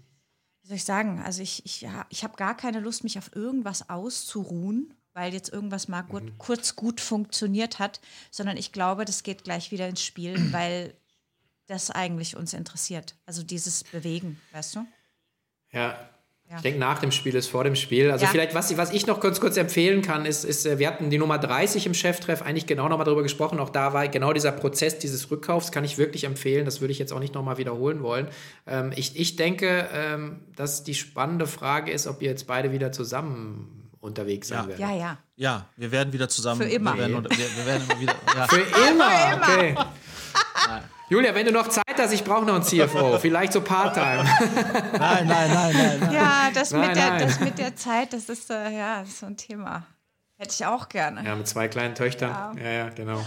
wie 0.62 0.68
soll 0.68 0.76
ich 0.76 0.84
sagen, 0.84 1.20
also 1.24 1.42
ich, 1.42 1.66
ich, 1.66 1.80
ja, 1.80 2.06
ich 2.10 2.22
habe 2.22 2.36
gar 2.36 2.56
keine 2.56 2.78
Lust, 2.78 3.02
mich 3.02 3.18
auf 3.18 3.34
irgendwas 3.34 3.90
auszuruhen, 3.90 4.94
weil 5.14 5.32
jetzt 5.32 5.52
irgendwas 5.52 5.88
mal 5.88 6.02
gut, 6.02 6.22
mhm. 6.22 6.38
kurz 6.38 6.76
gut 6.76 7.00
funktioniert 7.00 7.80
hat, 7.80 8.00
sondern 8.30 8.56
ich 8.56 8.70
glaube, 8.70 9.04
das 9.04 9.24
geht 9.24 9.42
gleich 9.42 9.72
wieder 9.72 9.88
ins 9.88 10.04
Spiel, 10.04 10.36
weil 10.52 10.94
das 11.68 11.90
eigentlich 11.90 12.36
uns 12.36 12.52
interessiert. 12.52 13.14
Also 13.26 13.42
dieses 13.42 13.84
Bewegen, 13.84 14.40
weißt 14.52 14.76
du? 14.76 14.86
Ja, 15.70 15.96
Ja. 16.50 16.56
Ich 16.56 16.62
denke, 16.62 16.78
nach 16.78 16.98
dem 16.98 17.12
Spiel 17.12 17.34
ist 17.34 17.48
vor 17.48 17.62
dem 17.62 17.76
Spiel. 17.76 18.10
Also 18.10 18.24
ja. 18.24 18.30
vielleicht, 18.30 18.54
was, 18.54 18.74
was 18.78 18.90
ich 18.90 19.06
noch 19.06 19.20
kurz, 19.20 19.38
kurz 19.38 19.58
empfehlen 19.58 20.00
kann, 20.00 20.24
ist, 20.24 20.44
ist, 20.44 20.64
äh, 20.64 20.78
wir 20.78 20.88
hatten 20.88 21.10
die 21.10 21.18
Nummer 21.18 21.36
30 21.36 21.84
im 21.84 21.92
Cheftreff 21.92 22.40
eigentlich 22.40 22.66
genau 22.66 22.88
nochmal 22.88 23.04
darüber 23.04 23.22
gesprochen. 23.22 23.60
Auch 23.60 23.68
da 23.68 23.92
war 23.92 24.08
genau 24.08 24.32
dieser 24.32 24.52
Prozess 24.52 24.98
dieses 24.98 25.30
Rückkaufs, 25.30 25.72
kann 25.72 25.84
ich 25.84 25.98
wirklich 25.98 26.24
empfehlen. 26.24 26.64
Das 26.64 26.80
würde 26.80 26.92
ich 26.92 26.98
jetzt 26.98 27.12
auch 27.12 27.20
nicht 27.20 27.34
nochmal 27.34 27.58
wiederholen 27.58 28.02
wollen. 28.02 28.28
Ähm, 28.66 28.92
ich, 28.96 29.20
ich 29.20 29.36
denke, 29.36 29.88
ähm, 29.92 30.40
dass 30.56 30.84
die 30.84 30.94
spannende 30.94 31.46
Frage 31.46 31.92
ist, 31.92 32.06
ob 32.06 32.22
ihr 32.22 32.30
jetzt 32.30 32.46
beide 32.46 32.72
wieder 32.72 32.92
zusammen 32.92 33.90
unterwegs 34.00 34.48
sein 34.48 34.60
ja. 34.60 34.68
werdet. 34.68 34.80
Ja, 34.80 34.96
ja. 34.96 35.18
Ja, 35.36 35.68
wir 35.76 35.92
werden 35.92 36.14
wieder 36.14 36.30
zusammen. 36.30 36.62
Für 36.62 36.68
immer. 36.68 36.94
Wir 36.94 37.10
werden, 37.10 37.24
wir, 37.28 37.56
wir 37.56 37.66
werden 37.66 37.82
immer 37.90 38.00
wieder. 38.00 38.14
Ja. 38.34 38.48
Für 38.48 38.90
immer, 38.90 39.42
okay. 39.42 39.76
Julia, 41.10 41.34
wenn 41.34 41.46
du 41.46 41.52
noch 41.52 41.68
Zeit 41.68 41.96
hast, 41.96 42.12
ich 42.12 42.22
brauche 42.22 42.44
noch 42.44 42.54
einen 42.54 42.64
CFO, 42.64 43.18
vielleicht 43.20 43.54
so 43.54 43.62
Part-Time. 43.62 44.24
Nein, 44.98 45.26
nein, 45.26 45.26
nein, 45.26 45.50
nein, 45.52 46.00
nein. 46.00 46.12
Ja, 46.12 46.50
das, 46.52 46.70
nein, 46.70 46.88
mit 46.88 46.96
der, 46.96 47.10
nein. 47.10 47.20
das 47.22 47.40
mit 47.40 47.58
der 47.58 47.76
Zeit, 47.76 48.12
das 48.12 48.28
ist, 48.28 48.50
äh, 48.50 48.70
ja, 48.70 49.04
so 49.06 49.26
ein 49.26 49.36
Thema. 49.36 49.86
Hätte 50.36 50.54
ich 50.54 50.66
auch 50.66 50.88
gerne. 50.88 51.24
Ja, 51.24 51.34
mit 51.34 51.48
zwei 51.48 51.66
kleinen 51.68 51.94
Töchtern. 51.94 52.56
Ja, 52.58 52.62
ja, 52.62 52.70
ja 52.70 52.88
genau. 52.90 53.24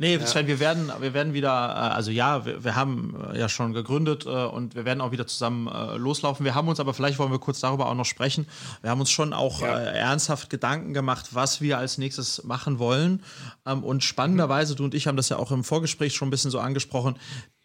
Nee, 0.00 0.16
ja. 0.16 0.26
Sven, 0.26 0.46
wir 0.46 0.60
werden, 0.60 0.90
wir 1.00 1.12
werden 1.12 1.34
wieder, 1.34 1.50
äh, 1.50 1.94
also 1.94 2.10
ja, 2.10 2.46
wir, 2.46 2.64
wir 2.64 2.74
haben 2.74 3.14
äh, 3.34 3.38
ja 3.38 3.50
schon 3.50 3.74
gegründet 3.74 4.24
äh, 4.24 4.30
und 4.30 4.74
wir 4.74 4.86
werden 4.86 5.02
auch 5.02 5.12
wieder 5.12 5.26
zusammen 5.26 5.68
loslaufen. 5.98 6.42
Wir 6.46 6.54
haben 6.54 6.68
uns 6.68 6.80
aber, 6.80 6.94
vielleicht 6.94 7.18
wollen 7.18 7.30
wir 7.30 7.38
kurz 7.38 7.60
darüber 7.60 7.86
auch 7.86 7.94
noch 7.94 8.06
sprechen. 8.06 8.46
Wir 8.80 8.90
haben 8.90 9.00
uns 9.00 9.10
schon 9.10 9.34
auch 9.34 9.60
ja. 9.60 9.68
ernsthaft 9.68 10.48
Gedanken 10.48 10.94
gemacht, 10.94 11.28
was 11.32 11.60
wir 11.60 11.76
als 11.76 11.98
nächstes 11.98 12.42
machen 12.44 12.78
wollen. 12.78 13.22
Ähm, 13.66 13.84
und 13.84 14.02
spannenderweise, 14.02 14.74
du 14.74 14.84
und 14.84 14.94
ich 14.94 15.06
haben 15.06 15.18
das 15.18 15.28
ja 15.28 15.36
auch 15.36 15.52
im 15.52 15.64
Vorgespräch 15.64 16.14
schon 16.14 16.28
ein 16.28 16.30
bisschen 16.30 16.50
so 16.50 16.60
angesprochen, 16.60 17.16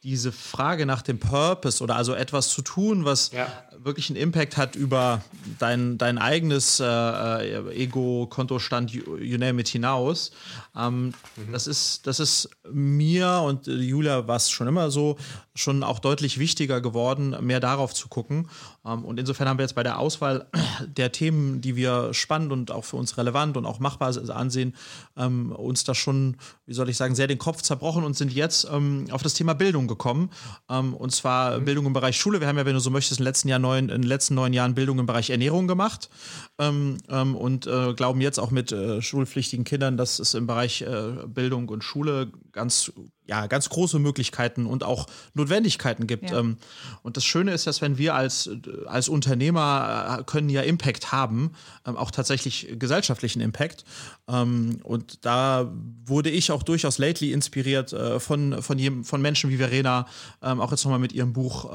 diese 0.06 0.32
Frage 0.32 0.86
nach 0.86 1.02
dem 1.02 1.20
Purpose 1.20 1.84
oder 1.84 1.96
also 1.96 2.14
etwas 2.14 2.50
zu 2.50 2.62
tun, 2.62 3.06
was 3.06 3.32
ja. 3.32 3.48
wirklich 3.80 4.12
einen 4.12 4.18
Impact 4.18 4.56
hat 4.56 4.76
über 4.76 5.24
dein, 5.58 5.98
dein 5.98 6.20
eigenes 6.20 6.80
äh, 6.80 6.86
äh 6.86 7.84
Ego-Kontostand, 7.84 8.92
you, 8.92 9.18
you 9.18 9.40
name 9.40 9.60
it, 9.60 9.68
hinaus. 9.68 10.32
Ähm, 10.78 11.08
mhm. 11.36 11.52
das, 11.52 11.66
ist, 11.66 12.06
das 12.06 12.20
ist 12.20 12.50
mir 12.72 13.42
und 13.44 13.66
Julia 13.66 14.28
war 14.28 14.36
es 14.36 14.52
schon 14.52 14.68
immer 14.68 14.92
so, 14.92 15.18
schon 15.56 15.82
auch 15.82 15.98
deutlich 15.98 16.38
wichtiger 16.38 16.82
geworden, 16.82 17.36
mehr 17.42 17.60
darauf 17.60 17.96
zu 17.96 18.08
gucken. 18.08 18.48
Ähm, 18.86 19.06
und 19.06 19.20
insofern 19.20 19.48
haben 19.48 19.58
wir 19.58 19.64
jetzt 19.64 19.76
bei 19.76 19.84
der 19.84 20.00
Auswahl 20.00 20.48
der 20.88 21.12
Themen, 21.12 21.62
die 21.62 21.76
wir 21.76 22.14
spannend 22.14 22.52
und 22.52 22.72
auch 22.72 22.86
für 22.86 22.98
uns 22.98 23.18
relevant 23.18 23.58
und 23.58 23.66
auch 23.66 23.80
machbar 23.80 24.16
ansehen, 24.30 24.76
ähm, 25.18 25.52
uns 25.52 25.84
da 25.84 25.96
schon, 25.96 26.38
wie 26.66 26.74
soll 26.74 26.90
ich 26.90 26.98
sagen, 26.98 27.16
sehr 27.16 27.28
den 27.28 27.38
Kopf 27.38 27.62
zerbrochen 27.62 28.04
und 28.04 28.16
sind 28.16 28.34
jetzt 28.34 28.68
ähm, 28.72 29.08
auf 29.12 29.24
das 29.24 29.34
Thema 29.34 29.54
Bildung 29.54 29.88
gekommen. 29.88 30.30
Und 30.68 31.12
zwar 31.12 31.60
mhm. 31.60 31.66
Bildung 31.66 31.86
im 31.86 31.94
Bereich 31.94 32.18
Schule. 32.18 32.40
Wir 32.40 32.48
haben 32.48 32.58
ja, 32.58 32.66
wenn 32.66 32.74
du 32.74 32.80
so 32.80 32.90
möchtest, 32.90 33.20
in 33.20 33.24
den 33.24 33.30
letzten, 33.30 33.48
Jahr 33.48 33.60
neun, 33.60 33.90
in 33.90 34.02
den 34.02 34.08
letzten 34.08 34.36
neun 34.36 34.54
Jahren 34.54 34.76
Bildung 34.76 35.00
im 35.00 35.06
Bereich 35.06 35.30
Ernährung 35.30 35.68
gemacht 35.68 36.10
und 36.58 37.68
äh, 37.68 37.94
glauben 37.94 38.22
jetzt 38.22 38.40
auch 38.40 38.52
mit 38.52 38.72
äh, 38.72 39.02
schulpflichtigen 39.02 39.66
Kindern, 39.66 39.98
dass 39.98 40.20
es 40.20 40.34
im 40.34 40.48
Bereich 40.48 40.82
äh, 40.82 41.14
Bildung 41.28 41.70
und 41.70 41.84
Schule 41.84 42.32
ganz 42.52 42.92
ja, 43.28 43.48
ganz 43.48 43.70
große 43.70 44.00
Möglichkeiten 44.00 44.66
und 44.66 44.84
auch 44.84 45.08
Notwendigkeiten 45.34 46.08
gibt. 46.08 46.30
Ja. 46.30 46.40
Ähm, 46.40 46.58
und 47.02 47.18
das 47.18 47.26
Schöne 47.26 47.52
ist, 47.52 47.68
dass 47.68 47.82
wenn 47.82 47.98
wir 47.98 48.16
als, 48.16 48.50
als 48.86 49.10
Unternehmer 49.10 50.20
äh, 50.20 50.24
können 50.24 50.50
ja 50.50 50.62
Impact 50.62 51.12
haben, 51.12 51.54
ähm, 51.86 51.98
auch 51.98 52.12
tatsächlich 52.12 52.68
gesellschaftlichen 52.78 53.42
Impact. 53.42 53.84
Ähm, 54.28 54.80
und 54.84 55.26
da 55.26 55.72
wurde 56.06 56.30
ich 56.30 56.52
auch 56.52 56.64
durchaus 56.64 56.98
lately 56.98 57.32
inspiriert 57.32 57.94
äh, 57.94 58.20
von, 58.20 58.62
von, 58.62 59.04
von 59.04 59.22
Menschen 59.22 59.50
wie 59.50 59.58
Verena, 59.58 60.06
auch 60.42 60.72
jetzt 60.72 60.84
nochmal 60.84 61.00
mit 61.00 61.14
ihrem 61.14 61.34
Buch. 61.34 61.70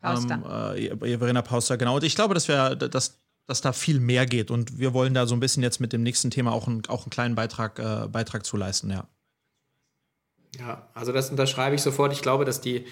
Pauster. 0.00 0.76
Äh, 0.76 0.96
Verena 1.18 1.42
Pauster, 1.42 1.76
genau. 1.76 1.96
Und 1.96 2.04
ich 2.04 2.14
glaube, 2.14 2.34
dass 2.34 2.48
wir, 2.48 2.76
dass, 2.76 3.18
dass 3.46 3.60
da 3.60 3.72
viel 3.72 4.00
mehr 4.00 4.26
geht. 4.26 4.50
Und 4.50 4.78
wir 4.78 4.94
wollen 4.94 5.14
da 5.14 5.26
so 5.26 5.34
ein 5.34 5.40
bisschen 5.40 5.62
jetzt 5.62 5.80
mit 5.80 5.92
dem 5.92 6.02
nächsten 6.02 6.30
Thema 6.30 6.52
auch, 6.52 6.66
ein, 6.66 6.82
auch 6.88 7.04
einen 7.04 7.10
kleinen 7.10 7.34
Beitrag, 7.34 7.78
äh, 7.78 8.08
Beitrag 8.08 8.46
zu 8.46 8.56
leisten, 8.56 8.90
ja. 8.90 9.08
Ja, 10.58 10.88
also 10.94 11.12
das 11.12 11.30
unterschreibe 11.30 11.74
ich 11.74 11.82
sofort. 11.82 12.12
Ich 12.12 12.22
glaube, 12.22 12.44
dass 12.44 12.60
die 12.60 12.86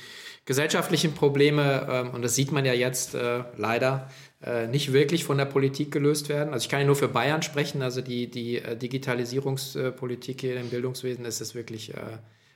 gesellschaftlichen 0.45 1.13
Probleme, 1.13 1.87
ähm, 1.91 2.11
und 2.11 2.23
das 2.23 2.35
sieht 2.35 2.53
man 2.53 2.65
ja 2.65 2.73
jetzt 2.73 3.15
äh, 3.15 3.45
leider, 3.57 4.11
äh, 4.43 4.67
nicht 4.67 4.93
wirklich 4.93 5.25
von 5.25 5.39
der 5.39 5.45
Politik 5.47 5.91
gelöst 5.91 6.29
werden. 6.29 6.53
Also 6.53 6.65
ich 6.65 6.69
kann 6.69 6.81
ja 6.81 6.87
nur 6.87 6.97
für 6.97 7.09
Bayern 7.09 7.43
sprechen, 7.43 7.83
also 7.83 8.01
die, 8.01 8.31
die 8.31 8.59
äh, 8.59 8.77
Digitalisierungspolitik 8.77 10.41
hier 10.41 10.61
im 10.61 10.71
Bildungswesen 10.71 11.25
ist 11.25 11.55
wirklich, 11.55 11.95
äh, 11.95 12.01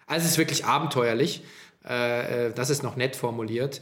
also 0.06 0.24
es 0.24 0.32
ist 0.32 0.38
wirklich 0.38 0.64
abenteuerlich. 0.64 1.42
Äh, 1.88 2.48
äh, 2.48 2.52
das 2.52 2.68
ist 2.70 2.82
noch 2.82 2.96
nett 2.96 3.16
formuliert. 3.16 3.80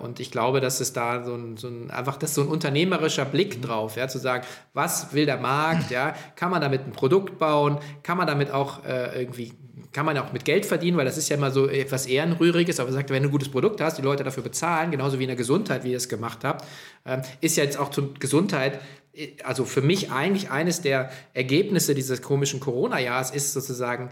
und 0.00 0.20
ich 0.20 0.30
glaube, 0.30 0.60
dass 0.60 0.80
es 0.80 0.92
da 0.92 1.24
so 1.24 1.34
ein, 1.34 1.56
so 1.56 1.66
ein, 1.66 1.90
einfach 1.90 2.16
das 2.16 2.30
ist 2.30 2.36
so 2.36 2.42
ein 2.42 2.48
unternehmerischer 2.48 3.24
Blick 3.24 3.60
drauf, 3.60 3.96
ja, 3.96 4.06
zu 4.06 4.18
sagen, 4.18 4.46
was 4.72 5.12
will 5.12 5.26
der 5.26 5.36
Markt, 5.36 5.90
ja, 5.90 6.14
kann 6.36 6.52
man 6.52 6.60
damit 6.60 6.86
ein 6.86 6.92
Produkt 6.92 7.38
bauen, 7.38 7.78
kann 8.04 8.16
man 8.16 8.28
damit 8.28 8.52
auch 8.52 8.84
irgendwie 8.84 9.52
kann 9.94 10.04
man 10.04 10.18
auch 10.18 10.32
mit 10.32 10.44
Geld 10.44 10.66
verdienen, 10.66 10.96
weil 10.96 11.04
das 11.04 11.16
ist 11.16 11.28
ja 11.28 11.36
immer 11.36 11.50
so 11.50 11.68
etwas 11.68 12.06
Ehrenrühriges, 12.06 12.80
aber 12.80 12.92
sagt, 12.92 13.10
wenn 13.10 13.22
du 13.22 13.28
ein 13.28 13.32
gutes 13.32 13.48
Produkt 13.48 13.80
hast, 13.80 13.96
die 13.96 14.02
Leute 14.02 14.24
dafür 14.24 14.42
bezahlen, 14.42 14.90
genauso 14.90 15.18
wie 15.18 15.22
in 15.22 15.28
der 15.28 15.36
Gesundheit, 15.36 15.84
wie 15.84 15.92
ihr 15.92 15.96
es 15.96 16.08
gemacht 16.08 16.40
habt, 16.42 16.64
ähm, 17.06 17.22
ist 17.40 17.56
ja 17.56 17.64
jetzt 17.64 17.78
auch 17.78 17.90
zur 17.90 18.12
Gesundheit, 18.14 18.80
äh, 19.14 19.28
also 19.44 19.64
für 19.64 19.82
mich 19.82 20.10
eigentlich 20.10 20.50
eines 20.50 20.82
der 20.82 21.10
Ergebnisse 21.32 21.94
dieses 21.94 22.22
komischen 22.22 22.60
Corona-Jahres 22.60 23.30
ist 23.30 23.52
sozusagen, 23.52 24.10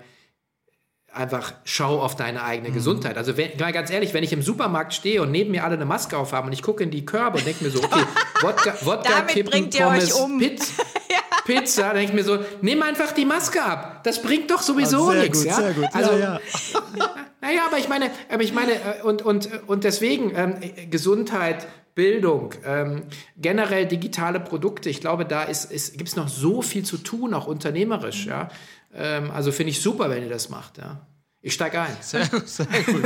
einfach 1.14 1.52
schau 1.64 2.00
auf 2.00 2.16
deine 2.16 2.42
eigene 2.42 2.70
mhm. 2.70 2.74
Gesundheit. 2.74 3.16
Also 3.16 3.36
wenn, 3.36 3.56
ganz 3.56 3.90
ehrlich, 3.90 4.14
wenn 4.14 4.24
ich 4.24 4.32
im 4.32 4.42
Supermarkt 4.42 4.94
stehe 4.94 5.22
und 5.22 5.30
neben 5.30 5.50
mir 5.50 5.64
alle 5.64 5.74
eine 5.74 5.84
Maske 5.84 6.16
aufhaben 6.16 6.48
und 6.48 6.52
ich 6.52 6.62
gucke 6.62 6.82
in 6.82 6.90
die 6.90 7.04
Körbe 7.04 7.38
und 7.38 7.46
denke 7.46 7.64
mir 7.64 7.70
so, 7.70 7.82
okay, 7.82 8.04
Wodka, 8.40 8.74
Wodka 8.82 9.20
Kippen, 9.22 9.70
Pommes, 9.70 10.12
um. 10.12 10.38
Pizza, 10.38 10.82
Pizza, 11.44 11.92
denke 11.92 12.10
ich 12.10 12.12
mir 12.14 12.24
so, 12.24 12.38
nimm 12.62 12.82
einfach 12.82 13.12
die 13.12 13.24
Maske 13.24 13.62
ab. 13.62 14.02
Das 14.04 14.22
bringt 14.22 14.50
doch 14.50 14.62
sowieso 14.62 15.10
ah, 15.10 15.14
nichts. 15.14 15.44
Ja? 15.44 15.54
Sehr 15.54 15.72
gut, 15.72 15.88
also, 15.92 16.12
ja, 16.12 16.18
ja. 16.98 17.10
naja, 17.40 17.62
aber 17.66 17.78
ich 17.78 17.88
meine, 17.88 18.10
aber 18.32 18.42
ich 18.42 18.54
meine, 18.54 18.72
äh, 18.72 19.02
und, 19.02 19.22
und, 19.22 19.48
und 19.66 19.84
deswegen 19.84 20.32
ähm, 20.34 20.54
Gesundheit, 20.90 21.66
Bildung, 21.94 22.54
ähm, 22.64 23.02
generell 23.36 23.84
digitale 23.84 24.40
Produkte. 24.40 24.88
Ich 24.88 25.02
glaube, 25.02 25.26
da 25.26 25.42
ist, 25.42 25.70
ist, 25.70 25.98
gibt 25.98 26.08
es 26.08 26.16
noch 26.16 26.28
so 26.28 26.62
viel 26.62 26.84
zu 26.84 26.96
tun, 26.96 27.34
auch 27.34 27.46
unternehmerisch. 27.46 28.24
Ja? 28.24 28.48
Ähm, 28.92 29.30
also 29.30 29.52
finde 29.52 29.70
ich 29.70 29.80
super, 29.80 30.10
wenn 30.10 30.22
ihr 30.22 30.28
das 30.28 30.48
macht. 30.48 30.78
Ja? 30.78 31.06
Ich 31.40 31.54
steige 31.54 31.80
ein. 31.80 31.96
Sehr 32.00 32.24
sehr 32.46 32.66
gut. 32.66 33.04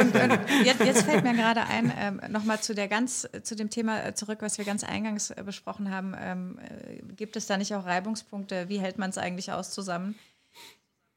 jetzt, 0.65 0.81
jetzt, 0.81 1.03
fällt 1.03 1.25
mir 1.25 1.35
gerade 1.35 1.63
ein, 1.67 1.93
ähm, 1.99 2.21
nochmal 2.29 2.61
zu 2.61 2.75
der 2.75 2.87
ganz, 2.87 3.29
zu 3.43 3.57
dem 3.57 3.71
Thema 3.71 4.15
zurück, 4.15 4.39
was 4.43 4.59
wir 4.59 4.65
ganz 4.65 4.85
eingangs 4.85 5.31
äh, 5.31 5.43
besprochen 5.45 5.91
haben. 5.91 6.15
Ähm, 6.19 6.59
äh, 6.59 7.03
gibt 7.15 7.37
es 7.37 7.47
da 7.47 7.57
nicht 7.57 7.75
auch 7.75 7.87
Reibungspunkte? 7.87 8.69
Wie 8.69 8.79
hält 8.79 8.99
man 8.99 9.11
es 9.11 9.19
eigentlich 9.19 9.53
aus 9.53 9.71
zusammen? 9.71 10.17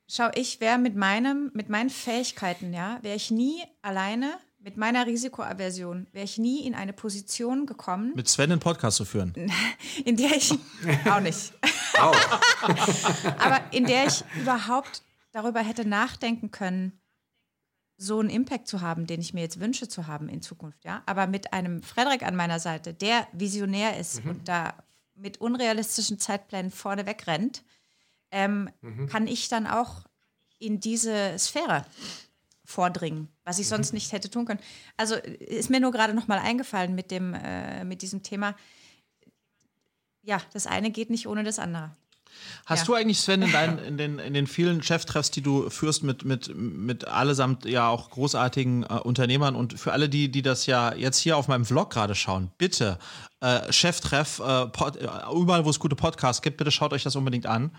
Schau, 0.08 0.30
ich 0.34 0.60
wäre 0.60 0.80
mit 0.80 0.96
meinem, 0.96 1.52
mit 1.54 1.70
meinen 1.70 1.90
Fähigkeiten, 1.90 2.74
ja, 2.74 2.98
wäre 3.04 3.16
ich 3.16 3.30
nie 3.30 3.62
alleine 3.84 4.40
mit 4.60 4.78
meiner 4.78 5.06
Risikoaversion 5.06 6.08
wäre 6.12 6.26
ich 6.26 6.38
nie 6.38 6.66
in 6.66 6.76
eine 6.76 6.94
Position 6.94 7.66
gekommen. 7.66 8.14
Mit 8.16 8.28
Sven 8.28 8.52
einen 8.52 8.60
Podcast 8.60 8.98
zu 8.98 9.06
führen. 9.06 9.34
In 10.06 10.18
der 10.18 10.36
ich. 10.36 10.52
auch 11.10 11.22
nicht. 11.22 11.54
Auch. 12.00 12.16
Aber 13.40 13.62
in 13.72 13.86
der 13.86 14.06
ich 14.06 14.24
überhaupt 14.40 15.04
darüber 15.32 15.62
hätte 15.62 15.88
nachdenken 15.88 16.52
können, 16.52 17.00
so 17.98 18.20
einen 18.20 18.30
Impact 18.30 18.68
zu 18.68 18.82
haben, 18.82 19.08
den 19.08 19.20
ich 19.20 19.34
mir 19.34 19.42
jetzt 19.42 19.60
wünsche 19.60 19.90
zu 19.90 20.08
haben 20.08 20.30
in 20.30 20.42
Zukunft, 20.42 20.86
ja. 20.86 21.04
Aber 21.06 21.28
mit 21.28 21.52
einem 21.52 21.84
Frederik 21.84 22.24
an 22.24 22.36
meiner 22.36 22.60
Seite, 22.60 22.94
der 22.94 23.28
visionär 23.34 23.98
ist 23.98 24.24
mhm. 24.24 24.32
und 24.32 24.48
da 24.48 24.74
mit 25.16 25.42
unrealistischen 25.42 26.20
Zeitplänen 26.20 26.72
vorneweg 26.72 27.28
rennt, 27.28 27.64
ähm, 28.32 28.70
mhm. 28.82 29.08
kann 29.08 29.28
ich 29.28 29.50
dann 29.50 29.68
auch 29.68 30.04
in 30.60 30.80
diese 30.80 31.38
Sphäre 31.38 31.86
vordringen, 32.70 33.30
was 33.44 33.58
ich 33.60 33.66
mhm. 33.66 33.70
sonst 33.70 33.94
nicht 33.94 34.12
hätte 34.12 34.30
tun 34.30 34.46
können. 34.46 34.60
Also 34.96 35.16
ist 35.16 35.70
mir 35.70 35.80
nur 35.80 35.92
gerade 35.92 36.14
noch 36.14 36.28
mal 36.28 36.40
eingefallen 36.40 36.94
mit 36.94 37.10
dem 37.10 37.34
äh, 37.34 37.84
mit 37.84 38.02
diesem 38.02 38.22
Thema. 38.22 38.56
Ja, 40.22 40.40
das 40.54 40.68
eine 40.68 40.92
geht 40.92 41.10
nicht 41.10 41.28
ohne 41.28 41.44
das 41.44 41.58
andere. 41.58 41.92
Hast 42.68 42.82
ja. 42.82 42.86
du 42.86 42.94
eigentlich, 42.94 43.20
Sven, 43.20 43.42
in, 43.42 43.52
deinen, 43.52 43.80
in, 43.86 43.98
den, 43.98 44.20
in 44.20 44.34
den 44.36 44.46
vielen 44.46 44.84
Cheftreffs, 44.84 45.32
die 45.32 45.42
du 45.42 45.72
führst 45.72 46.04
mit, 46.04 46.26
mit, 46.26 46.56
mit 46.56 47.08
allesamt 47.08 47.66
ja 47.66 47.90
auch 47.90 48.12
großartigen 48.12 48.84
äh, 48.84 49.00
Unternehmern 49.04 49.56
und 49.56 49.80
für 49.80 49.92
alle, 49.92 50.08
die, 50.10 50.30
die 50.30 50.44
das 50.44 50.68
ja 50.68 50.94
jetzt 50.94 51.18
hier 51.18 51.38
auf 51.38 51.48
meinem 51.48 51.66
Vlog 51.66 51.90
gerade 51.90 52.14
schauen, 52.14 52.52
bitte, 52.60 53.00
äh, 53.40 53.72
Cheftreff, 53.72 54.40
äh, 54.40 54.68
Pod, 54.68 54.98
äh, 54.98 55.08
überall, 55.34 55.66
wo 55.66 55.72
es 55.72 55.80
gute 55.80 55.96
Podcasts 55.96 56.44
gibt, 56.44 56.58
bitte 56.58 56.70
schaut 56.70 56.94
euch 56.94 57.04
das 57.04 57.16
unbedingt 57.16 57.48
an. 57.48 57.72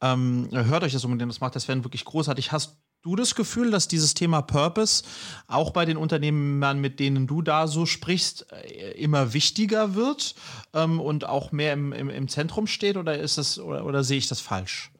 Ähm, 0.00 0.48
hört 0.50 0.84
euch 0.84 0.94
das 0.94 1.04
unbedingt, 1.04 1.30
das 1.30 1.40
macht 1.40 1.54
das 1.54 1.64
Sven 1.64 1.84
wirklich 1.84 2.06
großartig. 2.06 2.50
Hast 2.50 2.78
du 3.02 3.16
das 3.16 3.34
Gefühl, 3.34 3.70
dass 3.70 3.88
dieses 3.88 4.14
Thema 4.14 4.42
Purpose 4.42 5.04
auch 5.46 5.70
bei 5.70 5.84
den 5.84 5.96
Unternehmern, 5.96 6.80
mit 6.80 7.00
denen 7.00 7.26
du 7.26 7.42
da 7.42 7.66
so 7.66 7.86
sprichst, 7.86 8.46
äh, 8.52 8.92
immer 8.92 9.32
wichtiger 9.32 9.94
wird 9.94 10.34
ähm, 10.74 11.00
und 11.00 11.24
auch 11.24 11.52
mehr 11.52 11.72
im, 11.72 11.92
im, 11.92 12.10
im, 12.10 12.28
Zentrum 12.28 12.66
steht 12.66 12.96
oder 12.96 13.18
ist 13.18 13.38
das 13.38 13.58
oder, 13.58 13.84
oder 13.84 14.04
sehe 14.04 14.18
ich 14.18 14.28
das 14.28 14.40
falsch? 14.40 14.90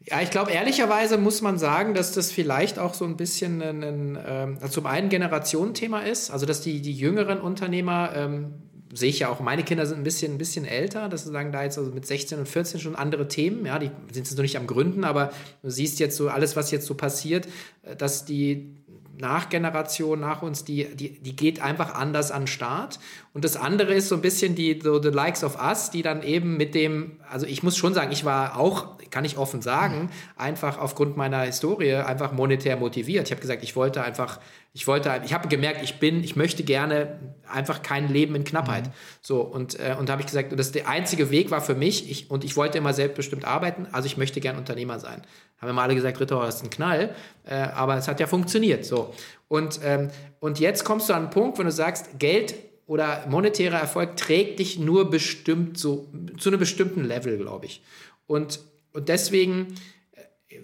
Ja, 0.00 0.22
ich 0.22 0.30
glaube, 0.30 0.52
ehrlicherweise 0.52 1.18
muss 1.18 1.42
man 1.42 1.58
sagen, 1.58 1.92
dass 1.92 2.12
das 2.12 2.32
vielleicht 2.32 2.78
auch 2.78 2.94
so 2.94 3.04
ein 3.04 3.18
bisschen 3.18 3.60
ein, 3.60 3.82
ein, 3.82 4.18
ähm, 4.26 4.70
zum 4.70 4.86
einen 4.86 5.10
Generationenthema 5.10 6.00
ist, 6.00 6.30
also 6.30 6.46
dass 6.46 6.62
die, 6.62 6.80
die 6.80 6.94
jüngeren 6.94 7.40
Unternehmer 7.40 8.12
ähm, 8.14 8.67
sehe 8.92 9.10
ich 9.10 9.18
ja 9.20 9.28
auch, 9.28 9.40
meine 9.40 9.64
Kinder 9.64 9.86
sind 9.86 9.98
ein 9.98 10.04
bisschen, 10.04 10.32
ein 10.32 10.38
bisschen 10.38 10.64
älter, 10.64 11.08
das 11.08 11.24
sagen 11.24 11.52
da 11.52 11.62
jetzt 11.62 11.78
also 11.78 11.90
mit 11.90 12.06
16 12.06 12.38
und 12.38 12.48
14 12.48 12.80
schon 12.80 12.96
andere 12.96 13.28
Themen, 13.28 13.66
ja, 13.66 13.78
die 13.78 13.90
sind 14.12 14.26
jetzt 14.26 14.36
noch 14.36 14.42
nicht 14.42 14.56
am 14.56 14.66
Gründen, 14.66 15.04
aber 15.04 15.32
du 15.62 15.70
siehst 15.70 16.00
jetzt 16.00 16.16
so 16.16 16.28
alles, 16.28 16.56
was 16.56 16.70
jetzt 16.70 16.86
so 16.86 16.94
passiert, 16.94 17.48
äh, 17.82 17.96
dass 17.96 18.24
die 18.24 18.74
Nachgeneration 19.20 20.20
nach 20.20 20.42
uns, 20.42 20.64
die, 20.64 20.84
die, 20.94 21.20
die 21.20 21.34
geht 21.34 21.60
einfach 21.60 21.94
anders 21.94 22.30
an 22.30 22.42
den 22.42 22.46
Start. 22.46 22.98
Und 23.34 23.44
das 23.44 23.56
andere 23.56 23.94
ist 23.94 24.08
so 24.08 24.14
ein 24.14 24.20
bisschen 24.20 24.54
die, 24.54 24.80
so 24.80 25.02
the 25.02 25.08
likes 25.08 25.44
of 25.44 25.60
us, 25.60 25.90
die 25.90 26.02
dann 26.02 26.22
eben 26.22 26.56
mit 26.56 26.74
dem, 26.74 27.18
also 27.28 27.46
ich 27.46 27.62
muss 27.62 27.76
schon 27.76 27.94
sagen, 27.94 28.12
ich 28.12 28.24
war 28.24 28.58
auch, 28.58 28.98
kann 29.10 29.24
ich 29.24 29.36
offen 29.36 29.60
sagen, 29.60 30.10
einfach 30.36 30.78
aufgrund 30.78 31.16
meiner 31.16 31.42
Historie 31.42 31.94
einfach 31.94 32.32
monetär 32.32 32.76
motiviert. 32.76 33.26
Ich 33.26 33.32
habe 33.32 33.40
gesagt, 33.40 33.62
ich 33.62 33.74
wollte 33.74 34.02
einfach 34.02 34.38
ich 34.78 34.86
wollte, 34.86 35.22
ich 35.24 35.34
habe 35.34 35.48
gemerkt, 35.48 35.82
ich 35.82 35.98
bin, 35.98 36.22
ich 36.22 36.36
möchte 36.36 36.62
gerne 36.62 37.18
einfach 37.48 37.82
kein 37.82 38.08
Leben 38.08 38.36
in 38.36 38.44
Knappheit. 38.44 38.86
Mhm. 38.86 38.92
So 39.20 39.40
und 39.40 39.76
äh, 39.80 39.96
und 39.98 40.08
habe 40.08 40.20
ich 40.22 40.26
gesagt, 40.28 40.56
das 40.56 40.70
der 40.70 40.88
einzige 40.88 41.32
Weg 41.32 41.50
war 41.50 41.60
für 41.60 41.74
mich. 41.74 42.08
Ich, 42.08 42.30
und 42.30 42.44
ich 42.44 42.56
wollte 42.56 42.78
immer 42.78 42.92
selbstbestimmt 42.92 43.44
arbeiten. 43.44 43.88
Also 43.90 44.06
ich 44.06 44.16
möchte 44.16 44.40
gerne 44.40 44.56
Unternehmer 44.56 45.00
sein. 45.00 45.22
Haben 45.60 45.68
wir 45.68 45.72
mal 45.72 45.82
alle 45.82 45.96
gesagt, 45.96 46.20
Ritter, 46.20 46.40
das 46.40 46.58
ist 46.58 46.62
ein 46.62 46.70
Knall. 46.70 47.12
Äh, 47.44 47.56
aber 47.56 47.96
es 47.96 48.06
hat 48.06 48.20
ja 48.20 48.28
funktioniert. 48.28 48.84
So 48.84 49.12
und 49.48 49.80
ähm, 49.82 50.10
und 50.38 50.60
jetzt 50.60 50.84
kommst 50.84 51.08
du 51.08 51.12
an 51.12 51.22
einen 51.22 51.30
Punkt, 51.30 51.58
wo 51.58 51.64
du 51.64 51.72
sagst, 51.72 52.20
Geld 52.20 52.54
oder 52.86 53.26
monetärer 53.28 53.80
Erfolg 53.80 54.16
trägt 54.16 54.60
dich 54.60 54.78
nur 54.78 55.10
bestimmt 55.10 55.76
so 55.76 56.08
zu 56.38 56.50
einem 56.50 56.60
bestimmten 56.60 57.02
Level, 57.02 57.36
glaube 57.36 57.66
ich. 57.66 57.82
Und 58.28 58.60
und 58.92 59.08
deswegen 59.08 59.74
äh, 60.12 60.58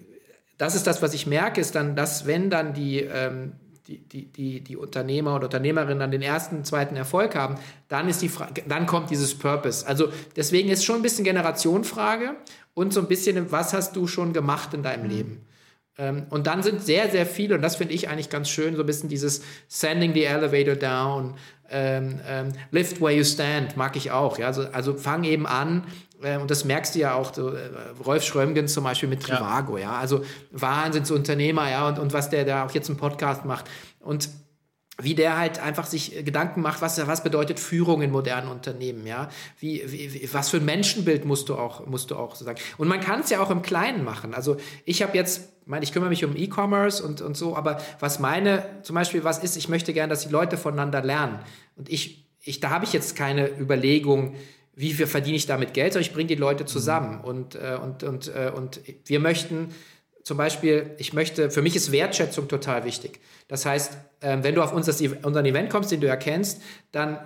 das 0.57 0.73
ist 0.73 0.87
das, 0.87 1.01
was 1.01 1.13
ich 1.13 1.27
merke, 1.27 1.59
ist 1.59 1.75
dann, 1.75 1.97
dass 1.97 2.25
wenn 2.25 2.49
dann 2.49 2.73
die, 2.73 3.01
ähm, 3.01 3.53
die, 3.87 3.99
die, 3.99 4.25
die, 4.25 4.61
die 4.61 4.77
Unternehmer 4.77 5.35
oder 5.35 5.45
Unternehmerinnen 5.45 5.99
dann 5.99 6.11
den 6.11 6.21
ersten, 6.21 6.63
zweiten 6.63 6.95
Erfolg 6.95 7.35
haben, 7.35 7.55
dann 7.87 8.09
ist 8.09 8.21
die 8.21 8.31
dann 8.67 8.85
kommt 8.85 9.11
dieses 9.11 9.37
Purpose. 9.37 9.85
Also 9.85 10.09
deswegen 10.35 10.69
ist 10.69 10.83
schon 10.83 10.97
ein 10.97 11.01
bisschen 11.01 11.23
Generationenfrage 11.23 12.35
und 12.73 12.93
so 12.93 12.99
ein 12.99 13.07
bisschen, 13.07 13.51
was 13.51 13.73
hast 13.73 13.95
du 13.95 14.07
schon 14.07 14.33
gemacht 14.33 14.73
in 14.73 14.83
deinem 14.83 15.03
mhm. 15.03 15.09
Leben? 15.09 15.45
Ähm, 15.97 16.27
und 16.29 16.47
dann 16.47 16.63
sind 16.63 16.81
sehr, 16.81 17.09
sehr 17.09 17.25
viele, 17.25 17.55
und 17.55 17.61
das 17.61 17.75
finde 17.77 17.93
ich 17.93 18.09
eigentlich 18.09 18.29
ganz 18.29 18.49
schön, 18.49 18.75
so 18.75 18.83
ein 18.83 18.85
bisschen 18.85 19.09
dieses 19.09 19.41
Sending 19.67 20.13
the 20.13 20.23
elevator 20.23 20.75
down, 20.75 21.35
ähm, 21.69 22.19
ähm, 22.27 22.51
lift 22.71 23.01
where 23.01 23.13
you 23.13 23.23
stand, 23.23 23.77
mag 23.77 23.95
ich 23.95 24.11
auch. 24.11 24.37
Ja? 24.37 24.47
Also, 24.47 24.63
also 24.71 24.95
fang 24.95 25.23
eben 25.23 25.47
an, 25.47 25.85
und 26.41 26.49
das 26.49 26.65
merkst 26.65 26.95
du 26.95 26.99
ja 26.99 27.13
auch, 27.13 27.33
so, 27.33 27.49
äh, 27.49 27.69
Rolf 28.05 28.23
Schrömgen 28.23 28.67
zum 28.67 28.83
Beispiel 28.83 29.09
mit 29.09 29.21
Trivago, 29.21 29.77
ja, 29.77 29.83
ja? 29.83 29.97
also 29.97 30.23
Wahnsinnsunternehmer, 30.51 31.69
ja, 31.69 31.87
und, 31.87 31.99
und 31.99 32.13
was 32.13 32.29
der 32.29 32.45
da 32.45 32.65
auch 32.65 32.71
jetzt 32.71 32.89
im 32.89 32.97
Podcast 32.97 33.45
macht. 33.45 33.65
Und 33.99 34.29
wie 35.01 35.13
der 35.13 35.37
halt 35.37 35.59
einfach 35.59 35.85
sich 35.85 36.23
Gedanken 36.23 36.61
macht, 36.61 36.81
was, 36.81 37.05
was 37.05 37.23
bedeutet 37.23 37.59
Führung 37.59 38.01
in 38.01 38.11
modernen 38.11 38.47
Unternehmen, 38.47 39.05
ja? 39.05 39.29
Wie, 39.59 39.83
wie, 39.87 40.29
was 40.31 40.49
für 40.49 40.57
ein 40.57 40.65
Menschenbild 40.65 41.25
musst 41.25 41.49
du 41.49 41.55
auch, 41.55 41.85
musst 41.85 42.11
du 42.11 42.15
auch 42.15 42.35
so 42.35 42.45
sagen. 42.45 42.59
Und 42.77 42.87
man 42.87 43.01
kann 43.01 43.19
es 43.19 43.29
ja 43.29 43.41
auch 43.41 43.49
im 43.49 43.61
Kleinen 43.61 44.05
machen. 44.05 44.33
Also 44.33 44.55
ich 44.85 45.03
habe 45.03 45.17
jetzt, 45.17 45.49
meine, 45.65 45.83
ich 45.83 45.91
kümmere 45.91 46.09
mich 46.09 46.23
um 46.23 46.37
E-Commerce 46.37 47.03
und, 47.03 47.21
und 47.21 47.35
so, 47.35 47.57
aber 47.57 47.81
was 47.99 48.19
meine, 48.19 48.63
zum 48.83 48.93
Beispiel, 48.93 49.25
was 49.25 49.39
ist, 49.39 49.57
ich 49.57 49.67
möchte 49.67 49.91
gerne, 49.91 50.11
dass 50.11 50.21
die 50.21 50.31
Leute 50.31 50.57
voneinander 50.57 51.01
lernen. 51.03 51.39
Und 51.75 51.89
ich, 51.89 52.25
ich, 52.41 52.61
da 52.61 52.69
habe 52.69 52.85
ich 52.85 52.93
jetzt 52.93 53.17
keine 53.17 53.49
Überlegung, 53.59 54.35
wie 54.75 54.93
viel 54.93 55.07
verdiene 55.07 55.37
ich 55.37 55.45
damit 55.45 55.73
Geld, 55.73 55.93
sondern 55.93 56.07
ich 56.07 56.13
bringe 56.13 56.27
die 56.27 56.35
Leute 56.35 56.65
zusammen. 56.65 57.19
Mhm. 57.19 57.23
Und, 57.23 57.55
äh, 57.55 57.77
und, 57.81 58.03
und, 58.03 58.27
äh, 58.27 58.51
und 58.53 58.81
wir 59.05 59.19
möchten 59.19 59.73
zum 60.23 60.37
Beispiel, 60.37 60.95
ich 60.97 61.13
möchte, 61.13 61.51
für 61.51 61.61
mich 61.61 61.75
ist 61.75 61.91
Wertschätzung 61.91 62.47
total 62.47 62.83
wichtig. 62.83 63.19
Das 63.47 63.65
heißt, 63.65 63.93
äh, 64.21 64.37
wenn 64.41 64.55
du 64.55 64.63
auf 64.63 64.73
uns 64.73 64.87
das, 64.87 64.99
unseren 64.99 65.45
Event 65.45 65.69
kommst, 65.69 65.91
den 65.91 66.01
du 66.01 66.07
erkennst, 66.07 66.61
dann 66.91 67.19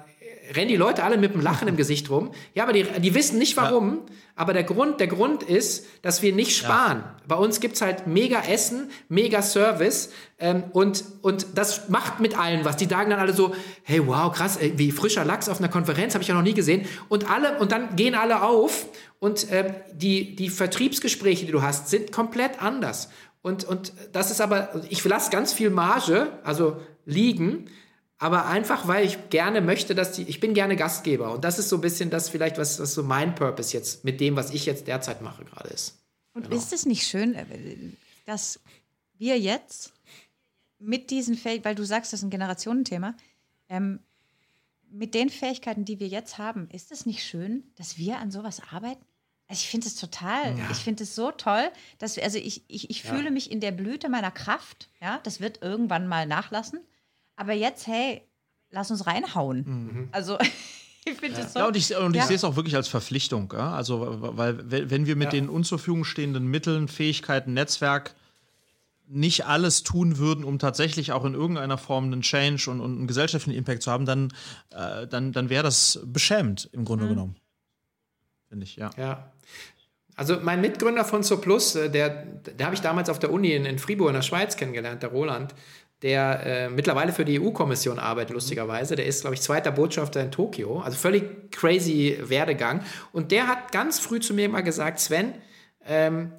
rennen 0.56 0.70
die 0.70 0.76
Leute 0.76 1.04
alle 1.04 1.18
mit 1.18 1.34
einem 1.34 1.42
Lachen 1.42 1.68
im 1.68 1.78
Gesicht 1.78 2.10
rum. 2.10 2.32
Ja, 2.54 2.64
aber 2.64 2.74
die, 2.74 2.84
die 2.84 3.14
wissen 3.14 3.38
nicht 3.38 3.56
warum. 3.58 4.02
Ja. 4.08 4.16
Aber 4.36 4.54
der 4.54 4.64
Grund, 4.64 5.00
der 5.00 5.08
Grund 5.08 5.44
ist, 5.44 5.86
dass 6.02 6.22
wir 6.22 6.34
nicht 6.34 6.56
sparen. 6.56 7.00
Ja. 7.00 7.16
Bei 7.28 7.36
uns 7.36 7.60
gibt's 7.60 7.82
halt 7.82 8.08
mega 8.08 8.42
Essen, 8.42 8.90
mega 9.10 9.42
Service 9.42 10.12
ähm, 10.40 10.64
und, 10.72 11.04
und 11.22 11.48
das 11.56 11.90
macht 11.90 12.20
mit 12.20 12.38
allen 12.38 12.64
was. 12.64 12.78
Die 12.78 12.86
sagen 12.86 13.10
dann 13.10 13.20
alle 13.20 13.34
so, 13.34 13.54
hey, 13.84 14.06
wow, 14.08 14.32
krass, 14.34 14.58
ey, 14.58 14.74
wie 14.78 14.92
frischer 14.92 15.26
Lachs 15.26 15.50
auf 15.50 15.60
einer 15.60 15.70
Konferenz, 15.70 16.14
habe 16.14 16.22
ich 16.22 16.30
ja 16.30 16.36
noch 16.36 16.42
nie 16.42 16.54
gesehen. 16.54 16.86
Und 17.10 17.30
alle, 17.30 17.60
und 17.60 17.72
dann 17.72 17.96
gehen 17.96 18.16
alle 18.16 18.42
auf 18.42 18.88
und 19.20 19.48
ähm, 19.52 19.74
die, 19.94 20.36
die 20.36 20.50
Vertriebsgespräche, 20.50 21.46
die 21.46 21.52
du 21.52 21.62
hast, 21.62 21.90
sind 21.90 22.12
komplett 22.12 22.62
anders. 22.62 23.10
Und, 23.42 23.64
und 23.66 23.94
das 24.14 24.32
ist 24.32 24.42
aber, 24.42 24.82
ich 24.90 25.04
lasse 25.04 25.32
ganz 25.32 25.54
viel 25.54 25.70
Marge, 25.70 26.28
also 26.44 26.78
liegen, 27.06 27.66
aber 28.20 28.48
einfach, 28.48 28.88
weil 28.88 29.06
ich 29.06 29.30
gerne 29.30 29.62
möchte, 29.62 29.96
dass 29.96 30.12
die, 30.12 30.24
ich 30.24 30.42
bin 30.42 30.54
gerne 30.54 30.76
Gastgeber 30.76 31.32
und 31.32 31.44
das 31.44 31.58
ist 31.58 31.70
so 31.70 31.78
ein 31.78 31.82
bisschen 31.82 32.10
das 32.10 32.30
vielleicht, 32.30 32.58
was, 32.58 32.80
was 32.80 32.94
so 32.94 33.02
mein 33.02 33.34
Purpose 33.34 33.76
jetzt 33.76 34.04
mit 34.04 34.20
dem, 34.20 34.36
was 34.36 34.52
ich 34.52 34.66
jetzt 34.66 34.88
derzeit 34.88 35.22
mache, 35.22 35.46
gerade 35.46 35.70
ist. 35.70 35.98
Und 36.34 36.44
genau. 36.44 36.56
ist 36.56 36.74
es 36.74 36.86
nicht 36.86 37.08
schön, 37.08 37.34
äh, 37.34 37.46
dass 38.26 38.60
wir 39.18 39.40
jetzt 39.40 39.94
mit 40.80 41.10
diesen 41.10 41.36
Fähigkeiten, 41.36 41.66
weil 41.66 41.76
du 41.76 41.86
sagst, 41.86 42.14
das 42.14 42.20
ist 42.20 42.26
ein 42.26 42.30
Generationenthema, 42.30 43.16
ähm, 43.70 44.00
mit 44.92 45.14
den 45.14 45.30
Fähigkeiten, 45.30 45.86
die 45.86 46.00
wir 46.00 46.08
jetzt 46.08 46.38
haben, 46.38 46.68
ist 46.72 46.92
es 46.92 47.06
nicht 47.06 47.24
schön, 47.24 47.64
dass 47.78 47.98
wir 47.98 48.18
an 48.18 48.32
sowas 48.32 48.62
arbeiten? 48.72 49.06
Also 49.48 49.62
ich 49.62 49.70
finde 49.70 49.88
es 49.88 49.96
total, 49.96 50.58
ja. 50.58 50.70
ich 50.72 50.78
finde 50.78 51.04
es 51.04 51.16
so 51.16 51.32
toll, 51.32 51.72
dass 51.98 52.16
wir, 52.16 52.24
also 52.24 52.38
ich, 52.38 52.64
ich, 52.68 52.90
ich 52.90 53.04
ja. 53.04 53.14
fühle 53.14 53.32
mich 53.32 53.52
in 53.52 53.60
der 53.60 53.72
Blüte 53.72 54.10
meiner 54.10 54.32
Kraft, 54.32 54.90
ja, 55.02 55.20
das 55.24 55.40
wird 55.40 55.62
irgendwann 55.62 56.08
mal 56.08 56.28
nachlassen. 56.28 56.80
Aber 57.40 57.54
jetzt, 57.54 57.88
hey, 57.88 58.22
lass 58.70 58.92
uns 58.92 59.08
reinhauen. 59.08 59.64
Mhm. 59.66 60.10
Also. 60.12 60.38
ich 61.06 61.18
finde 61.18 61.40
ja. 61.40 61.48
so. 61.48 61.60
Ja, 61.60 61.68
und 61.68 61.78
ich, 61.78 61.96
und 61.96 62.14
ich 62.14 62.22
ja. 62.22 62.28
sehe 62.28 62.36
es 62.36 62.44
auch 62.44 62.58
wirklich 62.58 62.76
als 62.76 62.90
Verpflichtung. 62.90 63.54
Ja? 63.56 63.72
Also, 63.72 64.18
weil, 64.38 64.60
wenn 64.90 65.06
wir 65.06 65.16
mit 65.16 65.28
ja. 65.28 65.40
den 65.40 65.48
uns 65.48 65.70
zur 65.70 65.80
Verfügung 65.80 66.04
stehenden 66.04 66.48
Mitteln, 66.48 66.90
Fähigkeiten, 66.90 67.54
Netzwerk 67.54 68.14
nicht 69.08 69.46
alles 69.46 69.84
tun 69.84 70.18
würden, 70.18 70.44
um 70.44 70.60
tatsächlich 70.60 71.14
auch 71.14 71.24
in 71.24 71.34
irgendeiner 71.34 71.78
Form 71.78 72.06
einen 72.06 72.22
Change 72.22 72.70
und, 72.70 72.82
und 72.82 72.98
einen 72.98 73.08
gesellschaftlichen 73.08 73.58
Impact 73.58 73.84
zu 73.84 73.92
haben, 73.92 74.06
dann, 74.06 74.34
äh, 74.72 75.08
dann, 75.08 75.32
dann 75.32 75.50
wäre 75.50 75.64
das 75.64 76.02
beschämend 76.06 76.70
im 76.74 76.84
Grunde 76.84 77.06
mhm. 77.06 77.10
genommen. 77.10 77.36
Finde 78.50 78.66
ich, 78.66 78.76
ja. 78.76 78.90
Ja. 78.98 79.32
Also 80.16 80.38
mein 80.42 80.60
Mitgründer 80.60 81.06
von 81.06 81.24
Surplus, 81.24 81.76
äh, 81.76 81.90
der, 81.90 82.10
der 82.10 82.66
habe 82.66 82.76
ich 82.76 82.82
damals 82.82 83.10
auf 83.10 83.18
der 83.18 83.32
Uni 83.32 83.54
in, 83.54 83.64
in 83.64 83.80
Fribourg 83.80 84.10
in 84.10 84.16
der 84.16 84.24
Schweiz 84.24 84.58
kennengelernt, 84.58 85.02
der 85.02 85.10
Roland 85.10 85.56
der 86.02 86.46
äh, 86.46 86.70
mittlerweile 86.70 87.12
für 87.12 87.26
die 87.26 87.42
EU-Kommission 87.42 88.00
arbeitet, 88.00 88.34
lustigerweise. 88.34 88.96
Der 88.96 89.06
ist, 89.06 89.22
glaube 89.22 89.36
ich, 89.36 89.42
zweiter 89.42 89.72
Botschafter 89.72 90.22
in 90.22 90.32
Tokio. 90.32 90.80
Also 90.80 90.98
völlig 90.98 91.52
crazy 91.52 92.18
Werdegang. 92.22 92.84
Und 93.12 93.32
der 93.32 93.48
hat 93.48 93.72
ganz 93.72 94.00
früh 94.00 94.20
zu 94.20 94.34
mir 94.34 94.48
mal 94.48 94.62
gesagt, 94.62 95.00
Sven, 95.00 95.34
ähm, 95.86 96.32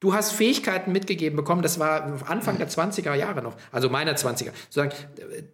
du 0.00 0.14
hast 0.14 0.32
Fähigkeiten 0.32 0.92
mitgegeben 0.92 1.36
bekommen, 1.36 1.62
das 1.62 1.78
war 1.78 2.22
Anfang 2.28 2.58
der 2.58 2.68
20er 2.68 3.14
Jahre 3.14 3.42
noch, 3.42 3.56
also 3.72 3.88
meiner 3.88 4.14
20er, 4.14 4.52
sozusagen, 4.68 4.92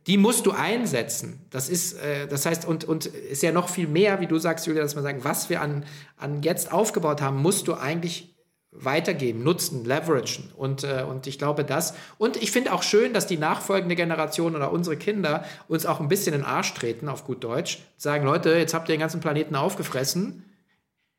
die 0.06 0.16
musst 0.16 0.46
du 0.46 0.52
einsetzen. 0.52 1.46
Das 1.50 1.68
ist, 1.68 1.94
äh, 1.94 2.26
das 2.26 2.46
heißt, 2.46 2.66
und, 2.66 2.84
und 2.84 3.06
ist 3.06 3.42
ja 3.42 3.52
noch 3.52 3.68
viel 3.68 3.88
mehr, 3.88 4.20
wie 4.20 4.26
du 4.26 4.38
sagst, 4.38 4.66
Julia, 4.66 4.82
dass 4.82 4.94
man 4.94 5.04
sagen, 5.04 5.24
was 5.24 5.48
wir 5.48 5.60
an, 5.60 5.84
an 6.16 6.42
jetzt 6.42 6.72
aufgebaut 6.72 7.20
haben, 7.20 7.40
musst 7.40 7.68
du 7.68 7.74
eigentlich 7.74 8.31
weitergeben, 8.72 9.44
nutzen, 9.44 9.84
leveragen. 9.84 10.50
Und, 10.56 10.82
äh, 10.82 11.04
und 11.08 11.26
ich 11.26 11.38
glaube 11.38 11.64
das. 11.64 11.94
Und 12.18 12.36
ich 12.36 12.50
finde 12.50 12.72
auch 12.72 12.82
schön, 12.82 13.12
dass 13.12 13.26
die 13.26 13.36
nachfolgende 13.36 13.94
Generation 13.94 14.56
oder 14.56 14.72
unsere 14.72 14.96
Kinder 14.96 15.44
uns 15.68 15.86
auch 15.86 16.00
ein 16.00 16.08
bisschen 16.08 16.34
in 16.34 16.40
den 16.40 16.46
Arsch 16.46 16.72
treten, 16.74 17.08
auf 17.08 17.24
gut 17.24 17.44
Deutsch. 17.44 17.80
Sagen, 17.98 18.24
Leute, 18.24 18.50
jetzt 18.50 18.72
habt 18.72 18.88
ihr 18.88 18.94
den 18.94 19.00
ganzen 19.00 19.20
Planeten 19.20 19.54
aufgefressen. 19.54 20.44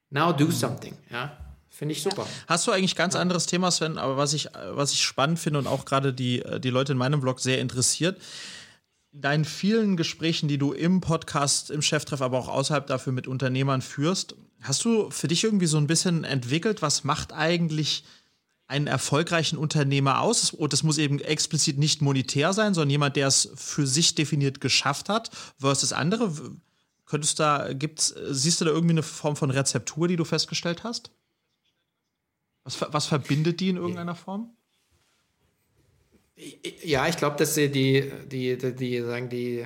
Now 0.10 0.34
do 0.34 0.49
something. 0.51 0.97
Ja. 1.12 1.38
Finde 1.70 1.93
ich 1.93 2.04
super. 2.04 2.28
Hast 2.47 2.68
du 2.68 2.72
eigentlich 2.72 2.95
ganz 2.95 3.16
anderes 3.16 3.47
Thema, 3.47 3.72
Sven, 3.72 3.97
aber 3.97 4.16
was 4.16 4.34
ich, 4.34 4.49
was 4.72 4.91
ich 4.91 5.01
spannend 5.01 5.39
finde 5.39 5.58
und 5.60 5.66
auch 5.66 5.86
gerade 5.86 6.14
die, 6.14 6.43
die 6.60 6.70
Leute 6.70 6.91
in 6.91 6.99
meinem 6.99 7.20
Blog 7.20 7.39
sehr 7.39 7.60
interessiert 7.60 8.20
in 9.14 9.22
deinen 9.22 9.45
vielen 9.45 9.95
Gesprächen, 9.95 10.47
die 10.47 10.58
du 10.58 10.74
im 10.74 10.99
Podcast, 10.99 11.70
im 11.70 11.82
Cheftreff, 11.82 12.22
aber 12.22 12.39
auch 12.39 12.47
außerhalb 12.47 12.88
dafür 12.88 13.14
mit 13.14 13.28
Unternehmern 13.28 13.82
führst, 13.82 14.36
hast 14.64 14.84
du 14.86 15.09
für 15.09 15.28
dich 15.28 15.43
irgendwie 15.43 15.68
so 15.68 15.78
ein 15.78 15.88
bisschen 15.88 16.24
entwickelt, 16.24 16.82
was 16.82 17.03
macht 17.03 17.34
eigentlich 17.34 18.03
einen 18.68 18.88
erfolgreichen 18.88 19.57
Unternehmer 19.57 20.22
aus? 20.22 20.51
Und 20.51 20.74
das 20.74 20.84
muss 20.84 20.97
eben 20.97 21.20
explizit 21.20 21.78
nicht 21.78 22.01
monetär 22.01 22.53
sein, 22.53 22.74
sondern 22.74 22.89
jemand, 22.89 23.16
der 23.16 23.28
es 23.28 23.49
für 23.55 23.86
sich 23.86 24.16
definiert 24.16 24.61
geschafft 24.61 25.09
hat, 25.09 25.30
versus 25.59 25.93
andere. 25.93 26.34
Könntest 27.05 27.39
da, 27.39 27.74
gibt's, 27.74 28.16
siehst 28.30 28.61
du 28.61 28.66
da 28.66 28.72
irgendwie 28.72 28.93
eine 28.93 29.03
Form 29.03 29.36
von 29.36 29.51
Rezeptur, 29.51 30.07
die 30.07 30.16
du 30.16 30.24
festgestellt 30.24 30.84
hast? 30.84 31.11
Was, 32.64 32.78
was 32.82 33.05
verbindet 33.05 33.59
die 33.59 33.70
in 33.70 33.78
irgendeiner 33.78 34.16
Form? 34.16 34.49
Ja, 36.84 37.07
ich 37.07 37.18
glaube, 37.18 37.36
dass 37.36 37.53
die, 37.53 37.70
die, 37.70 38.11
die, 38.26 38.57
die, 38.57 39.01
sagen 39.01 39.30
die, 39.30 39.66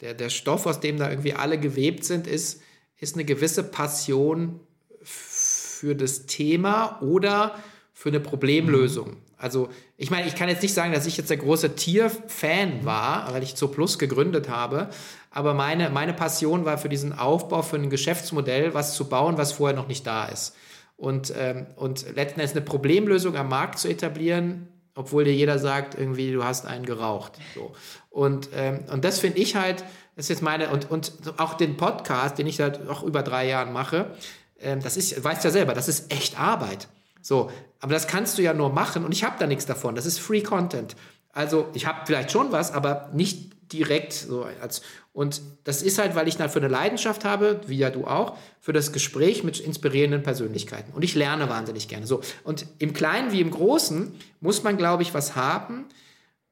der, 0.00 0.14
der 0.14 0.30
Stoff, 0.30 0.66
aus 0.66 0.80
dem 0.80 0.98
da 0.98 1.10
irgendwie 1.10 1.34
alle 1.34 1.60
gewebt 1.60 2.04
sind, 2.04 2.26
ist, 2.26 2.60
ist 2.98 3.14
eine 3.14 3.24
gewisse 3.24 3.62
Passion 3.62 4.60
für 5.02 5.94
das 5.94 6.26
Thema 6.26 7.00
oder 7.00 7.58
für 7.92 8.08
eine 8.08 8.20
Problemlösung. 8.20 9.16
Also, 9.36 9.68
ich 9.96 10.10
meine, 10.10 10.26
ich 10.26 10.34
kann 10.34 10.48
jetzt 10.48 10.62
nicht 10.62 10.74
sagen, 10.74 10.92
dass 10.92 11.06
ich 11.06 11.16
jetzt 11.16 11.30
der 11.30 11.36
große 11.36 11.76
Tier-Fan 11.76 12.84
war, 12.84 13.32
weil 13.32 13.42
ich 13.42 13.54
Zo 13.54 13.68
Plus 13.68 13.98
gegründet 13.98 14.48
habe, 14.48 14.90
aber 15.30 15.54
meine, 15.54 15.90
meine 15.90 16.12
Passion 16.12 16.64
war 16.64 16.78
für 16.78 16.88
diesen 16.88 17.12
Aufbau, 17.12 17.62
für 17.62 17.76
ein 17.76 17.90
Geschäftsmodell, 17.90 18.74
was 18.74 18.94
zu 18.94 19.08
bauen, 19.08 19.38
was 19.38 19.52
vorher 19.52 19.76
noch 19.76 19.86
nicht 19.86 20.06
da 20.06 20.26
ist. 20.26 20.56
Und, 20.96 21.32
ähm, 21.36 21.66
und 21.76 22.04
letzten 22.16 22.40
Endes 22.40 22.56
eine 22.56 22.64
Problemlösung 22.64 23.36
am 23.36 23.48
Markt 23.48 23.78
zu 23.78 23.88
etablieren, 23.88 24.66
obwohl 24.96 25.22
dir 25.22 25.34
jeder 25.34 25.60
sagt, 25.60 25.94
irgendwie, 25.94 26.32
du 26.32 26.42
hast 26.42 26.66
einen 26.66 26.84
geraucht. 26.84 27.32
So. 27.54 27.72
Und, 28.10 28.48
ähm, 28.52 28.80
und 28.92 29.04
das 29.04 29.20
finde 29.20 29.38
ich 29.38 29.54
halt, 29.54 29.84
das 30.18 30.24
ist 30.24 30.30
jetzt 30.30 30.42
meine, 30.42 30.70
und, 30.70 30.90
und 30.90 31.12
auch 31.36 31.54
den 31.54 31.76
Podcast, 31.76 32.38
den 32.38 32.48
ich 32.48 32.56
seit 32.56 32.88
auch 32.88 33.04
über 33.04 33.22
drei 33.22 33.46
Jahren 33.46 33.72
mache, 33.72 34.10
ähm, 34.58 34.82
das 34.82 34.96
ist, 34.96 35.22
weißt 35.22 35.44
ja 35.44 35.52
selber, 35.52 35.74
das 35.74 35.86
ist 35.86 36.12
echt 36.12 36.40
Arbeit. 36.40 36.88
So, 37.22 37.52
aber 37.78 37.92
das 37.92 38.08
kannst 38.08 38.36
du 38.36 38.42
ja 38.42 38.52
nur 38.52 38.70
machen 38.70 39.04
und 39.04 39.12
ich 39.12 39.22
habe 39.22 39.36
da 39.38 39.46
nichts 39.46 39.64
davon. 39.64 39.94
Das 39.94 40.06
ist 40.06 40.18
Free 40.18 40.42
Content. 40.42 40.96
Also 41.32 41.68
ich 41.72 41.86
habe 41.86 42.00
vielleicht 42.04 42.32
schon 42.32 42.50
was, 42.50 42.72
aber 42.72 43.10
nicht 43.12 43.72
direkt 43.72 44.12
so 44.12 44.44
als 44.60 44.82
und 45.12 45.40
das 45.62 45.82
ist 45.82 45.98
halt, 45.98 46.16
weil 46.16 46.26
ich 46.26 46.36
dafür 46.36 46.62
eine 46.62 46.72
Leidenschaft 46.72 47.24
habe, 47.24 47.60
wie 47.68 47.78
ja 47.78 47.90
du 47.90 48.04
auch, 48.04 48.36
für 48.60 48.72
das 48.72 48.90
Gespräch 48.90 49.44
mit 49.44 49.60
inspirierenden 49.60 50.24
Persönlichkeiten. 50.24 50.92
Und 50.94 51.04
ich 51.04 51.14
lerne 51.14 51.48
wahnsinnig 51.48 51.86
gerne. 51.86 52.08
So 52.08 52.22
und 52.42 52.66
im 52.80 52.92
Kleinen 52.92 53.30
wie 53.30 53.40
im 53.40 53.52
Großen 53.52 54.12
muss 54.40 54.64
man, 54.64 54.76
glaube 54.76 55.04
ich, 55.04 55.14
was 55.14 55.36
haben, 55.36 55.84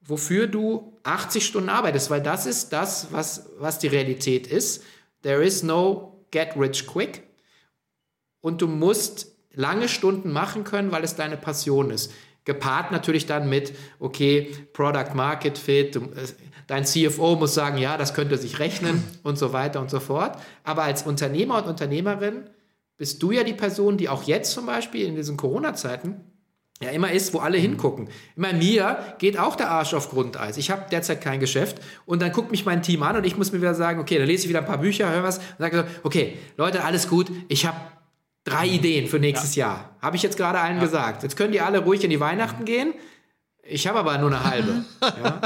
wofür 0.06 0.46
du 0.46 0.96
80 1.02 1.44
Stunden 1.44 1.68
arbeitest, 1.68 2.10
weil 2.10 2.22
das 2.22 2.46
ist 2.46 2.72
das, 2.72 3.08
was 3.10 3.50
was 3.58 3.78
die 3.78 3.88
Realität 3.88 4.46
ist. 4.46 4.82
There 5.22 5.42
is 5.42 5.62
no 5.62 6.24
get 6.30 6.56
rich 6.56 6.86
quick. 6.86 7.22
Und 8.40 8.62
du 8.62 8.68
musst 8.68 9.36
lange 9.52 9.88
Stunden 9.88 10.32
machen 10.32 10.64
können, 10.64 10.92
weil 10.92 11.02
es 11.02 11.16
deine 11.16 11.36
Passion 11.36 11.90
ist. 11.90 12.12
Gepaart 12.44 12.92
natürlich 12.92 13.26
dann 13.26 13.48
mit, 13.48 13.74
okay, 13.98 14.54
Product 14.72 15.14
Market 15.14 15.58
Fit, 15.58 15.98
dein 16.68 16.84
CFO 16.84 17.34
muss 17.34 17.54
sagen, 17.54 17.76
ja, 17.78 17.96
das 17.96 18.14
könnte 18.14 18.38
sich 18.38 18.60
rechnen 18.60 19.02
und 19.24 19.36
so 19.36 19.52
weiter 19.52 19.80
und 19.80 19.90
so 19.90 19.98
fort. 19.98 20.38
Aber 20.62 20.84
als 20.84 21.02
Unternehmer 21.02 21.56
und 21.58 21.66
Unternehmerin 21.66 22.48
bist 22.96 23.22
du 23.22 23.32
ja 23.32 23.42
die 23.42 23.54
Person, 23.54 23.98
die 23.98 24.08
auch 24.08 24.22
jetzt 24.22 24.52
zum 24.52 24.66
Beispiel 24.66 25.06
in 25.06 25.16
diesen 25.16 25.36
Corona-Zeiten 25.36 26.20
ja 26.82 26.90
immer 26.90 27.10
ist, 27.10 27.32
wo 27.32 27.38
alle 27.38 27.58
hingucken. 27.58 28.08
Immer 28.36 28.52
mir 28.52 28.98
geht 29.18 29.38
auch 29.38 29.56
der 29.56 29.70
Arsch 29.70 29.94
auf 29.94 30.10
Grundeis. 30.10 30.56
Ich 30.56 30.70
habe 30.70 30.84
derzeit 30.90 31.20
kein 31.20 31.40
Geschäft 31.40 31.80
und 32.04 32.20
dann 32.20 32.32
guckt 32.32 32.50
mich 32.50 32.66
mein 32.66 32.82
Team 32.82 33.02
an 33.02 33.16
und 33.16 33.24
ich 33.24 33.36
muss 33.36 33.52
mir 33.52 33.60
wieder 33.60 33.74
sagen, 33.74 34.00
okay, 34.00 34.18
dann 34.18 34.26
lese 34.26 34.44
ich 34.44 34.48
wieder 34.48 34.60
ein 34.60 34.66
paar 34.66 34.78
Bücher, 34.78 35.10
höre 35.10 35.22
was 35.22 35.38
und 35.38 35.44
sage 35.58 35.78
so, 35.78 35.84
okay, 36.02 36.36
Leute, 36.56 36.84
alles 36.84 37.08
gut, 37.08 37.30
ich 37.48 37.66
habe 37.66 37.76
Drei 38.46 38.68
Ideen 38.68 39.08
für 39.08 39.18
nächstes 39.18 39.56
ja. 39.56 39.66
Jahr. 39.66 39.96
Habe 40.00 40.14
ich 40.14 40.22
jetzt 40.22 40.36
gerade 40.36 40.60
allen 40.60 40.76
ja. 40.76 40.82
gesagt. 40.84 41.24
Jetzt 41.24 41.36
können 41.36 41.50
die 41.50 41.60
alle 41.60 41.80
ruhig 41.80 42.04
in 42.04 42.10
die 42.10 42.20
Weihnachten 42.20 42.64
gehen. 42.64 42.94
Ich 43.64 43.88
habe 43.88 43.98
aber 43.98 44.16
nur 44.18 44.30
eine 44.30 44.44
halbe. 44.44 44.84
ja. 45.02 45.10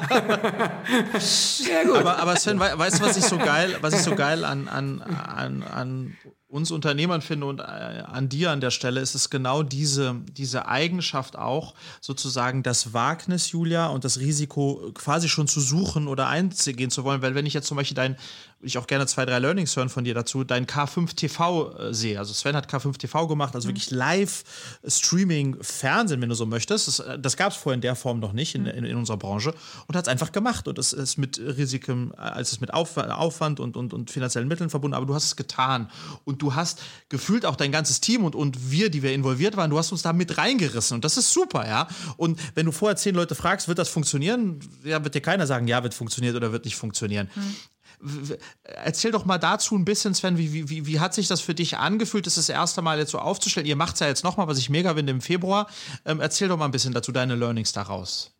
ja, 1.71 1.85
gut. 1.87 1.97
Aber, 1.97 2.19
aber 2.19 2.37
Sven, 2.37 2.61
weißt 2.61 3.01
du, 3.01 3.05
was 3.05 3.17
ich 3.17 3.25
so 3.25 3.39
geil, 3.39 3.79
was 3.81 3.95
ich 3.95 4.01
so 4.01 4.15
geil 4.15 4.45
an, 4.45 4.69
an, 4.69 5.01
an, 5.01 5.63
an 5.63 6.17
uns 6.51 6.71
Unternehmern 6.71 7.23
finde 7.23 7.47
und 7.47 7.61
äh, 7.61 7.63
an 7.63 8.29
dir 8.29 8.51
an 8.51 8.61
der 8.61 8.71
Stelle 8.71 9.01
ist 9.01 9.15
es 9.15 9.31
genau 9.31 9.63
diese, 9.63 10.17
diese 10.37 10.67
Eigenschaft 10.67 11.39
auch, 11.39 11.75
sozusagen 12.01 12.63
das 12.63 12.93
Wagnis, 12.93 13.53
Julia, 13.53 13.87
und 13.87 14.05
das 14.05 14.19
Risiko 14.19 14.91
quasi 14.95 15.29
schon 15.29 15.47
zu 15.47 15.61
suchen 15.61 16.09
oder 16.09 16.27
einzugehen 16.27 16.91
zu 16.91 17.05
wollen. 17.05 17.23
Weil 17.23 17.35
wenn 17.35 17.47
ich 17.47 17.55
jetzt 17.55 17.69
zum 17.69 17.77
Beispiel 17.77 17.95
dein 17.95 18.17
ich 18.63 18.77
auch 18.79 18.87
gerne 18.87 19.07
zwei, 19.07 19.25
drei 19.25 19.39
Learnings 19.39 19.75
hören 19.77 19.89
von 19.89 20.05
dir 20.05 20.15
dazu, 20.15 20.45
dein 20.45 20.67
K5 20.67 21.15
TV 21.15 21.79
äh, 21.79 21.95
sehe. 21.95 22.19
Also 22.19 22.35
Sven 22.35 22.55
hat 22.55 22.71
K5 22.71 22.99
TV 22.99 23.27
gemacht, 23.27 23.55
also 23.55 23.67
mhm. 23.67 23.71
wirklich 23.71 23.91
Live-Streaming, 23.91 25.57
Fernsehen, 25.63 26.21
wenn 26.21 26.29
du 26.29 26.35
so 26.35 26.47
möchtest. 26.47 26.89
Das, 26.89 26.99
äh, 27.01 27.19
das 27.19 27.37
gab 27.37 27.53
es 27.53 27.59
vorher 27.59 27.75
in 27.75 27.81
der 27.81 27.97
Form 27.97 28.21
noch 28.21 28.33
nicht 28.33 28.55
in, 28.55 28.63
mhm. 28.63 28.69
in, 28.69 28.85
in 28.85 28.97
unserer 28.97 29.17
Branche 29.17 29.55
und 29.87 29.97
hat 29.97 30.05
es 30.05 30.09
einfach 30.09 30.33
gemacht. 30.33 30.69
Und 30.69 30.79
es 30.79 30.93
ist 30.93 31.17
mit 31.17 31.39
Risiken, 31.39 32.13
äh, 32.13 32.21
als 32.21 32.53
es 32.53 32.61
mit 32.61 32.75
Aufwand 32.75 33.61
und, 33.61 33.77
und, 33.77 33.95
und 33.95 34.11
finanziellen 34.11 34.49
Mitteln 34.49 34.69
verbunden, 34.69 34.95
aber 34.95 35.07
du 35.07 35.15
hast 35.15 35.25
es 35.25 35.37
getan. 35.37 35.91
Und 36.25 36.43
du 36.43 36.55
hast 36.55 36.83
gefühlt 37.09 37.47
auch 37.47 37.57
dein 37.57 37.73
ganzes 37.73 38.01
Team 38.01 38.25
und, 38.25 38.35
und 38.35 38.71
wir, 38.71 38.91
die 38.91 39.03
wir 39.03 39.15
involviert 39.15 39.57
waren, 39.57 39.71
du 39.71 39.79
hast 39.79 39.91
uns 39.91 40.03
da 40.03 40.13
mit 40.13 40.37
reingerissen. 40.37 40.97
Und 40.97 41.05
das 41.05 41.17
ist 41.17 41.33
super, 41.33 41.67
ja. 41.67 41.89
Und 42.19 42.39
wenn 42.55 42.67
du 42.67 42.73
vorher 42.73 42.97
zehn 42.97 43.15
Leute 43.15 43.35
fragst, 43.35 43.69
wird 43.69 43.79
das 43.79 43.89
funktionieren? 43.89 44.61
Ja, 44.85 45.03
wird 45.03 45.15
dir 45.15 45.23
keiner 45.23 45.47
sagen, 45.47 45.67
ja, 45.67 45.83
wird 45.83 45.95
funktionieren 45.95 46.37
oder 46.37 46.53
wird 46.53 46.67
nicht 46.67 46.77
funktionieren. 46.77 47.31
Mhm. 47.35 47.57
Erzähl 48.63 49.11
doch 49.11 49.25
mal 49.25 49.39
dazu 49.39 49.77
ein 49.77 49.85
bisschen, 49.85 50.15
Sven, 50.15 50.39
wie, 50.39 50.69
wie, 50.69 50.87
wie 50.87 51.01
hat 51.01 51.15
sich 51.15 51.29
das 51.29 51.41
für 51.41 51.55
dich 51.55 51.77
angefühlt, 51.77 52.27
das 52.27 52.37
das 52.37 52.49
erste 52.49 52.83
Mal 52.83 52.99
jetzt 52.99 53.11
so 53.11 53.19
aufzustellen? 53.19 53.67
Ihr 53.67 53.77
macht 53.77 53.95
es 53.95 54.01
ja 54.01 54.07
jetzt 54.07 54.25
nochmal, 54.25 54.47
was 54.49 54.59
ich 54.59 54.71
mega 54.71 54.95
finde 54.95 55.13
im 55.13 55.21
Februar. 55.21 55.67
Ähm, 56.05 56.21
erzähl 56.21 56.49
doch 56.49 56.57
mal 56.57 56.65
ein 56.65 56.71
bisschen 56.71 56.95
dazu, 56.95 57.13
deine 57.13 57.35
Learnings 57.35 57.73
daraus. 57.73 58.33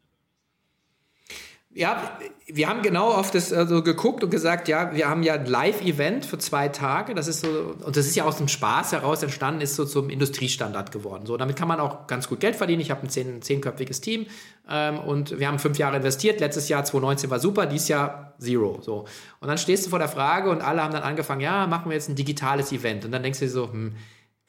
Ja, 1.73 2.19
wir 2.49 2.69
haben 2.69 2.83
genau 2.83 3.13
auf 3.13 3.31
das 3.31 3.53
also 3.53 3.85
geguckt 3.85 4.25
und 4.25 4.31
gesagt, 4.31 4.67
ja, 4.67 4.93
wir 4.93 5.09
haben 5.09 5.23
ja 5.23 5.35
ein 5.35 5.47
Live-Event 5.47 6.27
für 6.27 6.37
zwei 6.37 6.67
Tage. 6.67 7.15
Das 7.15 7.29
ist 7.29 7.43
so, 7.43 7.77
und 7.85 7.97
das 7.97 8.07
ist 8.07 8.17
ja 8.17 8.25
aus 8.25 8.39
dem 8.39 8.49
Spaß 8.49 8.91
heraus 8.91 9.23
entstanden, 9.23 9.61
ist 9.61 9.77
so 9.77 9.85
zum 9.85 10.11
Industriestandard 10.11 10.91
geworden. 10.91 11.27
So, 11.27 11.37
damit 11.37 11.55
kann 11.55 11.69
man 11.69 11.79
auch 11.79 12.09
ganz 12.09 12.29
gut 12.29 12.41
Geld 12.41 12.57
verdienen. 12.57 12.81
Ich 12.81 12.91
habe 12.91 13.05
ein 13.05 13.09
zehn, 13.09 13.41
zehnköpfiges 13.41 14.01
Team 14.01 14.27
ähm, 14.69 14.99
und 14.99 15.39
wir 15.39 15.47
haben 15.47 15.61
fünf 15.61 15.79
Jahre 15.79 15.99
investiert. 15.99 16.41
Letztes 16.41 16.69
Jahr 16.69 16.85
2019 16.85 17.31
war 17.31 17.39
super, 17.39 17.67
dieses 17.67 17.87
Jahr 17.87 18.35
zero. 18.41 18.81
So. 18.83 19.07
Und 19.39 19.47
dann 19.47 19.57
stehst 19.57 19.87
du 19.87 19.91
vor 19.91 20.01
der 20.01 20.09
Frage 20.09 20.51
und 20.51 20.63
alle 20.63 20.83
haben 20.83 20.93
dann 20.93 21.05
angefangen, 21.05 21.41
ja, 21.41 21.69
machen 21.69 21.89
wir 21.89 21.95
jetzt 21.95 22.09
ein 22.09 22.17
digitales 22.17 22.73
Event. 22.73 23.05
Und 23.05 23.13
dann 23.13 23.23
denkst 23.23 23.39
du 23.39 23.45
dir 23.45 23.51
so, 23.51 23.73
hm, 23.73 23.95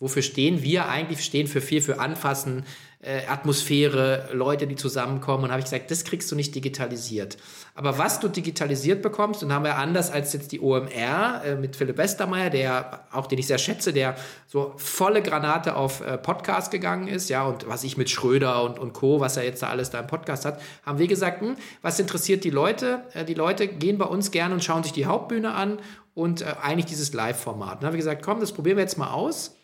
wofür 0.02 0.24
stehen 0.24 0.62
wir 0.64 0.90
eigentlich? 0.90 1.20
Wir 1.20 1.24
stehen 1.24 1.48
für 1.48 1.62
viel 1.62 1.82
für 1.82 2.00
Anfassen, 2.00 2.66
äh, 3.04 3.26
Atmosphäre, 3.28 4.30
Leute, 4.34 4.68
die 4.68 4.76
zusammenkommen. 4.76 5.46
Und 5.46 5.52
habe 5.52 5.60
ich 5.60 5.66
gesagt, 5.66 5.90
das 5.90 6.04
kriegst 6.04 6.32
du 6.32 6.36
nicht 6.36 6.54
digitalisiert. 6.54 7.38
Aber 7.76 7.98
was 7.98 8.20
du 8.20 8.28
digitalisiert 8.28 9.02
bekommst, 9.02 9.44
und 9.44 9.54
haben 9.54 9.64
wir 9.64 9.78
anders 9.78 10.12
als 10.12 10.34
jetzt 10.34 10.52
die 10.52 10.60
OMR 10.60 11.42
äh, 11.46 11.56
mit 11.56 11.76
Philipp 11.76 11.98
Westermeier, 11.98 12.50
der 12.50 13.06
auch 13.12 13.28
den 13.28 13.40
ich 13.40 13.48
sehr 13.48 13.60
schätze, 13.60 13.94
der 13.94 14.16
so 14.48 14.74
volle 14.78 15.22
Granate 15.22 15.76
auf 15.76 16.02
äh, 16.02 16.18
Podcast 16.18 16.72
gegangen 16.72 17.08
ist, 17.08 17.30
ja, 17.30 17.44
und 17.44 17.68
was 17.68 17.84
ich 17.84 17.96
mit 17.96 18.10
Schröder 18.10 18.64
und, 18.64 18.80
und 18.80 18.94
Co., 18.94 19.20
was 19.20 19.38
er 19.38 19.44
jetzt 19.44 19.62
da 19.62 19.70
alles 19.70 19.92
da 19.92 20.00
im 20.00 20.08
Podcast 20.08 20.46
hat, 20.46 20.60
haben 20.84 20.98
wir 20.98 21.08
gesagt, 21.08 21.42
hm, 21.42 21.56
was 21.82 22.00
interessiert 22.00 22.44
die 22.44 22.50
Leute? 22.50 23.04
Äh, 23.14 23.24
die 23.26 23.36
Leute 23.36 23.68
gehen 23.68 24.00
bei 24.00 24.06
uns 24.06 24.32
gerne 24.32 24.54
und 24.56 24.64
schauen 24.64 24.84
sich 24.84 24.94
die 24.94 25.06
Hauptbühne 25.06 25.54
an 25.54 25.80
und 26.16 26.42
äh, 26.42 26.54
eigentlich 26.62 26.88
dieses 26.88 27.14
Live-Format. 27.14 27.82
Dann 27.82 27.88
haben 27.88 27.94
wir 27.94 28.00
gesagt, 28.00 28.24
komm, 28.24 28.40
das 28.40 28.52
probieren 28.52 28.78
wir 28.78 28.84
jetzt 28.84 28.98
mal 28.98 29.12
aus 29.12 29.56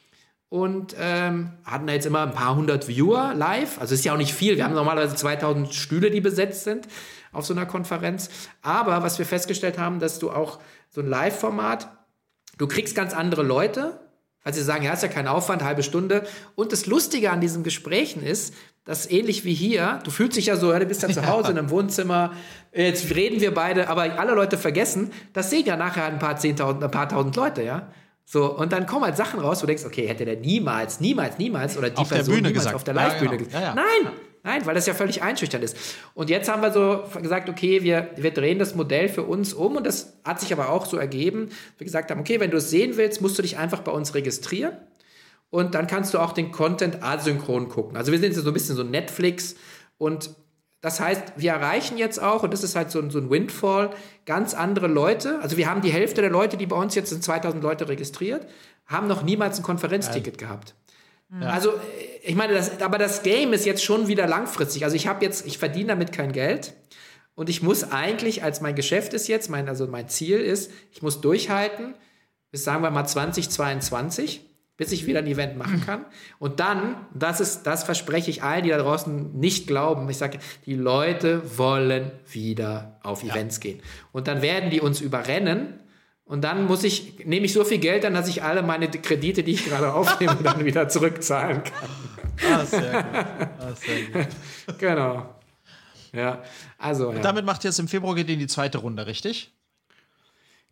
und 0.50 0.96
ähm, 1.00 1.52
hatten 1.66 1.88
da 1.88 1.94
jetzt 1.94 2.06
immer 2.06 2.22
ein 2.22 2.32
paar 2.32 2.56
hundert 2.56 2.88
Viewer 2.88 3.34
live. 3.34 3.80
Also 3.80 3.94
ist 3.94 4.06
ja 4.06 4.14
auch 4.14 4.18
nicht 4.18 4.34
viel. 4.34 4.56
Wir 4.56 4.64
haben 4.64 4.74
normalerweise 4.74 5.16
2000 5.16 5.74
Stühle, 5.74 6.10
die 6.10 6.22
besetzt 6.22 6.64
sind 6.64 6.88
auf 7.34 7.46
so 7.46 7.54
einer 7.54 7.66
Konferenz. 7.66 8.30
Aber 8.62 9.04
was 9.04 9.20
wir 9.20 9.26
festgestellt 9.26 9.78
haben, 9.78 10.00
dass 10.00 10.20
du 10.20 10.32
auch 10.32 10.60
so 10.90 11.02
ein 11.02 11.08
Live-Format, 11.08 11.90
du 12.58 12.68
kriegst 12.68 12.96
ganz 12.96 13.14
andere 13.14 13.44
Leute, 13.44 14.00
weil 14.44 14.54
sie 14.54 14.64
sagen, 14.64 14.86
ja, 14.86 14.94
ist 14.94 15.04
ja 15.04 15.10
kein 15.10 15.28
Aufwand, 15.28 15.64
halbe 15.64 15.84
Stunde. 15.84 16.26
Und 16.56 16.72
das 16.72 16.86
Lustige 16.86 17.32
an 17.32 17.42
diesen 17.42 17.64
Gesprächen 17.64 18.24
ist, 18.24 18.54
dass 18.86 19.10
ähnlich 19.12 19.44
wie 19.44 19.54
hier, 19.54 20.00
du 20.06 20.12
fühlst 20.12 20.38
dich 20.38 20.46
ja 20.46 20.56
so, 20.56 20.72
ja, 20.72 20.80
du 20.80 20.86
bist 20.86 21.04
ja 21.04 21.10
zu 21.10 21.28
Hause 21.28 21.52
in 21.52 21.58
einem 21.58 21.70
Wohnzimmer, 21.70 22.32
jetzt 22.74 23.14
reden 23.14 23.42
wir 23.42 23.54
beide, 23.54 23.90
aber 23.90 24.04
alle 24.18 24.34
Leute 24.34 24.58
vergessen, 24.58 25.12
das 25.34 25.50
sehen 25.50 25.66
ja 25.66 25.76
nachher 25.76 26.06
ein 26.06 26.20
paar 26.20 26.38
zehntausend, 26.38 26.82
ein 26.82 26.92
paar 26.92 27.10
tausend 27.10 27.36
Leute, 27.36 27.64
ja. 27.64 27.90
So, 28.30 28.58
und 28.58 28.74
dann 28.74 28.86
kommen 28.86 29.06
halt 29.06 29.16
Sachen 29.16 29.40
raus, 29.40 29.60
wo 29.60 29.62
du 29.62 29.68
denkst, 29.68 29.86
okay, 29.86 30.06
hätte 30.06 30.26
der 30.26 30.36
niemals, 30.36 31.00
niemals, 31.00 31.38
niemals 31.38 31.78
oder 31.78 31.90
die 31.90 31.96
auf 31.96 32.10
Person 32.10 32.36
niemals 32.36 32.56
gesagt. 32.56 32.76
auf 32.76 32.84
der 32.84 32.94
Live-Bühne 32.94 33.32
ja, 33.32 33.38
genau. 33.38 33.46
gesagt. 33.46 33.64
Ja, 33.64 33.74
Nein, 33.74 34.14
nein, 34.44 34.66
weil 34.66 34.76
das 34.76 34.86
ja 34.86 34.94
völlig 34.94 35.24
einschüchternd 35.24 35.64
ist. 35.64 35.78
Und 36.14 36.30
jetzt 36.30 36.50
haben 36.50 36.62
wir 36.62 36.74
so 36.74 37.06
gesagt, 37.22 37.48
okay, 37.48 37.84
wir, 37.84 38.10
wir 38.18 38.32
drehen 38.32 38.60
das 38.60 38.76
Modell 38.76 39.08
für 39.08 39.24
uns 39.24 39.54
um 39.54 39.78
und 39.78 39.88
das 39.88 40.20
hat 40.26 40.42
sich 40.42 40.52
aber 40.52 40.72
auch 40.72 40.86
so 40.86 40.98
ergeben. 40.98 41.52
Wir 41.78 41.86
gesagt 41.86 42.12
haben, 42.12 42.20
okay, 42.20 42.42
wenn 42.42 42.52
du 42.52 42.58
es 42.58 42.70
sehen 42.70 42.98
willst, 42.98 43.22
musst 43.22 43.38
du 43.38 43.44
dich 43.44 43.58
einfach 43.58 43.80
bei 43.80 43.94
uns 43.94 44.14
registrieren 44.14 44.74
und 45.50 45.74
dann 45.74 45.88
kannst 45.88 46.14
du 46.14 46.20
auch 46.20 46.34
den 46.34 46.52
Content 46.52 47.02
asynchron 47.02 47.70
gucken. 47.70 47.96
Also 47.96 48.12
wir 48.12 48.20
sind 48.20 48.36
so 48.36 48.46
ein 48.46 48.54
bisschen 48.54 48.76
so 48.76 48.84
Netflix 48.84 49.56
und 49.98 50.32
das 50.82 51.00
heißt, 51.00 51.34
wir 51.38 51.52
erreichen 51.52 51.98
jetzt 51.98 52.22
auch, 52.22 52.44
und 52.44 52.54
das 52.54 52.64
ist 52.64 52.76
halt 52.76 52.92
so, 52.92 53.00
ein, 53.00 53.10
so 53.10 53.20
ein 53.20 53.30
Windfall, 53.30 53.90
ganz 54.26 54.54
andere 54.54 54.88
Leute. 54.88 55.40
Also 55.42 55.58
wir 55.58 55.70
haben 55.70 55.82
die 55.82 55.92
Hälfte 55.92 56.22
der 56.22 56.30
Leute, 56.30 56.58
die 56.58 56.66
bei 56.66 56.76
uns 56.76 56.96
jetzt 56.96 57.10
sind 57.10 57.24
2000 57.24 57.64
Leute 57.64 57.90
registriert, 57.90 58.48
haben 58.86 59.08
noch 59.08 59.24
niemals 59.24 59.58
ein 59.58 59.64
Konferenzticket 59.64 60.40
ja. 60.40 60.48
gehabt. 60.48 60.76
Ja. 61.42 61.50
Also 61.50 61.74
ich 62.24 62.36
meine, 62.36 62.54
das, 62.54 62.82
aber 62.82 62.98
das 62.98 63.24
Game 63.24 63.54
ist 63.54 63.66
jetzt 63.66 63.84
schon 63.84 64.08
wieder 64.08 64.28
langfristig. 64.28 64.84
Also 64.84 64.96
ich 64.96 65.08
habe 65.08 65.26
jetzt, 65.26 65.46
ich 65.46 65.58
verdiene 65.58 65.88
damit 65.88 66.12
kein 66.12 66.32
Geld. 66.32 66.74
Und 67.36 67.50
ich 67.50 67.62
muss 67.62 67.92
eigentlich, 67.92 68.44
als 68.44 68.62
mein 68.62 68.76
Geschäft 68.76 69.14
ist 69.14 69.28
jetzt, 69.28 69.50
mein, 69.50 69.68
also 69.68 69.88
mein 69.88 70.08
Ziel 70.08 70.40
ist, 70.40 70.72
ich 70.92 71.02
muss 71.02 71.22
durchhalten 71.22 71.94
bis 72.52 72.64
sagen 72.64 72.84
wir 72.84 72.92
mal 72.92 73.06
2022 73.06 74.47
bis 74.78 74.92
ich 74.92 75.08
wieder 75.08 75.20
ein 75.20 75.28
Event 75.28 75.58
machen 75.58 75.84
kann. 75.86 76.06
Und 76.40 76.60
dann, 76.60 76.96
das 77.14 77.40
ist, 77.40 77.64
das 77.64 77.84
verspreche 77.84 78.30
ich 78.30 78.44
allen, 78.44 78.64
die 78.64 78.70
da 78.70 78.78
draußen 78.78 79.38
nicht 79.38 79.68
glauben. 79.68 80.08
Ich 80.10 80.18
sage, 80.18 80.38
die 80.66 80.76
Leute 80.76 81.58
wollen 81.58 82.12
wieder 82.32 83.00
auf 83.04 83.24
Events 83.24 83.58
ja. 83.58 83.72
gehen. 83.72 83.82
Und 84.12 84.28
dann 84.28 84.42
werden 84.42 84.70
die 84.70 84.80
uns 84.80 85.02
überrennen 85.02 85.80
Und 86.26 86.44
dann 86.44 86.66
muss 86.66 86.84
ich, 86.84 87.26
nehme 87.26 87.46
ich 87.46 87.54
so 87.54 87.64
viel 87.64 87.80
Geld 87.80 88.04
dann, 88.04 88.14
dass 88.14 88.28
ich 88.28 88.44
alle 88.44 88.62
meine 88.62 88.88
Kredite, 88.90 89.44
die 89.44 89.54
ich 89.54 89.66
gerade 89.66 89.94
aufnehme, 89.94 90.38
dann 90.44 90.64
wieder 90.64 90.88
zurückzahlen 90.90 91.64
kann. 91.64 91.90
Ah, 92.52 92.66
sehr 92.66 93.04
gut. 93.04 93.14
Ah, 93.60 93.74
sehr 93.74 94.26
gut. 94.26 94.78
genau. 94.78 95.36
Ja, 96.14 96.44
also. 96.78 97.12
Ja. 97.14 97.20
Damit 97.20 97.46
macht 97.46 97.64
jetzt 97.64 97.80
im 97.80 97.88
Februar 97.88 98.16
geht 98.16 98.30
in 98.30 98.40
die 98.40 98.48
zweite 98.48 98.78
Runde, 98.78 99.08
richtig? 99.08 99.57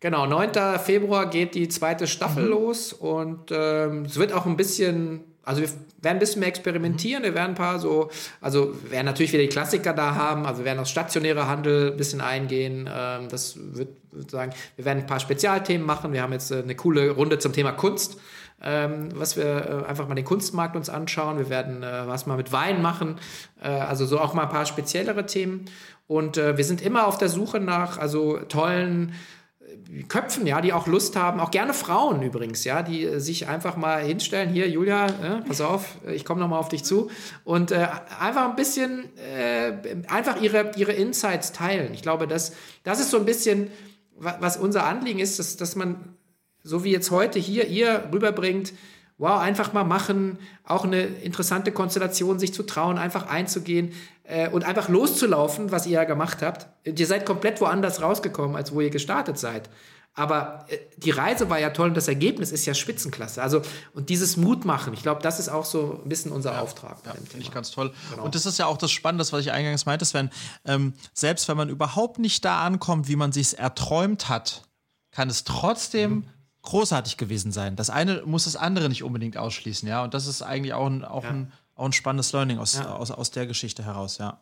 Genau, 0.00 0.26
9. 0.26 0.78
Februar 0.78 1.30
geht 1.30 1.54
die 1.54 1.68
zweite 1.68 2.06
Staffel 2.06 2.44
mhm. 2.44 2.50
los 2.50 2.92
und 2.92 3.50
ähm, 3.50 4.02
es 4.02 4.18
wird 4.18 4.32
auch 4.32 4.44
ein 4.44 4.56
bisschen, 4.56 5.24
also 5.42 5.62
wir 5.62 5.68
werden 6.02 6.16
ein 6.16 6.18
bisschen 6.18 6.40
mehr 6.40 6.50
experimentieren, 6.50 7.22
wir 7.22 7.34
werden 7.34 7.52
ein 7.52 7.54
paar 7.54 7.78
so, 7.78 8.10
also 8.42 8.74
wir 8.82 8.90
werden 8.90 9.06
natürlich 9.06 9.32
wieder 9.32 9.42
die 9.42 9.48
Klassiker 9.48 9.94
da 9.94 10.14
haben, 10.14 10.44
also 10.44 10.60
wir 10.60 10.66
werden 10.66 10.80
aufs 10.80 10.90
stationäre 10.90 11.48
Handel 11.48 11.92
ein 11.92 11.96
bisschen 11.96 12.20
eingehen, 12.20 12.90
ähm, 12.92 13.28
das 13.30 13.56
wird 13.56 13.88
sagen, 14.30 14.52
wir 14.76 14.84
werden 14.84 14.98
ein 14.98 15.06
paar 15.06 15.20
Spezialthemen 15.20 15.86
machen, 15.86 16.12
wir 16.12 16.20
haben 16.20 16.32
jetzt 16.32 16.50
äh, 16.50 16.62
eine 16.62 16.74
coole 16.74 17.10
Runde 17.10 17.38
zum 17.38 17.54
Thema 17.54 17.72
Kunst, 17.72 18.18
ähm, 18.62 19.08
was 19.14 19.38
wir 19.38 19.44
äh, 19.44 19.88
einfach 19.88 20.08
mal 20.08 20.14
den 20.14 20.24
Kunstmarkt 20.24 20.76
uns 20.76 20.88
anschauen. 20.88 21.38
Wir 21.38 21.50
werden 21.50 21.82
äh, 21.82 22.06
was 22.06 22.26
mal 22.26 22.36
mit 22.36 22.52
Wein 22.52 22.80
machen, 22.80 23.16
äh, 23.62 23.68
also 23.68 24.06
so 24.06 24.18
auch 24.18 24.34
mal 24.34 24.44
ein 24.44 24.48
paar 24.48 24.66
speziellere 24.66 25.26
Themen. 25.26 25.66
Und 26.06 26.36
äh, 26.38 26.56
wir 26.56 26.64
sind 26.64 26.80
immer 26.80 27.06
auf 27.06 27.18
der 27.18 27.28
Suche 27.28 27.60
nach 27.60 27.98
also 27.98 28.38
tollen 28.48 29.12
Köpfen, 30.08 30.46
ja, 30.46 30.60
die 30.60 30.72
auch 30.72 30.86
Lust 30.86 31.16
haben, 31.16 31.38
auch 31.38 31.50
gerne 31.50 31.72
Frauen 31.72 32.22
übrigens, 32.22 32.64
ja, 32.64 32.82
die 32.82 33.04
äh, 33.04 33.20
sich 33.20 33.46
einfach 33.48 33.76
mal 33.76 34.02
hinstellen. 34.02 34.50
Hier, 34.50 34.68
Julia, 34.68 35.06
äh, 35.06 35.42
pass 35.46 35.60
auf, 35.60 35.96
ich 36.12 36.24
komme 36.24 36.40
nochmal 36.40 36.58
auf 36.58 36.68
dich 36.68 36.84
zu 36.84 37.10
und 37.44 37.70
äh, 37.70 37.86
einfach 38.20 38.48
ein 38.48 38.56
bisschen, 38.56 39.04
äh, 39.16 39.72
einfach 40.08 40.40
ihre, 40.40 40.72
ihre 40.76 40.92
Insights 40.92 41.52
teilen. 41.52 41.94
Ich 41.94 42.02
glaube, 42.02 42.26
das, 42.26 42.52
das 42.82 43.00
ist 43.00 43.10
so 43.10 43.18
ein 43.18 43.24
bisschen, 43.24 43.70
was 44.18 44.56
unser 44.56 44.86
Anliegen 44.86 45.18
ist, 45.18 45.38
dass, 45.38 45.56
dass 45.56 45.76
man 45.76 46.16
so 46.62 46.82
wie 46.82 46.90
jetzt 46.90 47.10
heute 47.10 47.38
hier 47.38 47.68
ihr 47.68 48.08
rüberbringt, 48.12 48.72
wow, 49.18 49.40
einfach 49.40 49.72
mal 49.72 49.84
machen, 49.84 50.38
auch 50.64 50.84
eine 50.84 51.02
interessante 51.02 51.72
Konstellation, 51.72 52.38
sich 52.38 52.52
zu 52.52 52.62
trauen, 52.62 52.98
einfach 52.98 53.28
einzugehen 53.28 53.92
äh, 54.24 54.48
und 54.50 54.64
einfach 54.64 54.88
loszulaufen, 54.88 55.70
was 55.70 55.86
ihr 55.86 55.92
ja 55.92 56.04
gemacht 56.04 56.42
habt. 56.42 56.66
Ihr 56.84 57.06
seid 57.06 57.24
komplett 57.24 57.60
woanders 57.60 58.02
rausgekommen, 58.02 58.56
als 58.56 58.72
wo 58.72 58.80
ihr 58.80 58.90
gestartet 58.90 59.38
seid. 59.38 59.70
Aber 60.12 60.66
äh, 60.68 60.78
die 60.98 61.10
Reise 61.10 61.48
war 61.48 61.58
ja 61.58 61.70
toll 61.70 61.88
und 61.88 61.96
das 61.96 62.08
Ergebnis 62.08 62.52
ist 62.52 62.66
ja 62.66 62.74
Spitzenklasse. 62.74 63.42
Also, 63.42 63.62
und 63.94 64.10
dieses 64.10 64.36
Mut 64.36 64.66
machen, 64.66 64.92
ich 64.92 65.02
glaube, 65.02 65.22
das 65.22 65.38
ist 65.38 65.48
auch 65.48 65.64
so 65.64 66.00
ein 66.04 66.08
bisschen 66.08 66.32
unser 66.32 66.52
ja, 66.52 66.60
Auftrag. 66.60 66.98
Ja, 67.06 67.12
finde 67.12 67.38
ich 67.40 67.50
ganz 67.50 67.70
toll. 67.70 67.92
Genau. 68.10 68.24
Und 68.24 68.34
das 68.34 68.44
ist 68.44 68.58
ja 68.58 68.66
auch 68.66 68.78
das 68.78 68.90
Spannende, 68.90 69.30
was 69.30 69.40
ich 69.40 69.52
eingangs 69.52 69.86
meinte, 69.86 70.04
Sven. 70.04 70.30
Ähm, 70.66 70.92
selbst 71.14 71.48
wenn 71.48 71.56
man 71.56 71.70
überhaupt 71.70 72.18
nicht 72.18 72.44
da 72.44 72.62
ankommt, 72.62 73.08
wie 73.08 73.16
man 73.16 73.32
sich 73.32 73.58
erträumt 73.58 74.28
hat, 74.28 74.62
kann 75.10 75.30
es 75.30 75.44
trotzdem 75.44 76.10
mhm 76.10 76.28
großartig 76.66 77.16
gewesen 77.16 77.52
sein. 77.52 77.76
Das 77.76 77.88
eine 77.90 78.22
muss 78.26 78.44
das 78.44 78.56
andere 78.56 78.88
nicht 78.88 79.02
unbedingt 79.02 79.36
ausschließen, 79.38 79.88
ja. 79.88 80.04
Und 80.04 80.12
das 80.12 80.26
ist 80.26 80.42
eigentlich 80.42 80.74
auch 80.74 80.86
ein, 80.86 81.04
auch 81.04 81.24
ja. 81.24 81.30
ein, 81.30 81.52
auch 81.74 81.86
ein 81.86 81.92
spannendes 81.92 82.32
Learning 82.32 82.58
aus, 82.58 82.74
ja. 82.74 82.94
aus, 82.94 83.10
aus 83.10 83.30
der 83.30 83.46
Geschichte 83.46 83.84
heraus, 83.84 84.18
ja. 84.18 84.40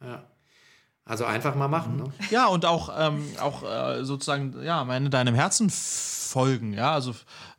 Ja. 0.00 0.22
Also 1.04 1.24
einfach 1.24 1.56
mal 1.56 1.68
machen, 1.68 1.96
ne? 1.96 2.04
Ja, 2.30 2.46
und 2.46 2.64
auch, 2.64 2.94
ähm, 2.96 3.26
auch 3.40 3.62
äh, 3.64 4.04
sozusagen, 4.04 4.62
ja, 4.62 4.84
meine 4.84 5.10
deinem 5.10 5.34
Herzen 5.34 5.68
folgen, 5.68 6.72
ja. 6.72 6.92
Also 6.92 7.14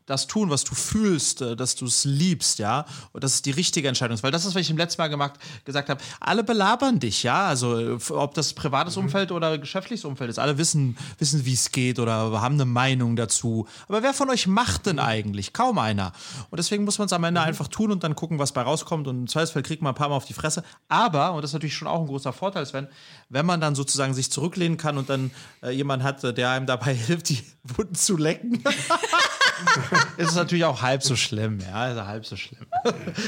das 0.05 0.27
tun, 0.27 0.49
was 0.49 0.63
du 0.63 0.75
fühlst, 0.75 1.41
äh, 1.41 1.55
dass 1.55 1.75
du 1.75 1.85
es 1.85 2.05
liebst, 2.05 2.59
ja, 2.59 2.85
und 3.13 3.23
das 3.23 3.35
ist 3.35 3.45
die 3.45 3.51
richtige 3.51 3.87
Entscheidung. 3.87 4.21
Weil 4.21 4.31
das 4.31 4.45
ist, 4.45 4.55
was 4.55 4.61
ich 4.61 4.69
im 4.69 4.77
letzten 4.77 5.01
Mal 5.01 5.07
gemacht, 5.07 5.33
gesagt 5.65 5.89
habe, 5.89 6.01
alle 6.19 6.43
belabern 6.43 6.99
dich, 6.99 7.23
ja, 7.23 7.47
also 7.47 7.97
äh, 7.97 7.99
ob 8.11 8.33
das 8.33 8.53
privates 8.53 8.95
mhm. 8.95 9.03
Umfeld 9.03 9.31
oder 9.31 9.57
geschäftliches 9.57 10.05
Umfeld 10.05 10.29
ist, 10.29 10.39
alle 10.39 10.57
wissen, 10.57 10.97
wissen 11.17 11.45
wie 11.45 11.53
es 11.53 11.71
geht 11.71 11.99
oder 11.99 12.41
haben 12.41 12.55
eine 12.55 12.65
Meinung 12.65 13.15
dazu. 13.15 13.67
Aber 13.87 14.03
wer 14.03 14.13
von 14.13 14.29
euch 14.29 14.47
macht 14.47 14.85
denn 14.85 14.99
eigentlich? 14.99 15.53
Kaum 15.53 15.77
einer. 15.77 16.13
Und 16.49 16.57
deswegen 16.57 16.83
muss 16.83 16.97
man 16.99 17.05
es 17.05 17.13
am 17.13 17.23
Ende 17.23 17.41
mhm. 17.41 17.47
einfach 17.47 17.67
tun 17.67 17.91
und 17.91 18.03
dann 18.03 18.15
gucken, 18.15 18.39
was 18.39 18.51
bei 18.51 18.61
rauskommt 18.61 19.07
und 19.07 19.17
im 19.21 19.27
Zweifelsfall 19.27 19.63
kriegt 19.63 19.81
man 19.81 19.93
ein 19.93 19.95
paar 19.95 20.09
Mal 20.09 20.15
auf 20.15 20.25
die 20.25 20.33
Fresse. 20.33 20.63
Aber, 20.87 21.33
und 21.33 21.41
das 21.41 21.51
ist 21.51 21.53
natürlich 21.53 21.75
schon 21.75 21.87
auch 21.87 22.01
ein 22.01 22.07
großer 22.07 22.33
Vorteil, 22.33 22.65
Sven, 22.65 22.87
wenn 23.29 23.45
man 23.45 23.61
dann 23.61 23.75
sozusagen 23.75 24.13
sich 24.13 24.31
zurücklehnen 24.31 24.77
kann 24.77 24.97
und 24.97 25.09
dann 25.09 25.31
äh, 25.63 25.71
jemand 25.71 26.03
hat, 26.03 26.23
der 26.37 26.49
einem 26.49 26.65
dabei 26.65 26.93
hilft, 26.95 27.29
die 27.29 27.43
Wunden 27.63 27.95
zu 27.95 28.17
lecken. 28.17 28.63
ist 30.17 30.29
es 30.29 30.35
natürlich 30.35 30.65
auch 30.65 30.81
halb 30.81 31.03
so 31.03 31.15
schlimm, 31.15 31.59
ja, 31.59 31.73
also 31.73 32.05
halb 32.05 32.25
so 32.25 32.35
schlimm. 32.35 32.65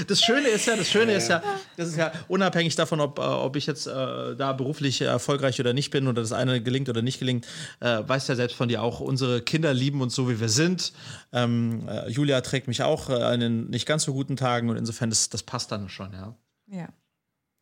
Das 0.07 0.21
Schöne 0.21 0.47
ist 0.47 0.65
ja, 0.65 0.75
das 0.75 0.89
Schöne 0.89 1.13
ist 1.13 1.27
ja, 1.27 1.41
das 1.77 1.89
ist 1.89 1.97
ja 1.97 2.11
unabhängig 2.27 2.75
davon, 2.75 2.99
ob, 2.99 3.19
äh, 3.19 3.21
ob 3.21 3.55
ich 3.55 3.65
jetzt 3.65 3.87
äh, 3.87 4.35
da 4.35 4.53
beruflich 4.53 5.01
erfolgreich 5.01 5.59
oder 5.59 5.73
nicht 5.73 5.91
bin 5.91 6.07
oder 6.07 6.21
das 6.21 6.31
eine 6.31 6.61
gelingt 6.61 6.89
oder 6.89 7.01
nicht 7.01 7.19
gelingt, 7.19 7.47
äh, 7.79 8.01
weißt 8.05 8.29
ja 8.29 8.35
selbst 8.35 8.55
von 8.55 8.69
dir 8.69 8.81
auch, 8.81 8.99
unsere 8.99 9.41
Kinder 9.41 9.73
lieben 9.73 10.01
uns 10.01 10.15
so, 10.15 10.29
wie 10.29 10.39
wir 10.39 10.49
sind. 10.49 10.93
Ähm, 11.31 11.87
äh, 11.87 12.09
Julia 12.09 12.41
trägt 12.41 12.67
mich 12.67 12.83
auch 12.83 13.09
äh, 13.09 13.33
in 13.33 13.39
den 13.39 13.69
nicht 13.69 13.85
ganz 13.85 14.03
so 14.03 14.13
guten 14.13 14.35
Tagen 14.35 14.69
und 14.69 14.77
insofern, 14.77 15.09
das, 15.09 15.29
das 15.29 15.43
passt 15.43 15.71
dann 15.71 15.89
schon, 15.89 16.13
ja. 16.13 16.35
Ja. 16.67 16.87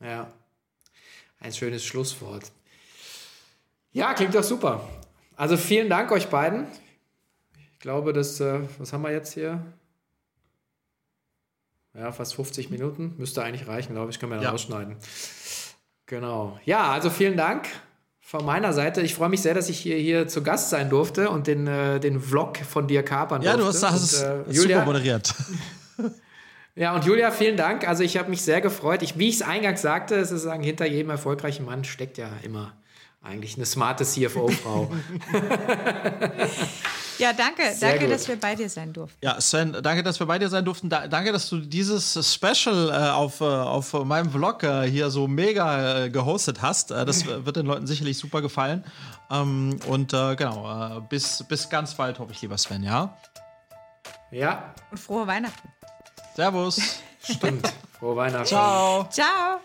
Ja. 0.04 0.28
Ein 1.40 1.54
schönes 1.54 1.84
Schlusswort. 1.84 2.52
Ja, 3.94 4.14
klingt 4.14 4.36
doch 4.36 4.44
super. 4.44 4.88
Also 5.36 5.58
vielen 5.58 5.90
Dank 5.90 6.12
euch 6.12 6.28
beiden 6.28 6.68
glaube, 7.82 8.14
dass, 8.14 8.40
äh, 8.40 8.60
was 8.80 8.94
haben 8.94 9.02
wir 9.02 9.12
jetzt 9.12 9.34
hier? 9.34 9.60
Ja, 11.94 12.12
fast 12.12 12.36
50 12.36 12.70
Minuten. 12.70 13.16
Müsste 13.18 13.44
eigentlich 13.44 13.68
reichen, 13.68 13.94
glaube 13.94 14.12
ich. 14.12 14.20
Können 14.20 14.32
wir 14.32 14.38
dann 14.38 14.46
ja. 14.46 14.52
rausschneiden. 14.52 14.96
Genau. 16.06 16.60
Ja, 16.66 16.92
also 16.92 17.10
vielen 17.10 17.36
Dank 17.36 17.68
von 18.22 18.46
meiner 18.46 18.72
Seite. 18.72 19.02
Ich 19.02 19.14
freue 19.14 19.30
mich 19.30 19.42
sehr, 19.42 19.54
dass 19.54 19.68
ich 19.68 19.80
hier, 19.80 19.98
hier 19.98 20.28
zu 20.28 20.42
Gast 20.42 20.70
sein 20.70 20.90
durfte 20.90 21.30
und 21.30 21.48
den, 21.48 21.68
äh, 21.68 22.00
den 22.00 22.22
Vlog 22.22 22.58
von 22.58 22.88
dir 22.88 23.04
kapern 23.04 23.42
ja, 23.42 23.58
durfte. 23.58 23.82
Ja, 23.82 23.88
du 23.90 23.94
hast 23.94 24.14
das 24.14 24.22
äh, 24.22 24.44
Julia, 24.50 24.80
super 24.80 24.86
moderiert. 24.86 25.34
ja, 26.76 26.96
und 26.96 27.04
Julia, 27.04 27.32
vielen 27.32 27.58
Dank. 27.58 27.86
Also 27.88 28.04
ich 28.04 28.16
habe 28.16 28.30
mich 28.30 28.42
sehr 28.42 28.62
gefreut. 28.62 29.02
Ich, 29.02 29.18
wie 29.18 29.28
ich 29.28 29.36
es 29.36 29.42
eingangs 29.42 29.82
sagte, 29.82 30.16
es 30.16 30.32
ist 30.32 30.44
sagen, 30.44 30.64
hinter 30.64 30.86
jedem 30.86 31.10
erfolgreichen 31.10 31.66
Mann 31.66 31.84
steckt 31.84 32.18
ja 32.18 32.30
immer 32.44 32.74
eigentlich 33.22 33.56
eine 33.56 33.66
smarte 33.66 34.06
CFO-Frau. 34.06 34.92
ja, 37.18 37.34
danke. 37.34 37.74
Sehr 37.74 37.92
danke, 37.92 38.06
gut. 38.06 38.14
dass 38.14 38.28
wir 38.28 38.40
bei 38.40 38.56
dir 38.56 38.70
sein 38.70 38.94
durften. 38.94 39.18
Ja, 39.24 39.40
Sven, 39.40 39.78
danke, 39.82 40.04
dass 40.04 40.20
wir 40.20 40.28
bei 40.28 40.40
dir 40.40 40.50
sein 40.50 40.66
durften. 40.66 40.90
Da, 40.90 41.08
danke, 41.08 41.32
dass 41.32 41.50
du 41.50 41.60
dieses 41.60 42.34
Special 42.34 42.90
äh, 42.90 43.10
auf, 43.12 43.42
äh, 43.42 43.46
auf 43.46 43.94
meinem 44.06 44.32
Vlog 44.32 44.64
äh, 44.64 44.90
hier 44.90 45.10
so 45.10 45.28
mega 45.28 46.06
äh, 46.06 46.10
gehostet 46.10 46.62
hast. 46.62 46.92
Äh, 46.92 47.06
das 47.06 47.26
wird 47.46 47.56
den 47.56 47.66
Leuten 47.66 47.88
sicherlich 47.88 48.18
super 48.18 48.42
gefallen. 48.42 48.84
Ähm, 49.30 49.80
und 49.88 50.14
äh, 50.14 50.36
genau, 50.36 51.02
bis, 51.10 51.44
bis 51.48 51.70
ganz 51.70 51.96
bald, 51.96 52.20
hoffe 52.20 52.32
ich, 52.32 52.42
lieber 52.42 52.58
Sven, 52.58 52.84
ja? 52.84 53.16
Ja. 54.32 54.74
Und 54.90 54.98
frohe 54.98 55.28
Weihnachten. 55.28 55.70
Servus. 56.36 56.80
Stimmt. 57.24 57.72
Frohe 58.00 58.16
Weihnachten. 58.16 58.46
Ciao. 58.46 59.08
Ciao. 59.10 59.60